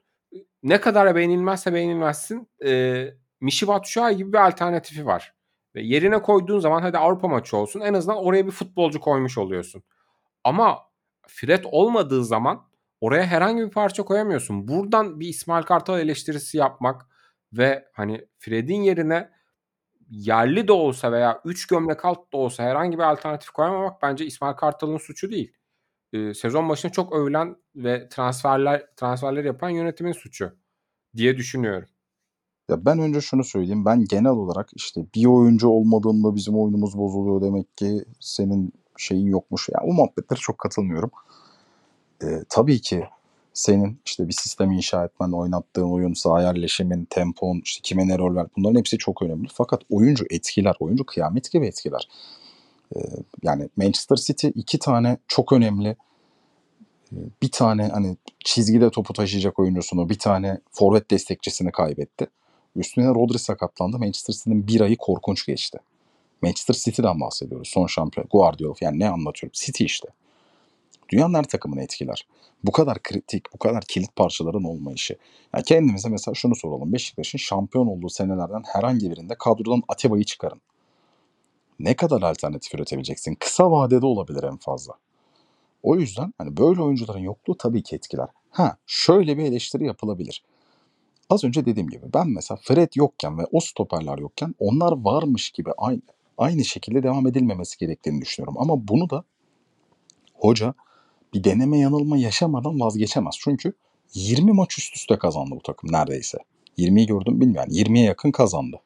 ne 0.62 0.80
kadar 0.80 1.14
beğenilmezse 1.14 1.74
beğenilmezsin 1.74 2.48
e, 2.64 3.04
Michy 3.40 3.68
Batshuayi 3.68 4.16
gibi 4.16 4.32
bir 4.32 4.46
alternatifi 4.46 5.06
var. 5.06 5.34
Ve 5.74 5.82
yerine 5.82 6.22
koyduğun 6.22 6.58
zaman 6.58 6.82
hadi 6.82 6.98
Avrupa 6.98 7.28
maçı 7.28 7.56
olsun 7.56 7.80
en 7.80 7.94
azından 7.94 8.24
oraya 8.24 8.46
bir 8.46 8.50
futbolcu 8.50 9.00
koymuş 9.00 9.38
oluyorsun. 9.38 9.82
Ama 10.44 10.78
Fred 11.28 11.64
olmadığı 11.64 12.24
zaman 12.24 12.68
oraya 13.00 13.26
herhangi 13.26 13.62
bir 13.62 13.70
parça 13.70 14.02
koyamıyorsun. 14.02 14.68
Buradan 14.68 15.20
bir 15.20 15.28
İsmail 15.28 15.62
Kartal 15.62 16.00
eleştirisi 16.00 16.58
yapmak 16.58 17.06
ve 17.52 17.88
hani 17.92 18.26
Fred'in 18.38 18.82
yerine 18.82 19.30
yerli 20.10 20.68
de 20.68 20.72
olsa 20.72 21.12
veya 21.12 21.40
3 21.44 21.66
gömlek 21.66 22.04
alt 22.04 22.32
da 22.32 22.36
olsa 22.36 22.62
herhangi 22.62 22.98
bir 22.98 23.02
alternatif 23.02 23.50
koyamamak 23.50 24.02
bence 24.02 24.26
İsmail 24.26 24.54
Kartal'ın 24.54 24.98
suçu 24.98 25.30
değil. 25.30 25.52
Ee, 26.12 26.34
sezon 26.34 26.68
başında 26.68 26.92
çok 26.92 27.12
övülen 27.16 27.56
ve 27.76 28.08
transferler 28.08 28.86
transferler 28.96 29.44
yapan 29.44 29.70
yönetimin 29.70 30.12
suçu 30.12 30.56
diye 31.16 31.36
düşünüyorum. 31.36 31.88
Ya 32.72 32.84
ben 32.84 32.98
önce 32.98 33.20
şunu 33.20 33.44
söyleyeyim. 33.44 33.84
Ben 33.84 34.04
genel 34.04 34.32
olarak 34.32 34.70
işte 34.74 35.04
bir 35.14 35.26
oyuncu 35.26 35.68
olmadığında 35.68 36.34
bizim 36.36 36.58
oyunumuz 36.58 36.98
bozuluyor 36.98 37.42
demek 37.42 37.76
ki 37.76 38.04
senin 38.20 38.72
şeyin 38.96 39.26
yokmuş. 39.26 39.68
Yani 39.68 39.90
o 39.90 39.94
muhabbetlere 39.94 40.40
çok 40.40 40.58
katılmıyorum. 40.58 41.10
Ee, 42.24 42.26
tabii 42.48 42.80
ki 42.80 43.04
senin 43.54 43.98
işte 44.06 44.28
bir 44.28 44.32
sistemi 44.32 44.76
inşa 44.76 45.04
etmen, 45.04 45.32
oynattığın 45.32 45.90
oyun, 45.90 46.12
saha 46.12 46.42
yerleşimin, 46.42 47.04
tempon, 47.04 47.60
işte 47.64 47.80
kime 47.82 48.08
ne 48.08 48.18
rol 48.18 48.36
ver 48.36 48.46
bunların 48.56 48.78
hepsi 48.78 48.98
çok 48.98 49.22
önemli. 49.22 49.48
Fakat 49.52 49.82
oyuncu 49.90 50.24
etkiler, 50.30 50.76
oyuncu 50.80 51.06
kıyamet 51.06 51.50
gibi 51.50 51.66
etkiler. 51.66 52.08
Ee, 52.96 53.00
yani 53.42 53.68
Manchester 53.76 54.16
City 54.16 54.48
iki 54.54 54.78
tane 54.78 55.18
çok 55.28 55.52
önemli 55.52 55.96
bir 57.42 57.50
tane 57.50 57.88
hani 57.88 58.16
çizgide 58.44 58.90
topu 58.90 59.12
taşıyacak 59.12 59.58
oyuncusunu, 59.58 60.08
bir 60.08 60.18
tane 60.18 60.58
forvet 60.70 61.10
destekçisini 61.10 61.72
kaybetti. 61.72 62.26
Üstüne 62.76 63.08
Rodri 63.08 63.38
sakatlandı. 63.38 63.98
Manchester 63.98 64.34
City'nin 64.34 64.66
bir 64.66 64.80
ayı 64.80 64.96
korkunç 64.96 65.46
geçti. 65.46 65.78
Manchester 66.42 66.74
City'den 66.74 67.20
bahsediyoruz. 67.20 67.68
Son 67.68 67.86
şampiyon. 67.86 68.26
Guardiola 68.30 68.74
yani 68.80 68.98
ne 68.98 69.08
anlatıyorum? 69.08 69.52
City 69.54 69.84
işte. 69.84 70.08
Dünyanın 71.08 71.34
her 71.34 71.44
takımını 71.44 71.82
etkiler. 71.82 72.26
Bu 72.64 72.72
kadar 72.72 73.02
kritik, 73.02 73.52
bu 73.54 73.58
kadar 73.58 73.84
kilit 73.84 74.16
parçaların 74.16 74.64
olmayışı. 74.64 75.16
Yani 75.54 75.64
kendimize 75.64 76.08
mesela 76.08 76.34
şunu 76.34 76.56
soralım. 76.56 76.92
Beşiktaş'ın 76.92 77.38
şampiyon 77.38 77.86
olduğu 77.86 78.08
senelerden 78.08 78.62
herhangi 78.66 79.10
birinde 79.10 79.34
kadrodan 79.38 79.82
Atiba'yı 79.88 80.24
çıkarın. 80.24 80.60
Ne 81.80 81.96
kadar 81.96 82.22
alternatif 82.22 82.74
üretebileceksin? 82.74 83.34
Kısa 83.34 83.70
vadede 83.70 84.06
olabilir 84.06 84.42
en 84.42 84.56
fazla. 84.56 84.94
O 85.82 85.96
yüzden 85.96 86.34
hani 86.38 86.56
böyle 86.56 86.82
oyuncuların 86.82 87.18
yokluğu 87.18 87.56
tabii 87.56 87.82
ki 87.82 87.96
etkiler. 87.96 88.28
Ha 88.50 88.76
şöyle 88.86 89.38
bir 89.38 89.44
eleştiri 89.44 89.86
yapılabilir. 89.86 90.42
Az 91.32 91.44
önce 91.44 91.66
dediğim 91.66 91.88
gibi 91.88 92.06
ben 92.14 92.28
mesela 92.28 92.58
Fred 92.62 92.92
yokken 92.94 93.38
ve 93.38 93.42
o 93.52 93.60
stoperler 93.60 94.18
yokken 94.18 94.54
onlar 94.58 94.92
varmış 94.92 95.50
gibi 95.50 95.70
aynı 95.78 96.00
aynı 96.38 96.64
şekilde 96.64 97.02
devam 97.02 97.26
edilmemesi 97.26 97.78
gerektiğini 97.78 98.20
düşünüyorum. 98.20 98.54
Ama 98.58 98.88
bunu 98.88 99.10
da 99.10 99.24
hoca 100.34 100.74
bir 101.34 101.44
deneme 101.44 101.78
yanılma 101.78 102.16
yaşamadan 102.16 102.80
vazgeçemez. 102.80 103.34
Çünkü 103.40 103.72
20 104.14 104.52
maç 104.52 104.78
üst 104.78 104.96
üste 104.96 105.18
kazandı 105.18 105.50
bu 105.50 105.62
takım 105.62 105.92
neredeyse. 105.92 106.38
20'yi 106.78 107.06
gördüm 107.06 107.40
bilmiyorum. 107.40 107.72
20'ye 107.72 108.04
yakın 108.04 108.30
kazandı. 108.30 108.80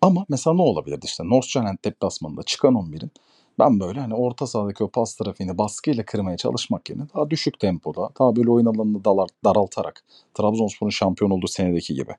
Ama 0.00 0.26
mesela 0.28 0.54
ne 0.54 0.62
olabilirdi 0.62 1.06
işte 1.06 1.28
North 1.28 1.52
Giant 1.52 1.84
deplasmanında 1.84 2.42
çıkan 2.42 2.74
11'in 2.74 3.10
ben 3.58 3.80
böyle 3.80 4.00
hani 4.00 4.14
orta 4.14 4.46
sahadaki 4.46 4.84
o 4.84 4.88
pas 4.88 5.14
trafiğini 5.14 5.58
baskıyla 5.58 6.04
kırmaya 6.04 6.36
çalışmak 6.36 6.90
yerine 6.90 7.04
daha 7.14 7.30
düşük 7.30 7.60
tempoda, 7.60 8.10
daha 8.20 8.36
böyle 8.36 8.50
oyun 8.50 8.66
alanını 8.66 9.04
daraltarak 9.44 10.02
Trabzonspor'un 10.34 10.90
şampiyon 10.90 11.30
olduğu 11.30 11.48
senedeki 11.48 11.94
gibi 11.94 12.14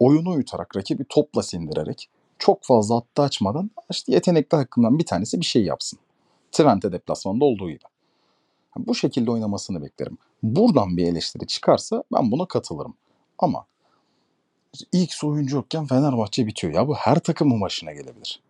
oyunu 0.00 0.30
uyutarak, 0.30 0.76
rakibi 0.76 1.04
topla 1.08 1.42
sindirerek 1.42 2.08
çok 2.38 2.64
fazla 2.64 2.96
hattı 2.96 3.22
açmadan 3.22 3.70
işte 3.90 4.12
yetenekli 4.12 4.56
hakkından 4.56 4.98
bir 4.98 5.06
tanesi 5.06 5.40
bir 5.40 5.46
şey 5.46 5.64
yapsın. 5.64 5.98
Twente 6.52 6.92
deplasmanda 6.92 7.44
olduğu 7.44 7.70
gibi. 7.70 7.84
Bu 8.76 8.94
şekilde 8.94 9.30
oynamasını 9.30 9.82
beklerim. 9.82 10.18
Buradan 10.42 10.96
bir 10.96 11.06
eleştiri 11.06 11.46
çıkarsa 11.46 12.04
ben 12.12 12.30
buna 12.30 12.46
katılırım. 12.46 12.94
Ama 13.38 13.66
ilk 14.92 15.12
oyuncu 15.24 15.56
yokken 15.56 15.86
Fenerbahçe 15.86 16.46
bitiyor. 16.46 16.72
Ya 16.72 16.88
bu 16.88 16.94
her 16.94 17.18
takımın 17.18 17.60
başına 17.60 17.92
gelebilir. 17.92 18.40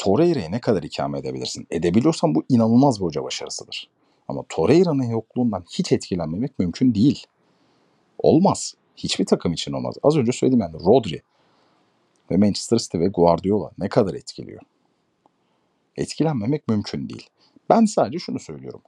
Torreira'yı 0.00 0.50
ne 0.50 0.60
kadar 0.60 0.82
ikame 0.82 1.18
edebilirsin? 1.18 1.66
Edebiliyorsan 1.70 2.34
bu 2.34 2.44
inanılmaz 2.48 3.00
bir 3.00 3.04
hoca 3.04 3.24
başarısıdır. 3.24 3.88
Ama 4.28 4.44
Torreira'nın 4.48 5.04
yokluğundan 5.10 5.64
hiç 5.78 5.92
etkilenmemek 5.92 6.58
mümkün 6.58 6.94
değil. 6.94 7.26
Olmaz. 8.18 8.74
Hiçbir 8.96 9.26
takım 9.26 9.52
için 9.52 9.72
olmaz. 9.72 9.94
Az 10.02 10.16
önce 10.16 10.32
söyledim 10.32 10.60
yani 10.60 10.74
Rodri 10.74 11.22
ve 12.30 12.36
Manchester 12.36 12.78
City 12.78 12.98
ve 12.98 13.08
Guardiola 13.08 13.70
ne 13.78 13.88
kadar 13.88 14.14
etkiliyor? 14.14 14.60
Etkilenmemek 15.96 16.68
mümkün 16.68 17.08
değil. 17.08 17.30
Ben 17.70 17.84
sadece 17.84 18.18
şunu 18.18 18.38
söylüyorum. 18.38 18.82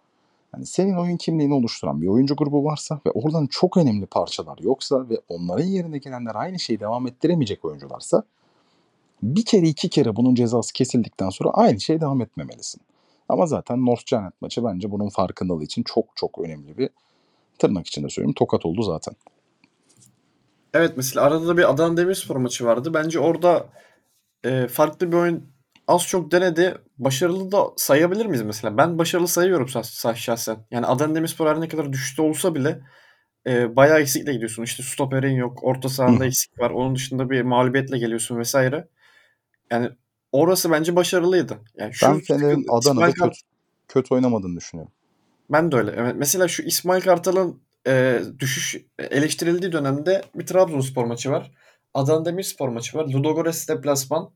Yani 0.55 0.67
senin 0.67 0.97
oyun 0.97 1.17
kimliğini 1.17 1.55
oluşturan 1.55 2.03
bir 2.03 2.07
oyuncu 2.07 2.37
grubu 2.37 2.65
varsa 2.65 3.01
ve 3.07 3.11
oradan 3.11 3.47
çok 3.47 3.77
önemli 3.77 4.07
parçalar 4.07 4.59
yoksa 4.59 5.09
ve 5.09 5.21
onların 5.29 5.67
yerine 5.67 5.99
gelenler 5.99 6.35
aynı 6.35 6.59
şeyi 6.59 6.81
devam 6.81 7.07
ettiremeyecek 7.07 7.65
oyuncularsa 7.65 8.25
bir 9.23 9.45
kere 9.45 9.67
iki 9.67 9.91
kere 9.91 10.17
bunun 10.17 10.35
cezası 10.35 10.73
kesildikten 10.73 11.31
sonra 11.31 11.51
aynı 11.51 11.81
şeye 11.81 12.01
devam 12.01 12.21
etmemelisin. 12.21 12.81
Ama 13.29 13.47
zaten 13.47 13.87
North 13.87 14.07
Giant 14.07 14.35
maçı 14.43 14.65
bence 14.65 14.91
bunun 14.91 15.09
farkındalığı 15.09 15.65
için 15.65 15.83
çok 15.83 16.05
çok 16.17 16.39
önemli 16.39 16.79
bir 16.79 16.91
tırnak 17.59 17.87
içinde 17.87 18.09
söyleyeyim 18.09 18.35
tokat 18.35 18.67
oldu 18.67 18.83
zaten. 18.83 19.15
Evet 20.75 20.93
mesela 20.97 21.27
arada 21.27 21.49
da 21.49 21.57
bir 21.57 21.71
Adana 21.71 21.97
Demirspor 21.97 22.37
maçı 22.37 22.65
vardı. 22.65 22.95
Bence 22.95 23.19
orada 23.19 23.67
e, 24.45 24.69
farklı 24.69 25.13
bir 25.13 25.17
oyun 25.17 25.47
az 25.89 26.07
çok 26.07 26.33
denedi. 26.33 26.79
Başarılı 26.99 27.53
da 27.53 27.67
sayabilir 27.77 28.27
miyiz 28.27 28.43
mesela? 28.43 28.77
Ben 28.77 28.99
başarılı 28.99 29.29
sayıyorum 29.29 29.67
şah- 29.67 30.17
şahsen. 30.17 30.57
Yani 30.71 30.87
Adana 30.87 31.15
Demirspor 31.15 31.47
her 31.47 31.61
ne 31.61 31.69
kadar 31.69 31.93
düşüşte 31.93 32.23
olsa 32.23 32.55
bile 32.55 32.81
e, 33.47 33.77
bayağı 33.77 34.01
eksikle 34.01 34.33
gidiyorsun. 34.33 34.63
İşte 34.63 34.83
stoperin 34.83 35.35
yok, 35.35 35.59
orta 35.63 35.89
sahanda 35.89 36.27
eksik 36.27 36.61
var. 36.61 36.71
Onun 36.71 36.95
dışında 36.95 37.31
bir 37.31 37.43
mağlubiyetle 37.43 37.99
geliyorsun 37.99 38.39
vesaire. 38.39 38.89
Yani 39.73 39.91
orası 40.33 40.71
bence 40.71 40.97
başarılıydı. 40.97 41.59
Yani 41.77 41.95
şu 41.95 42.07
Ben 42.07 42.15
sıkıntı- 42.19 42.47
Adana'da 42.47 42.79
İsmail 42.91 43.13
Kart- 43.13 43.29
kötü, 43.33 43.41
kötü 43.89 44.15
oynamadığını 44.15 44.57
düşünüyorum. 44.57 44.93
Ben 45.51 45.73
de 45.73 45.77
öyle. 45.77 45.91
Evet. 45.97 46.15
Mesela 46.19 46.49
şu 46.49 46.63
İsmail 46.63 47.01
Kartal'ın 47.03 47.61
eee, 47.87 48.23
düşüş 48.39 48.77
eleştirildiği 48.99 49.73
dönemde 49.73 50.23
bir 50.35 50.47
Trabzonspor 50.47 51.05
maçı 51.05 51.31
var. 51.31 51.51
Adana 51.95 52.25
Demirspor 52.25 52.69
maçı 52.69 52.99
var. 52.99 53.05
Ludogorets 53.09 53.69
deplasman. 53.69 54.31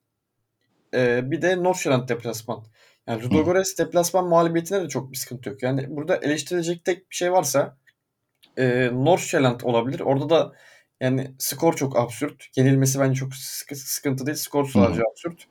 Eee, 0.95 1.21
bir 1.25 1.43
de 1.43 1.63
Nordsjælland 1.63 2.09
deplasman. 2.09 2.65
Yani 3.07 3.23
Ludogorets 3.25 3.79
deplasman 3.79 4.29
mağlubiyetine 4.29 4.83
de 4.83 4.89
çok 4.89 5.13
bir 5.13 5.17
sıkıntı 5.17 5.49
yok. 5.49 5.63
Yani 5.63 5.87
burada 5.97 6.17
eleştirilecek 6.17 6.85
tek 6.85 7.11
bir 7.11 7.17
şey 7.17 7.33
varsa 7.33 7.77
eee 8.59 8.91
Nordsjælland 8.95 9.61
olabilir. 9.61 10.01
Orada 10.01 10.31
da 10.31 10.53
yani 11.01 11.31
skor 11.39 11.73
çok 11.73 11.99
absürt. 11.99 12.45
Yenilmesi 12.57 13.01
bence 13.01 13.15
çok 13.15 13.35
sıkı- 13.35 13.77
sıkıntı 13.77 14.27
değil. 14.27 14.37
Skor 14.37 14.69
sadece 14.69 15.03
absürt. 15.13 15.47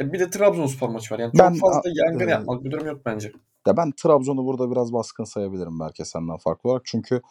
E, 0.00 0.12
bir 0.12 0.18
de 0.20 0.30
Trabzonspor 0.30 0.88
maçı 0.88 1.14
var. 1.14 1.18
Yani 1.18 1.32
çok 1.32 1.40
Ben, 1.40 1.54
fazla 1.54 1.78
a- 1.78 1.82
yangın 2.06 2.28
e, 2.28 2.30
yapmak 2.30 2.64
bir 2.64 2.70
durum 2.70 2.86
yok 2.86 3.00
bence. 3.06 3.32
Ya 3.66 3.76
ben 3.76 3.92
Trabzon'u 3.92 4.46
burada 4.46 4.70
biraz 4.70 4.92
baskın 4.92 5.24
sayabilirim 5.24 5.80
belki 5.80 6.04
senden 6.04 6.36
farklı 6.36 6.70
olarak. 6.70 6.82
Çünkü 6.86 7.22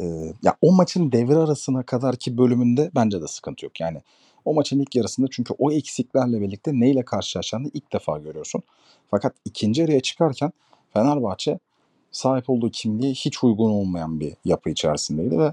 e, 0.00 0.04
ya 0.42 0.56
o 0.62 0.72
maçın 0.72 1.12
devre 1.12 1.36
arasına 1.36 1.82
kadarki 1.82 2.38
bölümünde 2.38 2.90
bence 2.94 3.22
de 3.22 3.26
sıkıntı 3.26 3.64
yok. 3.64 3.80
Yani 3.80 4.02
o 4.44 4.54
maçın 4.54 4.80
ilk 4.80 4.96
yarısında 4.96 5.26
çünkü 5.30 5.54
o 5.58 5.72
eksiklerle 5.72 6.40
birlikte 6.40 6.70
neyle 6.74 7.02
karşılaşacağını 7.04 7.70
ilk 7.74 7.92
defa 7.92 8.18
görüyorsun. 8.18 8.62
Fakat 9.10 9.34
ikinci 9.44 9.80
yarıya 9.80 10.00
çıkarken 10.00 10.52
Fenerbahçe 10.92 11.58
sahip 12.12 12.50
olduğu 12.50 12.70
kimliğe 12.70 13.12
hiç 13.12 13.44
uygun 13.44 13.70
olmayan 13.70 14.20
bir 14.20 14.34
yapı 14.44 14.70
içerisindeydi 14.70 15.38
ve 15.38 15.52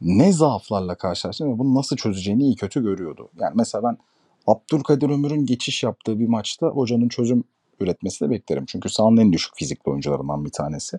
ne 0.00 0.32
zaaflarla 0.32 0.94
karşılaştığını 0.94 1.54
ve 1.54 1.58
bunu 1.58 1.74
nasıl 1.74 1.96
çözeceğini 1.96 2.42
iyi 2.42 2.56
kötü 2.56 2.82
görüyordu. 2.82 3.28
Yani 3.40 3.52
mesela 3.54 3.84
ben 3.84 3.98
Abdülkadir 4.46 5.10
Ömür'ün 5.10 5.46
geçiş 5.46 5.82
yaptığı 5.82 6.20
bir 6.20 6.28
maçta 6.28 6.66
hocanın 6.66 7.08
çözüm 7.08 7.44
üretmesini 7.80 8.30
beklerim. 8.30 8.64
Çünkü 8.66 8.88
sahanın 8.88 9.16
en 9.16 9.32
düşük 9.32 9.56
fizikli 9.56 9.90
oyuncularından 9.90 10.44
bir 10.44 10.50
tanesi. 10.50 10.98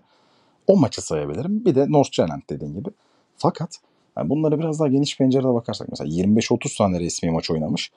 O 0.67 0.77
maçı 0.77 1.01
sayabilirim. 1.01 1.65
Bir 1.65 1.75
de 1.75 1.91
Nordsjælland 1.91 2.41
dediğin 2.49 2.73
gibi. 2.73 2.89
Fakat 3.37 3.79
yani 4.17 4.29
bunları 4.29 4.59
biraz 4.59 4.79
daha 4.79 4.87
geniş 4.87 5.17
pencerede 5.17 5.53
bakarsak 5.53 5.89
mesela 5.89 6.09
25-30 6.09 6.77
tane 6.77 6.99
resmi 6.99 7.31
maç 7.31 7.51
oynamış. 7.51 7.91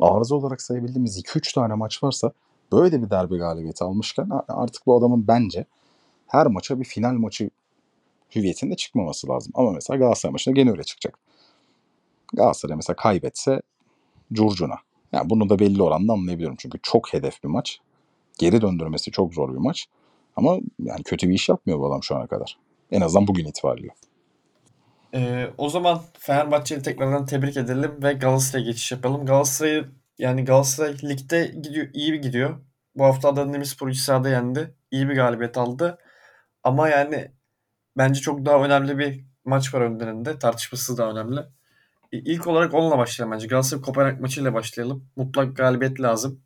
Arıza 0.00 0.34
olarak 0.34 0.62
sayabildiğimiz 0.62 1.18
2-3 1.18 1.54
tane 1.54 1.74
maç 1.74 2.02
varsa 2.02 2.32
böyle 2.72 3.02
bir 3.02 3.10
derbi 3.10 3.36
galibiyeti 3.36 3.84
almışken 3.84 4.28
artık 4.48 4.86
bu 4.86 4.96
adamın 4.96 5.28
bence 5.28 5.64
her 6.26 6.46
maça 6.46 6.80
bir 6.80 6.84
final 6.84 7.12
maçı 7.12 7.50
hüviyetinde 8.34 8.76
çıkmaması 8.76 9.28
lazım. 9.28 9.52
Ama 9.54 9.72
mesela 9.72 9.98
Galatasaray 9.98 10.32
maçında 10.32 10.54
gene 10.54 10.70
öyle 10.70 10.84
çıkacak. 10.84 11.18
Galatasaray 12.34 12.76
mesela 12.76 12.96
kaybetse 12.96 13.62
curcuna. 14.32 14.76
Yani 15.12 15.30
bunu 15.30 15.48
da 15.48 15.58
belli 15.58 15.82
oranda 15.82 16.12
anlayabiliyorum. 16.12 16.56
Çünkü 16.60 16.78
çok 16.82 17.12
hedef 17.12 17.42
bir 17.44 17.48
maç. 17.48 17.78
Geri 18.38 18.60
döndürmesi 18.60 19.10
çok 19.10 19.34
zor 19.34 19.52
bir 19.52 19.58
maç. 19.58 19.86
Ama 20.36 20.58
yani 20.78 21.02
kötü 21.02 21.28
bir 21.28 21.34
iş 21.34 21.48
yapmıyor 21.48 21.78
bu 21.78 21.86
adam 21.86 22.02
şu 22.02 22.16
ana 22.16 22.26
kadar. 22.26 22.58
En 22.90 23.00
azından 23.00 23.26
bugün 23.26 23.44
itibariyle. 23.44 23.94
Ee, 25.14 25.50
o 25.58 25.68
zaman 25.68 26.02
Fenerbahçe'yi 26.18 26.82
tekrardan 26.82 27.26
tebrik 27.26 27.56
edelim 27.56 27.92
ve 28.02 28.12
Galatasaray'a 28.12 28.66
geçiş 28.66 28.92
yapalım. 28.92 29.26
Galatasaray 29.26 29.84
yani 30.18 30.44
Galatasaray 30.44 30.94
ligde 31.02 31.46
gidiyor, 31.62 31.88
iyi 31.92 32.12
bir 32.12 32.22
gidiyor. 32.22 32.60
Bu 32.96 33.04
hafta 33.04 33.28
Adana 33.28 33.52
Demirspor 33.52 33.92
sahada 33.92 34.28
yendi. 34.28 34.74
İyi 34.90 35.08
bir 35.08 35.14
galibiyet 35.14 35.58
aldı. 35.58 35.98
Ama 36.64 36.88
yani 36.88 37.30
bence 37.96 38.20
çok 38.20 38.46
daha 38.46 38.64
önemli 38.64 38.98
bir 38.98 39.24
maç 39.44 39.74
var 39.74 39.80
önlerinde. 39.80 40.38
Tartışması 40.38 40.98
da 40.98 41.10
önemli. 41.10 41.40
E, 42.12 42.18
İlk 42.18 42.46
olarak 42.46 42.74
onunla 42.74 42.98
başlayalım 42.98 43.34
bence. 43.34 43.46
Galatasaray 43.46 43.82
Kopenhag 43.82 44.20
maçıyla 44.20 44.54
başlayalım. 44.54 45.04
Mutlak 45.16 45.56
galibiyet 45.56 46.00
lazım. 46.00 46.40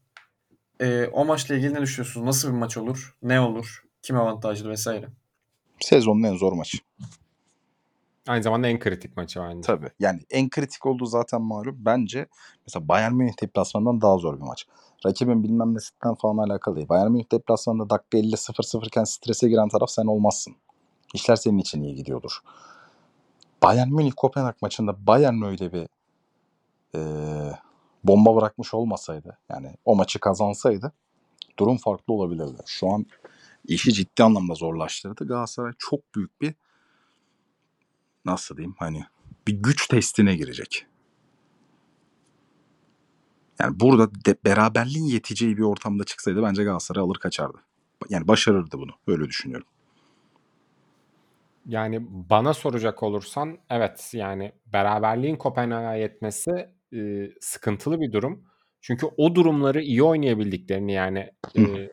Ee, 0.80 1.06
o 1.12 1.24
maçla 1.24 1.54
ilgili 1.54 1.74
ne 1.74 1.82
düşünüyorsunuz? 1.82 2.26
Nasıl 2.26 2.48
bir 2.48 2.58
maç 2.58 2.76
olur? 2.76 3.16
Ne 3.22 3.40
olur? 3.40 3.84
Kim 4.02 4.16
avantajlı 4.16 4.70
vesaire? 4.70 5.08
Sezonun 5.80 6.22
en 6.22 6.36
zor 6.36 6.52
maçı. 6.52 6.78
Aynı 8.28 8.42
zamanda 8.42 8.68
en 8.68 8.78
kritik 8.78 9.16
maçı 9.16 9.40
bence. 9.40 9.60
Tabii. 9.60 9.90
Yani 10.00 10.20
en 10.30 10.50
kritik 10.50 10.86
olduğu 10.86 11.06
zaten 11.06 11.42
malum. 11.42 11.76
Bence 11.78 12.26
mesela 12.66 12.88
Bayern 12.88 13.12
Münih 13.12 13.42
deplasmanından 13.42 14.00
daha 14.00 14.18
zor 14.18 14.36
bir 14.36 14.44
maç. 14.44 14.66
Rakibin 15.06 15.44
bilmem 15.44 15.74
nesinden 15.74 16.14
falan 16.14 16.48
alakalı 16.48 16.76
değil. 16.76 16.88
Bayern 16.88 17.10
Münih 17.10 17.32
deplasmanında 17.32 17.90
dakika 17.90 18.18
50 18.18 18.32
0-0 18.32 18.86
iken 18.86 19.04
strese 19.04 19.48
giren 19.48 19.68
taraf 19.68 19.90
sen 19.90 20.06
olmazsın. 20.06 20.56
İşler 21.14 21.36
senin 21.36 21.58
için 21.58 21.82
iyi 21.82 21.94
gidiyordur. 21.94 22.38
Bayern 23.62 23.88
Münih 23.88 24.12
Kopenhag 24.16 24.54
maçında 24.62 25.06
Bayern 25.06 25.42
öyle 25.42 25.72
bir 25.72 25.88
e, 26.94 27.00
bomba 28.04 28.36
bırakmış 28.36 28.74
olmasaydı 28.74 29.38
yani 29.50 29.74
o 29.84 29.96
maçı 29.96 30.20
kazansaydı 30.20 30.92
durum 31.58 31.76
farklı 31.76 32.14
olabilirdi. 32.14 32.62
Şu 32.66 32.88
an 32.88 33.06
işi 33.64 33.92
ciddi 33.92 34.24
anlamda 34.24 34.54
zorlaştırdı. 34.54 35.26
Galatasaray 35.26 35.72
çok 35.78 36.14
büyük 36.14 36.40
bir 36.40 36.54
nasıl 38.24 38.56
diyeyim 38.56 38.74
hani 38.78 39.04
bir 39.46 39.52
güç 39.52 39.88
testine 39.88 40.36
girecek. 40.36 40.86
Yani 43.58 43.80
burada 43.80 44.14
de, 44.14 44.36
beraberliğin 44.44 45.04
yeteceği 45.04 45.56
bir 45.56 45.62
ortamda 45.62 46.04
çıksaydı 46.04 46.42
bence 46.42 46.64
Galatasaray 46.64 47.02
alır 47.02 47.16
kaçardı. 47.16 47.58
Yani 48.08 48.28
başarırdı 48.28 48.78
bunu. 48.78 48.92
Öyle 49.06 49.24
düşünüyorum. 49.24 49.66
Yani 51.66 51.98
bana 52.08 52.54
soracak 52.54 53.02
olursan 53.02 53.58
evet 53.70 54.10
yani 54.14 54.52
beraberliğin 54.66 55.36
Kopenhag'a 55.36 55.94
yetmesi 55.94 56.50
e, 56.92 57.30
sıkıntılı 57.40 58.00
bir 58.00 58.12
durum. 58.12 58.44
Çünkü 58.80 59.06
o 59.16 59.34
durumları 59.34 59.82
iyi 59.82 60.02
oynayabildiklerini 60.02 60.92
yani 60.92 61.30
e, 61.58 61.90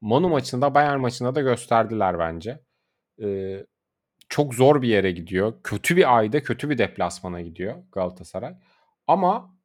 Manu 0.00 0.28
maçında 0.28 0.74
Bayern 0.74 1.00
maçında 1.00 1.34
da 1.34 1.40
gösterdiler 1.40 2.18
bence. 2.18 2.60
E, 3.22 3.58
çok 4.28 4.54
zor 4.54 4.82
bir 4.82 4.88
yere 4.88 5.12
gidiyor. 5.12 5.54
Kötü 5.64 5.96
bir 5.96 6.16
ayda 6.16 6.42
kötü 6.42 6.70
bir 6.70 6.78
deplasmana 6.78 7.40
gidiyor 7.40 7.82
Galatasaray. 7.92 8.54
Ama 9.06 9.56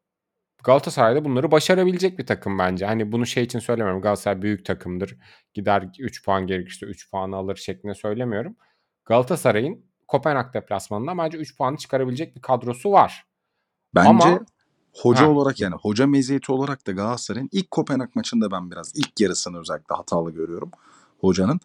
Galatasaray'da 0.64 1.26
bunları 1.26 1.52
başarabilecek 1.52 2.20
bir 2.20 2.26
takım 2.26 2.60
bence. 2.60 2.86
Hani 2.86 3.12
bunu 3.12 3.26
şey 3.26 3.44
için 3.44 3.60
söylemiyorum. 3.60 4.02
Galatasaray 4.02 4.42
büyük 4.42 4.66
takımdır. 4.66 5.18
Gider 5.54 5.90
3 6.00 6.26
puan 6.26 6.48
gerekirse 6.48 6.86
3 6.86 7.12
puan 7.12 7.32
alır 7.32 7.56
şeklinde 7.56 7.94
söylemiyorum. 7.94 8.58
Galatasaray'ın 9.08 9.86
Kopenhag 10.08 10.54
deplasmanından 10.54 11.18
bence 11.18 11.38
3 11.38 11.58
puanı 11.58 11.78
çıkarabilecek 11.78 12.36
bir 12.36 12.42
kadrosu 12.42 12.92
var. 12.92 13.26
Bence 13.96 14.10
Ama 14.10 14.40
hoca 14.94 15.22
Ha. 15.22 15.30
olarak 15.30 15.60
yani 15.60 15.76
hoca 15.82 16.08
meziyeti 16.08 16.52
olarak 16.52 16.88
da 16.88 16.92
Galatasaray'ın 16.92 17.50
ilk 17.52 17.72
Kopenhag 17.72 18.16
maçında 18.16 18.52
ben 18.52 18.72
biraz 18.72 18.96
ilk 18.96 19.20
yarısını 19.20 19.60
özellikle 19.60 19.96
hatalı 19.96 20.32
görüyorum 20.32 20.72
hocanın. 21.20 21.60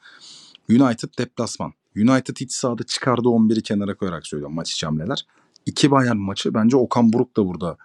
United 0.71 1.09
deplasman. 1.19 1.73
United 1.97 2.37
iç 2.37 2.53
sahada 2.53 2.83
çıkardığı 2.83 3.29
11'i 3.29 3.63
kenara 3.63 3.97
koyarak 3.97 4.27
söylüyorum 4.27 4.55
maç 4.57 4.73
içi 4.73 4.87
hamleler. 4.87 5.27
İki 5.67 5.91
Bayern 5.91 6.17
maçı 6.17 6.55
bence 6.55 6.77
Okan 6.77 7.13
Buruk 7.13 7.37
da 7.37 7.47
burada 7.47 7.77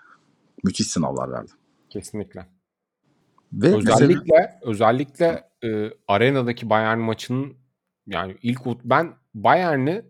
müthiş 0.63 0.87
sınavlar 0.87 1.31
verdi. 1.31 1.51
kesinlikle. 1.89 2.47
Ve 3.53 3.75
mesela 3.75 3.95
Özellikle 3.95 4.59
özellikle 4.61 5.49
e, 5.63 5.91
arenadaki 6.07 6.69
Bayern 6.69 6.99
maçının 6.99 7.53
yani 8.07 8.37
ilk 8.41 8.65
ben 8.83 9.13
Bayern'i 9.43 10.05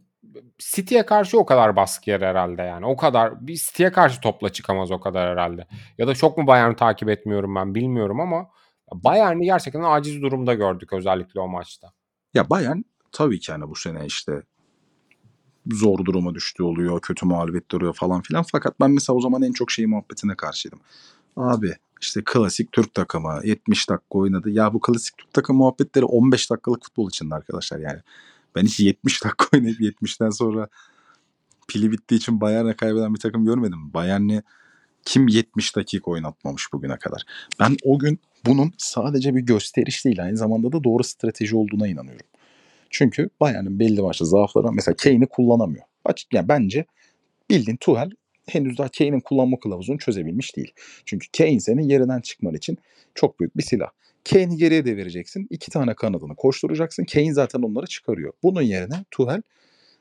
City'ye 0.60 1.06
karşı 1.06 1.40
o 1.40 1.46
kadar 1.46 1.76
baskı 1.76 2.10
yer 2.10 2.22
herhalde 2.22 2.62
yani. 2.62 2.86
O 2.86 2.98
kadar 2.98 3.48
bir 3.48 3.56
City'ye 3.56 3.92
karşı 3.92 4.22
topla 4.22 4.50
çıkamaz 4.50 4.92
o 4.92 5.00
kadar 5.00 5.30
herhalde. 5.30 5.68
Ya 5.98 6.08
da 6.08 6.16
çok 6.16 6.38
mu 6.38 6.48
Bayern 6.48 6.74
takip 6.74 7.10
etmiyorum 7.10 7.56
ben 7.56 7.76
bilmiyorum 7.76 8.20
ama 8.20 8.48
Bayern'i 8.94 9.46
gerçekten 9.46 9.82
aciz 9.82 10.22
durumda 10.22 10.54
gördük 10.54 10.94
özellikle 10.94 11.40
o 11.40 11.48
maçta. 11.48 11.92
ya 12.34 12.50
Bayern 12.50 12.82
tabii 13.12 13.40
ki 13.40 13.52
hani 13.52 13.70
bu 13.70 13.76
sene 13.76 14.06
işte 14.06 14.42
zor 15.72 16.06
duruma 16.06 16.36
düştü 16.36 16.64
oluyor, 16.64 17.02
kötü 17.02 17.26
mağlubiyet 17.26 17.74
oluyor 17.74 17.94
falan 17.94 18.22
filan. 18.22 18.46
Fakat 18.52 18.80
ben 18.80 18.92
mesela 18.92 19.18
o 19.18 19.22
zaman 19.22 19.42
en 19.42 19.52
çok 19.52 19.72
şeyi 19.72 19.88
muhabbetine 19.88 20.36
karşıydım. 20.36 20.80
Abi 21.38 21.74
işte 22.02 22.22
klasik 22.26 22.72
Türk 22.72 22.94
takımı 22.94 23.40
70 23.44 23.90
dakika 23.90 24.18
oynadı. 24.18 24.50
Ya 24.50 24.74
bu 24.74 24.80
klasik 24.80 25.18
Türk 25.18 25.34
takım 25.34 25.58
muhabbetleri 25.58 26.06
15 26.06 26.52
dakikalık 26.52 26.84
futbol 26.84 27.10
için 27.10 27.30
arkadaşlar 27.30 27.80
yani. 27.80 28.00
Ben 28.58 28.66
hiç 28.66 28.80
70 28.80 29.24
dakika 29.24 29.46
oynayıp 29.54 29.80
70'ten 29.80 30.30
sonra 30.30 30.68
pili 31.68 31.92
bittiği 31.92 32.20
için 32.20 32.42
Bayern'e 32.42 32.74
kaybeden 32.74 33.14
bir 33.14 33.20
takım 33.20 33.46
görmedim. 33.46 33.94
Bayern'i 33.94 34.44
kim 35.06 35.28
70 35.28 35.76
dakika 35.76 36.12
oynatmamış 36.12 36.74
bugüne 36.74 36.98
kadar. 36.98 37.26
Ben 37.60 37.78
o 37.84 38.00
gün 38.00 38.20
bunun 38.46 38.74
sadece 38.78 39.36
bir 39.36 39.42
gösteriş 39.42 40.06
değil 40.06 40.24
aynı 40.24 40.38
zamanda 40.38 40.72
da 40.72 40.84
doğru 40.84 41.04
strateji 41.04 41.56
olduğuna 41.56 41.88
inanıyorum. 41.88 42.26
Çünkü 42.90 43.30
Bayern'in 43.40 43.80
belli 43.80 44.04
başlı 44.04 44.26
zaafları. 44.26 44.72
Mesela 44.72 44.96
Kane'i 44.96 45.26
kullanamıyor. 45.26 45.84
Açık 46.06 46.34
yani 46.34 46.48
bence 46.48 46.86
bildiğin 47.50 47.78
Tuchel 47.78 48.10
henüz 48.48 48.78
daha 48.78 48.90
Kane'in 48.90 49.20
kullanma 49.20 49.60
kılavuzunu 49.60 49.98
çözebilmiş 49.98 50.56
değil. 50.56 50.74
Çünkü 51.06 51.28
Kane 51.38 51.60
senin 51.60 51.90
yerinden 51.90 52.22
çıkman 52.22 52.54
için 52.56 52.78
çok 53.16 53.40
büyük 53.40 53.58
bir 53.58 53.64
silah. 53.64 53.90
Kane'i 54.30 54.58
geriye 54.58 54.86
devireceksin. 54.86 55.48
iki 55.50 55.72
tane 55.72 55.94
kanadını 55.94 56.36
koşturacaksın. 56.36 57.06
Kane 57.06 57.34
zaten 57.34 57.62
onları 57.62 57.86
çıkarıyor. 57.86 58.34
Bunun 58.44 58.62
yerine 58.62 59.06
Tuchel 59.12 59.42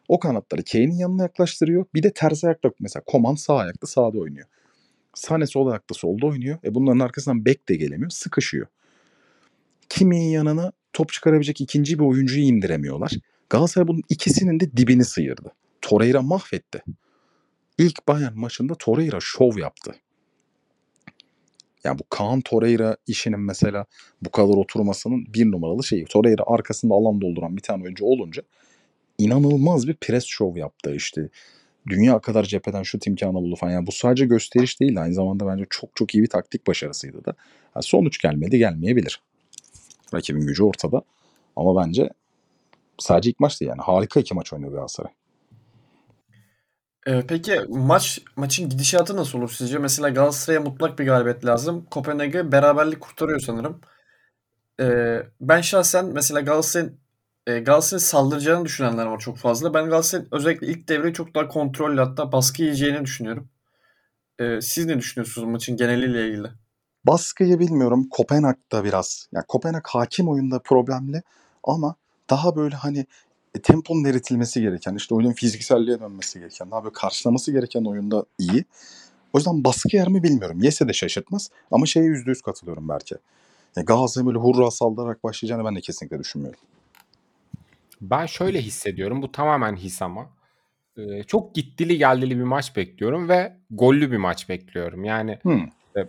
o 0.08 0.18
kanatları 0.18 0.64
Kane'in 0.64 0.98
yanına 0.98 1.22
yaklaştırıyor. 1.22 1.84
Bir 1.94 2.02
de 2.02 2.12
ters 2.12 2.44
ayakta 2.44 2.70
mesela 2.80 3.02
Koman 3.06 3.34
sağ 3.34 3.56
ayakta 3.56 3.86
sağda 3.86 4.18
oynuyor. 4.18 4.46
Sane 5.14 5.46
sol 5.46 5.66
ayakta 5.66 5.94
solda 5.94 6.26
oynuyor. 6.26 6.58
E 6.64 6.74
bunların 6.74 6.98
arkasından 6.98 7.44
bek 7.44 7.68
de 7.68 7.76
gelemiyor. 7.76 8.10
Sıkışıyor. 8.10 8.66
Kimin 9.88 10.20
yanına 10.20 10.72
top 10.92 11.12
çıkarabilecek 11.12 11.60
ikinci 11.60 11.98
bir 11.98 12.04
oyuncuyu 12.04 12.44
indiremiyorlar. 12.44 13.12
Galatasaray 13.50 13.88
bunun 13.88 14.02
ikisinin 14.08 14.60
de 14.60 14.76
dibini 14.76 15.04
sıyırdı. 15.04 15.52
Torreira 15.80 16.22
mahvetti. 16.22 16.82
İlk 17.78 18.08
Bayern 18.08 18.38
maçında 18.38 18.74
Torreira 18.74 19.18
şov 19.20 19.58
yaptı. 19.58 19.94
Yani 21.86 21.98
bu 21.98 22.02
Kaan 22.10 22.40
Torreira 22.40 22.96
işinin 23.06 23.40
mesela 23.40 23.86
bu 24.22 24.30
kadar 24.30 24.54
oturmasının 24.54 25.26
bir 25.34 25.52
numaralı 25.52 25.84
şeyi. 25.84 26.04
Torreira 26.04 26.42
arkasında 26.46 26.94
alan 26.94 27.20
dolduran 27.20 27.56
bir 27.56 27.62
tane 27.62 27.84
oyuncu 27.84 28.04
olunca 28.04 28.42
inanılmaz 29.18 29.88
bir 29.88 29.94
pres 29.94 30.24
şov 30.24 30.56
yaptı 30.56 30.94
işte. 30.94 31.28
Dünya 31.88 32.18
kadar 32.18 32.44
cepheden 32.44 32.82
şut 32.82 33.06
imkanı 33.06 33.34
buldu 33.34 33.56
falan. 33.56 33.72
Yani 33.72 33.86
bu 33.86 33.92
sadece 33.92 34.26
gösteriş 34.26 34.80
değil 34.80 35.02
aynı 35.02 35.14
zamanda 35.14 35.46
bence 35.46 35.64
çok 35.70 35.96
çok 35.96 36.14
iyi 36.14 36.22
bir 36.22 36.28
taktik 36.28 36.66
başarısıydı 36.66 37.24
da. 37.24 37.34
Yani 37.76 37.82
sonuç 37.82 38.18
gelmedi 38.18 38.58
gelmeyebilir. 38.58 39.20
Rakibin 40.14 40.46
gücü 40.46 40.62
ortada. 40.62 41.02
Ama 41.56 41.84
bence 41.84 42.10
sadece 42.98 43.30
ilk 43.30 43.40
maçtı 43.40 43.64
yani. 43.64 43.80
Harika 43.80 44.20
iki 44.20 44.34
maç 44.34 44.52
oynadı 44.52 44.70
Galatasaray. 44.70 45.12
Ee, 47.06 47.22
peki 47.28 47.60
maç 47.68 48.18
maçın 48.36 48.68
gidişatı 48.68 49.16
nasıl 49.16 49.38
olur 49.38 49.50
sizce? 49.50 49.78
Mesela 49.78 50.08
Galatasaray'a 50.08 50.60
mutlak 50.60 50.98
bir 50.98 51.04
galibiyet 51.06 51.44
lazım. 51.44 51.86
Kopenhag'ı 51.90 52.52
beraberlik 52.52 53.00
kurtarıyor 53.00 53.40
sanırım. 53.40 53.80
Ee, 54.80 55.22
ben 55.40 55.60
şahsen 55.60 56.06
mesela 56.06 56.40
Galatasaray'ın 56.40 56.98
e, 57.46 57.58
Galatasaray'ın 57.60 58.04
saldıracağını 58.04 58.64
düşünenler 58.64 59.06
var 59.06 59.18
çok 59.18 59.38
fazla. 59.38 59.74
Ben 59.74 59.84
Galatasaray'ın 59.84 60.28
özellikle 60.32 60.66
ilk 60.66 60.88
devreyi 60.88 61.14
çok 61.14 61.34
daha 61.34 61.48
kontrollü 61.48 62.00
hatta 62.00 62.32
baskı 62.32 62.62
yiyeceğini 62.62 63.04
düşünüyorum. 63.04 63.48
Ee, 64.40 64.60
siz 64.62 64.86
ne 64.86 64.98
düşünüyorsunuz 64.98 65.48
maçın 65.48 65.76
geneliyle 65.76 66.28
ilgili? 66.28 66.48
Baskıyı 67.04 67.58
bilmiyorum. 67.58 68.08
Kopenhag'da 68.10 68.84
biraz. 68.84 69.28
Yani 69.32 69.44
Kopenhag 69.48 69.84
hakim 69.86 70.28
oyunda 70.28 70.58
problemli 70.58 71.22
ama 71.64 71.94
daha 72.30 72.56
böyle 72.56 72.76
hani 72.76 73.06
e, 73.56 73.62
temponun 73.62 74.04
eritilmesi 74.04 74.60
gereken, 74.60 74.94
işte 74.94 75.14
oyunun 75.14 75.32
fizikselliğe 75.32 76.00
dönmesi 76.00 76.38
gereken, 76.38 76.70
daha 76.70 76.84
böyle 76.84 76.92
karşılaması 76.92 77.52
gereken 77.52 77.84
oyunda 77.84 78.24
iyi. 78.38 78.64
O 79.32 79.38
yüzden 79.38 79.64
baskı 79.64 79.96
yer 79.96 80.08
mi 80.08 80.22
bilmiyorum. 80.22 80.58
Yese 80.62 80.88
de 80.88 80.92
şaşırtmaz 80.92 81.50
ama 81.70 81.86
şeye 81.86 82.06
yüzde 82.06 82.30
yüz 82.30 82.42
katılıyorum 82.42 82.88
belki. 82.88 83.14
Yani 83.76 83.84
Galatasaray 83.84 84.26
böyle 84.26 84.38
hurra 84.38 84.70
saldırarak 84.70 85.24
başlayacağını 85.24 85.64
ben 85.64 85.76
de 85.76 85.80
kesinlikle 85.80 86.18
düşünmüyorum. 86.18 86.60
Ben 88.00 88.26
şöyle 88.26 88.62
hissediyorum. 88.62 89.22
Bu 89.22 89.32
tamamen 89.32 89.76
his 89.76 90.02
ama. 90.02 90.30
Ee, 90.98 91.22
çok 91.22 91.54
gittili 91.54 91.98
geldili 91.98 92.38
bir 92.38 92.44
maç 92.44 92.76
bekliyorum 92.76 93.28
ve 93.28 93.56
gollü 93.70 94.12
bir 94.12 94.16
maç 94.16 94.48
bekliyorum. 94.48 95.04
Yani 95.04 95.38
Hmm. 95.42 95.68
E, 95.96 96.08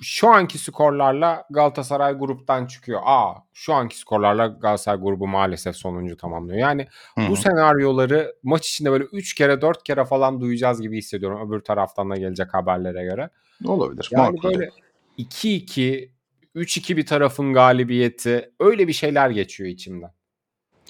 şu 0.00 0.28
anki 0.28 0.58
skorlarla 0.58 1.44
Galatasaray 1.50 2.14
gruptan 2.14 2.66
çıkıyor. 2.66 3.00
Aa, 3.04 3.34
şu 3.52 3.74
anki 3.74 3.98
skorlarla 3.98 4.46
Galatasaray 4.46 5.00
grubu 5.00 5.26
maalesef 5.26 5.76
sonuncu 5.76 6.16
tamamlıyor. 6.16 6.58
Yani 6.58 6.86
Hı 7.18 7.28
bu 7.28 7.36
senaryoları 7.36 8.34
maç 8.42 8.68
içinde 8.68 8.90
böyle 8.90 9.04
3 9.04 9.34
kere 9.34 9.60
4 9.60 9.84
kere 9.84 10.04
falan 10.04 10.40
duyacağız 10.40 10.80
gibi 10.80 10.98
hissediyorum 10.98 11.48
öbür 11.48 11.60
taraftan 11.60 12.10
da 12.10 12.16
gelecek 12.16 12.54
haberlere 12.54 13.04
göre. 13.04 13.30
Olabilir. 13.64 14.08
Yani 14.12 14.30
makul. 14.30 14.54
böyle 14.54 14.70
2-2, 15.18 16.10
3-2 16.54 16.96
bir 16.96 17.06
tarafın 17.06 17.52
galibiyeti 17.52 18.50
öyle 18.60 18.88
bir 18.88 18.92
şeyler 18.92 19.30
geçiyor 19.30 19.70
içimden. 19.70 20.12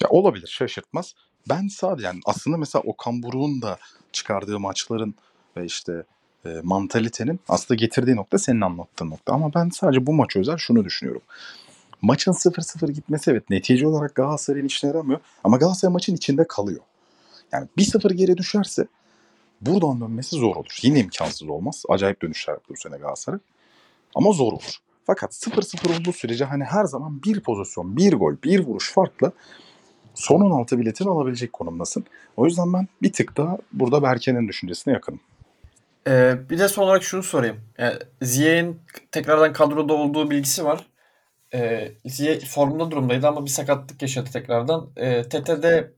Ya 0.01 0.09
olabilir 0.09 0.47
şaşırtmaz. 0.47 1.15
Ben 1.49 1.67
sadece 1.67 2.07
yani 2.07 2.19
aslında 2.25 2.57
mesela 2.57 2.83
Okan 2.85 3.23
Buruk'un 3.23 3.61
da 3.61 3.77
çıkardığı 4.11 4.59
maçların 4.59 5.15
ve 5.57 5.65
işte 5.65 6.03
e, 6.45 6.49
mantalitenin 6.63 7.39
aslında 7.49 7.77
getirdiği 7.77 8.15
nokta 8.15 8.37
senin 8.37 8.61
anlattığın 8.61 9.09
nokta. 9.09 9.33
Ama 9.33 9.53
ben 9.53 9.69
sadece 9.69 10.07
bu 10.07 10.13
maç 10.13 10.35
özel 10.35 10.57
şunu 10.57 10.85
düşünüyorum. 10.85 11.21
Maçın 12.01 12.31
0-0 12.31 12.91
gitmesi 12.91 13.31
evet 13.31 13.49
netice 13.49 13.87
olarak 13.87 14.15
Galatasaray'ın 14.15 14.65
işine 14.65 14.91
yaramıyor. 14.91 15.19
Ama 15.43 15.57
Galatasaray 15.57 15.93
maçın 15.93 16.15
içinde 16.15 16.47
kalıyor. 16.47 16.81
Yani 17.51 17.67
1-0 17.77 18.13
geri 18.13 18.37
düşerse 18.37 18.87
buradan 19.61 20.01
dönmesi 20.01 20.35
zor 20.35 20.55
olur. 20.55 20.79
Yine 20.81 20.99
imkansız 20.99 21.49
olmaz. 21.49 21.83
Acayip 21.89 22.21
dönüşler 22.21 22.53
yaptı 22.53 22.73
bu 22.73 22.77
sene 22.77 22.97
Galatasaray. 22.97 23.39
Ama 24.15 24.31
zor 24.31 24.53
olur. 24.53 24.77
Fakat 25.05 25.33
0-0 25.33 25.99
olduğu 25.99 26.13
sürece 26.13 26.45
hani 26.45 26.63
her 26.63 26.85
zaman 26.85 27.23
bir 27.23 27.39
pozisyon, 27.39 27.97
bir 27.97 28.13
gol, 28.13 28.35
bir 28.43 28.59
vuruş 28.59 28.93
farklı 28.93 29.31
son 30.15 30.41
16 30.41 30.79
biletini 30.79 31.09
alabilecek 31.09 31.53
konumdasın. 31.53 32.05
O 32.37 32.45
yüzden 32.45 32.73
ben 32.73 32.87
bir 33.01 33.13
tık 33.13 33.37
daha 33.37 33.57
burada 33.73 34.03
Berke'nin 34.03 34.47
düşüncesine 34.47 34.93
yakınım. 34.93 35.19
Ee, 36.09 36.49
bir 36.49 36.59
de 36.59 36.67
son 36.67 36.83
olarak 36.83 37.03
şunu 37.03 37.23
sorayım. 37.23 37.57
Yani 37.77 37.97
Ziyech'in 38.21 38.81
tekrardan 39.11 39.53
kadroda 39.53 39.93
olduğu 39.93 40.29
bilgisi 40.29 40.65
var. 40.65 40.87
Ee, 41.53 41.91
Ziyech 42.05 42.45
formda 42.45 42.91
durumdaydı 42.91 43.27
ama 43.27 43.45
bir 43.45 43.49
sakatlık 43.49 44.01
yaşadı 44.01 44.29
tekrardan. 44.33 44.89
Ee, 44.95 45.23
TT'de 45.23 45.93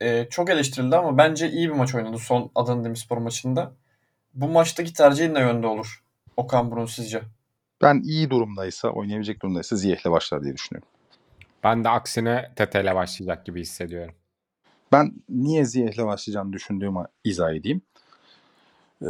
e, 0.00 0.26
çok 0.30 0.50
eleştirildi 0.50 0.96
ama 0.96 1.18
bence 1.18 1.50
iyi 1.50 1.68
bir 1.68 1.74
maç 1.74 1.94
oynadı 1.94 2.18
son 2.18 2.50
Adana 2.54 2.84
Demirspor 2.84 3.18
maçında. 3.18 3.72
Bu 4.34 4.48
maçtaki 4.48 4.92
tercihin 4.92 5.34
ne 5.34 5.40
yönde 5.40 5.66
olur? 5.66 6.02
Okan 6.36 6.70
Burun 6.70 6.86
sizce? 6.86 7.22
Ben 7.82 8.00
iyi 8.04 8.30
durumdaysa, 8.30 8.88
oynayabilecek 8.88 9.42
durumdaysa 9.42 9.76
Ziyech'le 9.76 10.04
başlar 10.04 10.44
diye 10.44 10.54
düşünüyorum. 10.54 10.88
Ben 11.64 11.84
de 11.84 11.88
aksine 11.88 12.52
Tete 12.56 12.82
ile 12.82 12.94
başlayacak 12.94 13.46
gibi 13.46 13.60
hissediyorum. 13.60 14.14
Ben 14.92 15.12
niye 15.28 15.64
Ziyech'le 15.64 15.98
başlayacağını 15.98 16.52
düşündüğümü 16.52 17.04
izah 17.24 17.54
edeyim. 17.54 17.82
Ee, 19.02 19.08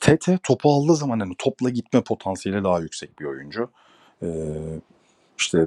Tete 0.00 0.38
topu 0.42 0.72
aldığı 0.72 0.96
zaman 0.96 1.20
hani 1.20 1.34
topla 1.38 1.70
gitme 1.70 2.02
potansiyeli 2.02 2.64
daha 2.64 2.80
yüksek 2.80 3.20
bir 3.20 3.24
oyuncu. 3.24 3.70
Ee, 4.22 4.28
işte 5.38 5.66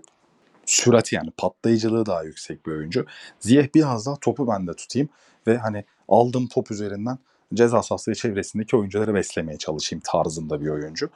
sürati 0.65 1.15
yani 1.15 1.31
patlayıcılığı 1.37 2.05
daha 2.05 2.23
yüksek 2.23 2.65
bir 2.65 2.71
oyuncu. 2.71 3.05
Ziyech 3.39 3.75
biraz 3.75 4.05
daha 4.05 4.15
topu 4.15 4.47
bende 4.47 4.73
tutayım 4.73 5.09
ve 5.47 5.57
hani 5.57 5.85
aldığım 6.09 6.47
top 6.47 6.71
üzerinden 6.71 7.17
ceza 7.53 7.83
sahası 7.83 8.13
çevresindeki 8.13 8.75
oyuncuları 8.77 9.13
beslemeye 9.13 9.57
çalışayım 9.57 10.01
tarzında 10.05 10.61
bir 10.61 10.69
oyuncu. 10.69 11.09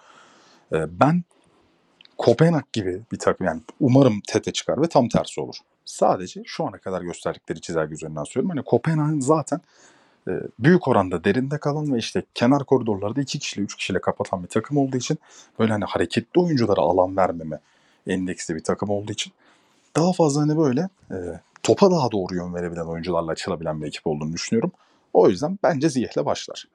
Ee, 0.73 0.99
ben 0.99 1.23
Kopenhag 2.17 2.63
gibi 2.73 3.01
bir 3.11 3.19
takım 3.19 3.47
yani 3.47 3.61
umarım 3.79 4.21
Tete 4.27 4.53
çıkar 4.53 4.81
ve 4.81 4.87
tam 4.87 5.09
tersi 5.09 5.41
olur. 5.41 5.55
Sadece 5.85 6.41
şu 6.45 6.65
ana 6.65 6.77
kadar 6.77 7.01
gösterdikleri 7.01 7.61
çizelge 7.61 7.93
üzerinden 7.93 8.23
söylüyorum. 8.23 8.49
Hani 8.49 8.65
Kopenhag'ın 8.65 9.19
zaten 9.19 9.57
e, 9.57 9.61
büyük 10.59 10.87
oranda 10.87 11.23
derinde 11.23 11.57
kalan 11.57 11.93
ve 11.93 11.97
işte 11.97 12.23
kenar 12.33 12.63
koridorlarda 12.63 13.21
iki 13.21 13.39
kişiyle 13.39 13.65
üç 13.65 13.75
kişiyle 13.75 14.01
kapatan 14.01 14.43
bir 14.43 14.47
takım 14.47 14.77
olduğu 14.77 14.97
için 14.97 15.17
böyle 15.59 15.71
hani 15.71 15.85
hareketli 15.85 16.41
oyunculara 16.41 16.81
alan 16.81 17.17
vermeme 17.17 17.59
endeksli 18.07 18.55
bir 18.55 18.63
takım 18.63 18.89
olduğu 18.89 19.11
için 19.11 19.33
daha 19.95 20.13
fazla 20.13 20.41
hani 20.41 20.57
böyle 20.57 20.89
e, 21.11 21.15
topa 21.63 21.91
daha 21.91 22.11
doğru 22.11 22.35
yön 22.35 22.53
verebilen 22.53 22.85
oyuncularla 22.85 23.31
açılabilen 23.31 23.81
bir 23.81 23.87
ekip 23.87 24.07
olduğunu 24.07 24.33
düşünüyorum. 24.33 24.71
O 25.13 25.29
yüzden 25.29 25.59
bence 25.63 25.89
Ziyech'le 25.89 26.25
başlar. 26.25 26.65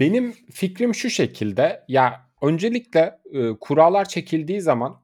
Benim 0.00 0.32
fikrim 0.32 0.94
şu 0.94 1.10
şekilde. 1.10 1.84
Ya 1.88 2.26
öncelikle 2.42 3.18
e, 3.32 3.52
kurallar 3.60 4.04
çekildiği 4.04 4.60
zaman 4.60 4.96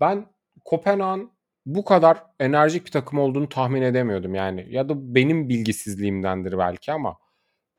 ben 0.00 0.26
Kopenhag'ın 0.64 1.30
bu 1.66 1.84
kadar 1.84 2.22
enerjik 2.40 2.86
bir 2.86 2.90
takım 2.90 3.18
olduğunu 3.18 3.48
tahmin 3.48 3.82
edemiyordum 3.82 4.34
yani. 4.34 4.66
Ya 4.70 4.88
da 4.88 5.14
benim 5.14 5.48
bilgisizliğimdendir 5.48 6.58
belki 6.58 6.92
ama 6.92 7.16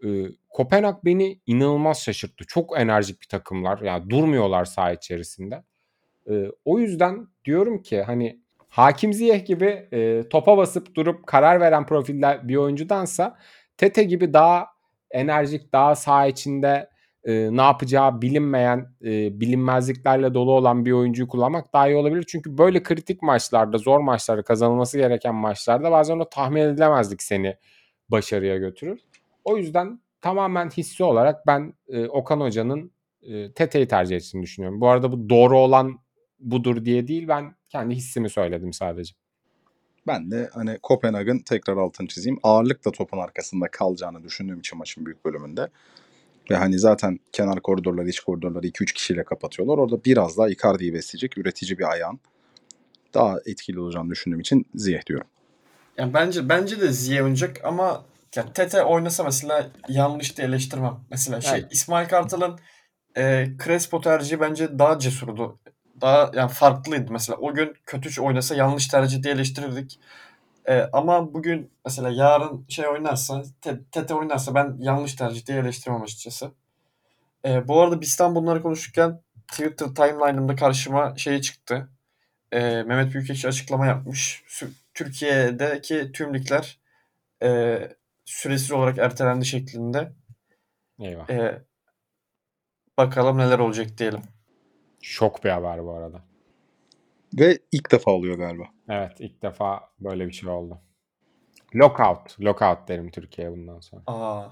e, 0.05 0.07
Kopenhag 0.49 0.95
beni 1.05 1.39
inanılmaz 1.45 2.03
şaşırttı. 2.03 2.45
Çok 2.47 2.79
enerjik 2.79 3.21
bir 3.21 3.27
takımlar. 3.27 3.81
Yani 3.81 4.09
durmuyorlar 4.09 4.65
saha 4.65 4.91
içerisinde. 4.91 5.63
E, 6.29 6.51
o 6.65 6.79
yüzden 6.79 7.27
diyorum 7.45 7.81
ki 7.81 8.01
hani 8.01 8.39
Hakim 8.69 9.13
Ziyech 9.13 9.45
gibi 9.45 9.87
e, 9.93 10.23
topa 10.29 10.57
basıp 10.57 10.95
durup 10.95 11.27
karar 11.27 11.61
veren 11.61 11.85
profilde 11.85 12.39
bir 12.43 12.55
oyuncudansa 12.55 13.37
Tete 13.77 14.03
gibi 14.03 14.33
daha 14.33 14.67
enerjik, 15.11 15.73
daha 15.73 15.95
saha 15.95 16.27
içinde 16.27 16.89
e, 17.25 17.49
ne 17.51 17.61
yapacağı 17.61 18.21
bilinmeyen, 18.21 18.87
e, 19.03 19.39
bilinmezliklerle 19.39 20.33
dolu 20.33 20.51
olan 20.51 20.85
bir 20.85 20.91
oyuncuyu 20.91 21.27
kullanmak 21.27 21.73
daha 21.73 21.87
iyi 21.87 21.95
olabilir. 21.95 22.25
Çünkü 22.27 22.57
böyle 22.57 22.83
kritik 22.83 23.21
maçlarda, 23.21 23.77
zor 23.77 23.99
maçlarda, 23.99 24.43
kazanılması 24.43 24.97
gereken 24.97 25.35
maçlarda 25.35 25.91
bazen 25.91 26.19
o 26.19 26.29
tahmin 26.29 26.61
edilemezlik 26.61 27.23
seni 27.23 27.55
başarıya 28.09 28.57
götürür. 28.57 28.99
O 29.43 29.57
yüzden 29.57 29.99
tamamen 30.21 30.69
hissi 30.69 31.03
olarak 31.03 31.47
ben 31.47 31.73
e, 31.87 32.07
Okan 32.07 32.39
Hoca'nın 32.39 32.91
e, 33.21 33.51
Tete'yi 33.51 33.87
tercih 33.87 34.15
ettiğini 34.15 34.43
düşünüyorum. 34.43 34.81
Bu 34.81 34.87
arada 34.87 35.11
bu 35.11 35.29
doğru 35.29 35.59
olan 35.59 35.99
budur 36.39 36.85
diye 36.85 37.07
değil 37.07 37.27
ben 37.27 37.55
kendi 37.69 37.95
hissimi 37.95 38.29
söyledim 38.29 38.73
sadece. 38.73 39.13
Ben 40.07 40.31
de 40.31 40.49
hani 40.53 40.77
Kopenhag'ın 40.83 41.39
tekrar 41.39 41.77
altını 41.77 42.07
çizeyim. 42.07 42.39
Ağırlıkla 42.43 42.91
topun 42.91 43.17
arkasında 43.17 43.67
kalacağını 43.71 44.23
düşündüğüm 44.23 44.59
için 44.59 44.77
maçın 44.77 45.05
büyük 45.05 45.25
bölümünde. 45.25 45.69
Ve 46.51 46.55
hani 46.55 46.79
zaten 46.79 47.19
kenar 47.31 47.61
koridorları, 47.61 48.09
iç 48.09 48.19
koridorları 48.19 48.67
2-3 48.67 48.93
kişiyle 48.93 49.23
kapatıyorlar. 49.23 49.77
Orada 49.77 50.03
biraz 50.05 50.37
daha 50.37 50.49
Icardi'yi 50.49 50.93
besleyecek 50.93 51.37
üretici 51.37 51.77
bir 51.79 51.91
ayağın 51.91 52.19
daha 53.13 53.39
etkili 53.45 53.79
olacağını 53.79 54.09
düşündüğüm 54.09 54.39
için 54.39 54.65
Ziyech 54.75 55.05
diyorum. 55.05 55.27
Yani 55.97 56.13
bence 56.13 56.49
bence 56.49 56.81
de 56.81 56.91
Ziyech 56.91 57.23
oynayacak 57.23 57.65
ama 57.65 58.03
ya 58.35 58.53
Tete 58.53 58.83
oynasa 58.83 59.23
mesela 59.23 59.67
yanlış 59.89 60.37
diye 60.37 60.47
eleştirmem. 60.47 60.95
Mesela 61.11 61.41
şey 61.41 61.59
Evet. 61.59 61.73
İsmail 61.73 62.07
Kartal'ın 62.07 62.59
e, 63.17 63.47
Crespo 63.65 64.01
tercihi 64.01 64.39
bence 64.39 64.79
daha 64.79 64.99
cesurdu. 64.99 65.59
daha 66.01 66.31
yani 66.33 66.51
farklıydı. 66.51 67.11
Mesela 67.11 67.37
o 67.37 67.53
gün 67.53 67.73
kötü 67.85 68.21
oynasa 68.21 68.55
yanlış 68.55 68.87
tercih 68.87 69.23
diye 69.23 69.33
eleştirirdik. 69.33 69.99
Ee, 70.67 70.89
ama 70.93 71.33
bugün 71.33 71.71
mesela 71.85 72.09
yarın 72.09 72.65
şey 72.69 72.87
oynarsa, 72.87 73.43
Te- 73.61 73.83
Tete 73.91 74.13
oynarsa 74.13 74.55
ben 74.55 74.75
yanlış 74.79 75.15
tercih 75.15 75.45
diye 75.45 75.57
eleştirmem 75.59 76.01
açıkçası. 76.01 76.51
Ee, 77.45 77.67
bu 77.67 77.81
arada 77.81 78.01
bizden 78.01 78.35
bunları 78.35 78.61
konuşurken 78.61 79.21
Twitter 79.47 79.87
timeline'ımda 79.87 80.55
karşıma 80.55 81.17
şey 81.17 81.41
çıktı. 81.41 81.89
Ee, 82.51 82.83
Mehmet 82.83 83.13
Büyükekşi 83.13 83.47
açıklama 83.47 83.85
yapmış. 83.85 84.43
Türkiye'deki 84.93 86.11
tüm 86.11 86.33
ligler 86.33 86.79
e, 87.43 87.79
süresiz 88.25 88.71
olarak 88.71 88.97
ertelendi 88.97 89.45
şeklinde. 89.45 90.11
Eyvah. 90.99 91.29
Ee, 91.29 91.61
bakalım 92.97 93.37
neler 93.37 93.59
olacak 93.59 93.97
diyelim. 93.97 94.21
Şok 95.01 95.43
bir 95.43 95.49
haber 95.49 95.83
bu 95.83 95.93
arada. 95.93 96.21
Ve 97.39 97.59
ilk 97.71 97.91
defa 97.91 98.11
oluyor 98.11 98.37
galiba. 98.37 98.63
Evet 98.89 99.11
ilk 99.19 99.41
defa 99.41 99.89
böyle 99.99 100.27
bir 100.27 100.33
şey 100.33 100.49
oldu. 100.49 100.77
Lockout. 101.75 102.41
Lockout 102.41 102.87
derim 102.87 103.11
Türkiye'ye 103.11 103.53
bundan 103.53 103.79
sonra. 103.79 104.03
Aa, 104.07 104.47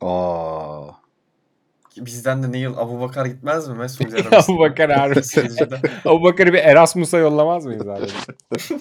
Aa. 0.00 0.90
bizden 1.96 2.42
de 2.42 2.52
Neil 2.52 2.66
Abubakar 2.66 3.26
gitmez 3.26 3.68
mi 3.68 3.74
Mesut? 3.74 4.14
Abu 4.32 4.58
Bakar. 4.58 5.14
Seyircide. 5.22 5.80
Abu 6.04 6.22
Bakar'ı 6.24 6.52
bir 6.52 6.58
Erasmus'a 6.58 7.18
yollamaz 7.18 7.66
mıyız 7.66 7.88
abi? 7.88 8.06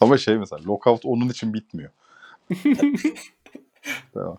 Ama 0.00 0.18
şey 0.18 0.38
mesela 0.38 0.62
lockout 0.66 1.04
onun 1.04 1.28
için 1.28 1.54
bitmiyor. 1.54 1.90
tamam. 4.14 4.38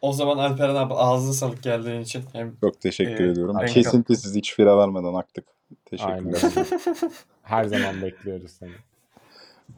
O 0.00 0.12
zaman 0.12 0.38
Alperen 0.38 0.74
abi 0.74 0.94
ağzına 0.94 1.32
sağlık 1.32 1.62
geldiğin 1.62 2.00
için. 2.00 2.24
Hem 2.32 2.56
Çok 2.60 2.80
teşekkür 2.80 3.24
Ee, 3.24 3.30
ediyorum. 3.30 3.66
Kesintisiz 3.66 4.34
hiç 4.34 4.54
fire 4.54 4.76
vermeden 4.76 5.14
aktık. 5.14 5.44
Teşekkürler. 5.84 6.40
Her 7.42 7.64
zaman 7.64 8.02
bekliyoruz 8.02 8.50
seni. 8.50 8.72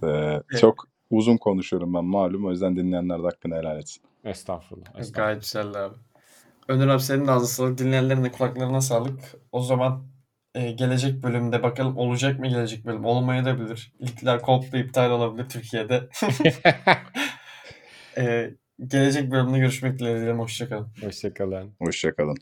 Ee, 0.05 0.42
çok 0.61 0.84
uzun 1.11 1.36
konuşuyorum 1.36 1.94
ben 1.94 2.05
malum. 2.05 2.47
O 2.47 2.51
yüzden 2.51 2.76
dinleyenler 2.76 3.18
de 3.18 3.22
hakkını 3.22 3.55
helal 3.55 3.78
etsin. 3.78 4.03
Estağfurullah. 4.24 4.86
estağfurullah. 4.86 5.14
gayet 5.14 5.40
güzeldi 5.42 5.78
abi. 5.78 5.94
Önür 6.68 6.88
abi 6.88 7.03
senin 7.03 7.26
de 7.26 7.30
ağzına 7.30 7.49
sağlık. 7.49 7.78
Dinleyenlerin 7.78 8.24
de 8.24 8.32
kulaklarına 8.32 8.80
sağlık. 8.80 9.20
O 9.53 9.61
zaman 9.62 10.07
e, 10.55 10.70
gelecek 10.70 11.22
bölümde 11.22 11.62
bakalım 11.62 11.97
olacak 11.97 12.38
mı 12.38 12.47
gelecek 12.49 12.86
bölüm? 12.86 13.05
Olmayabilir. 13.05 13.92
İlkler 13.99 14.42
komple 14.42 14.80
iptal 14.80 15.11
olabilir 15.11 15.49
Türkiye'de. 15.49 16.09
E, 18.18 18.51
gelecek 18.86 19.30
bölümde 19.30 19.59
görüşmek 19.59 19.99
dileğiyle. 19.99 20.32
Hoşçakalın. 20.32 20.88
Hoşçakalın. 21.03 21.74
Hoşçakalın. 21.80 22.36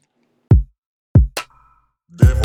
Defol 2.08 2.43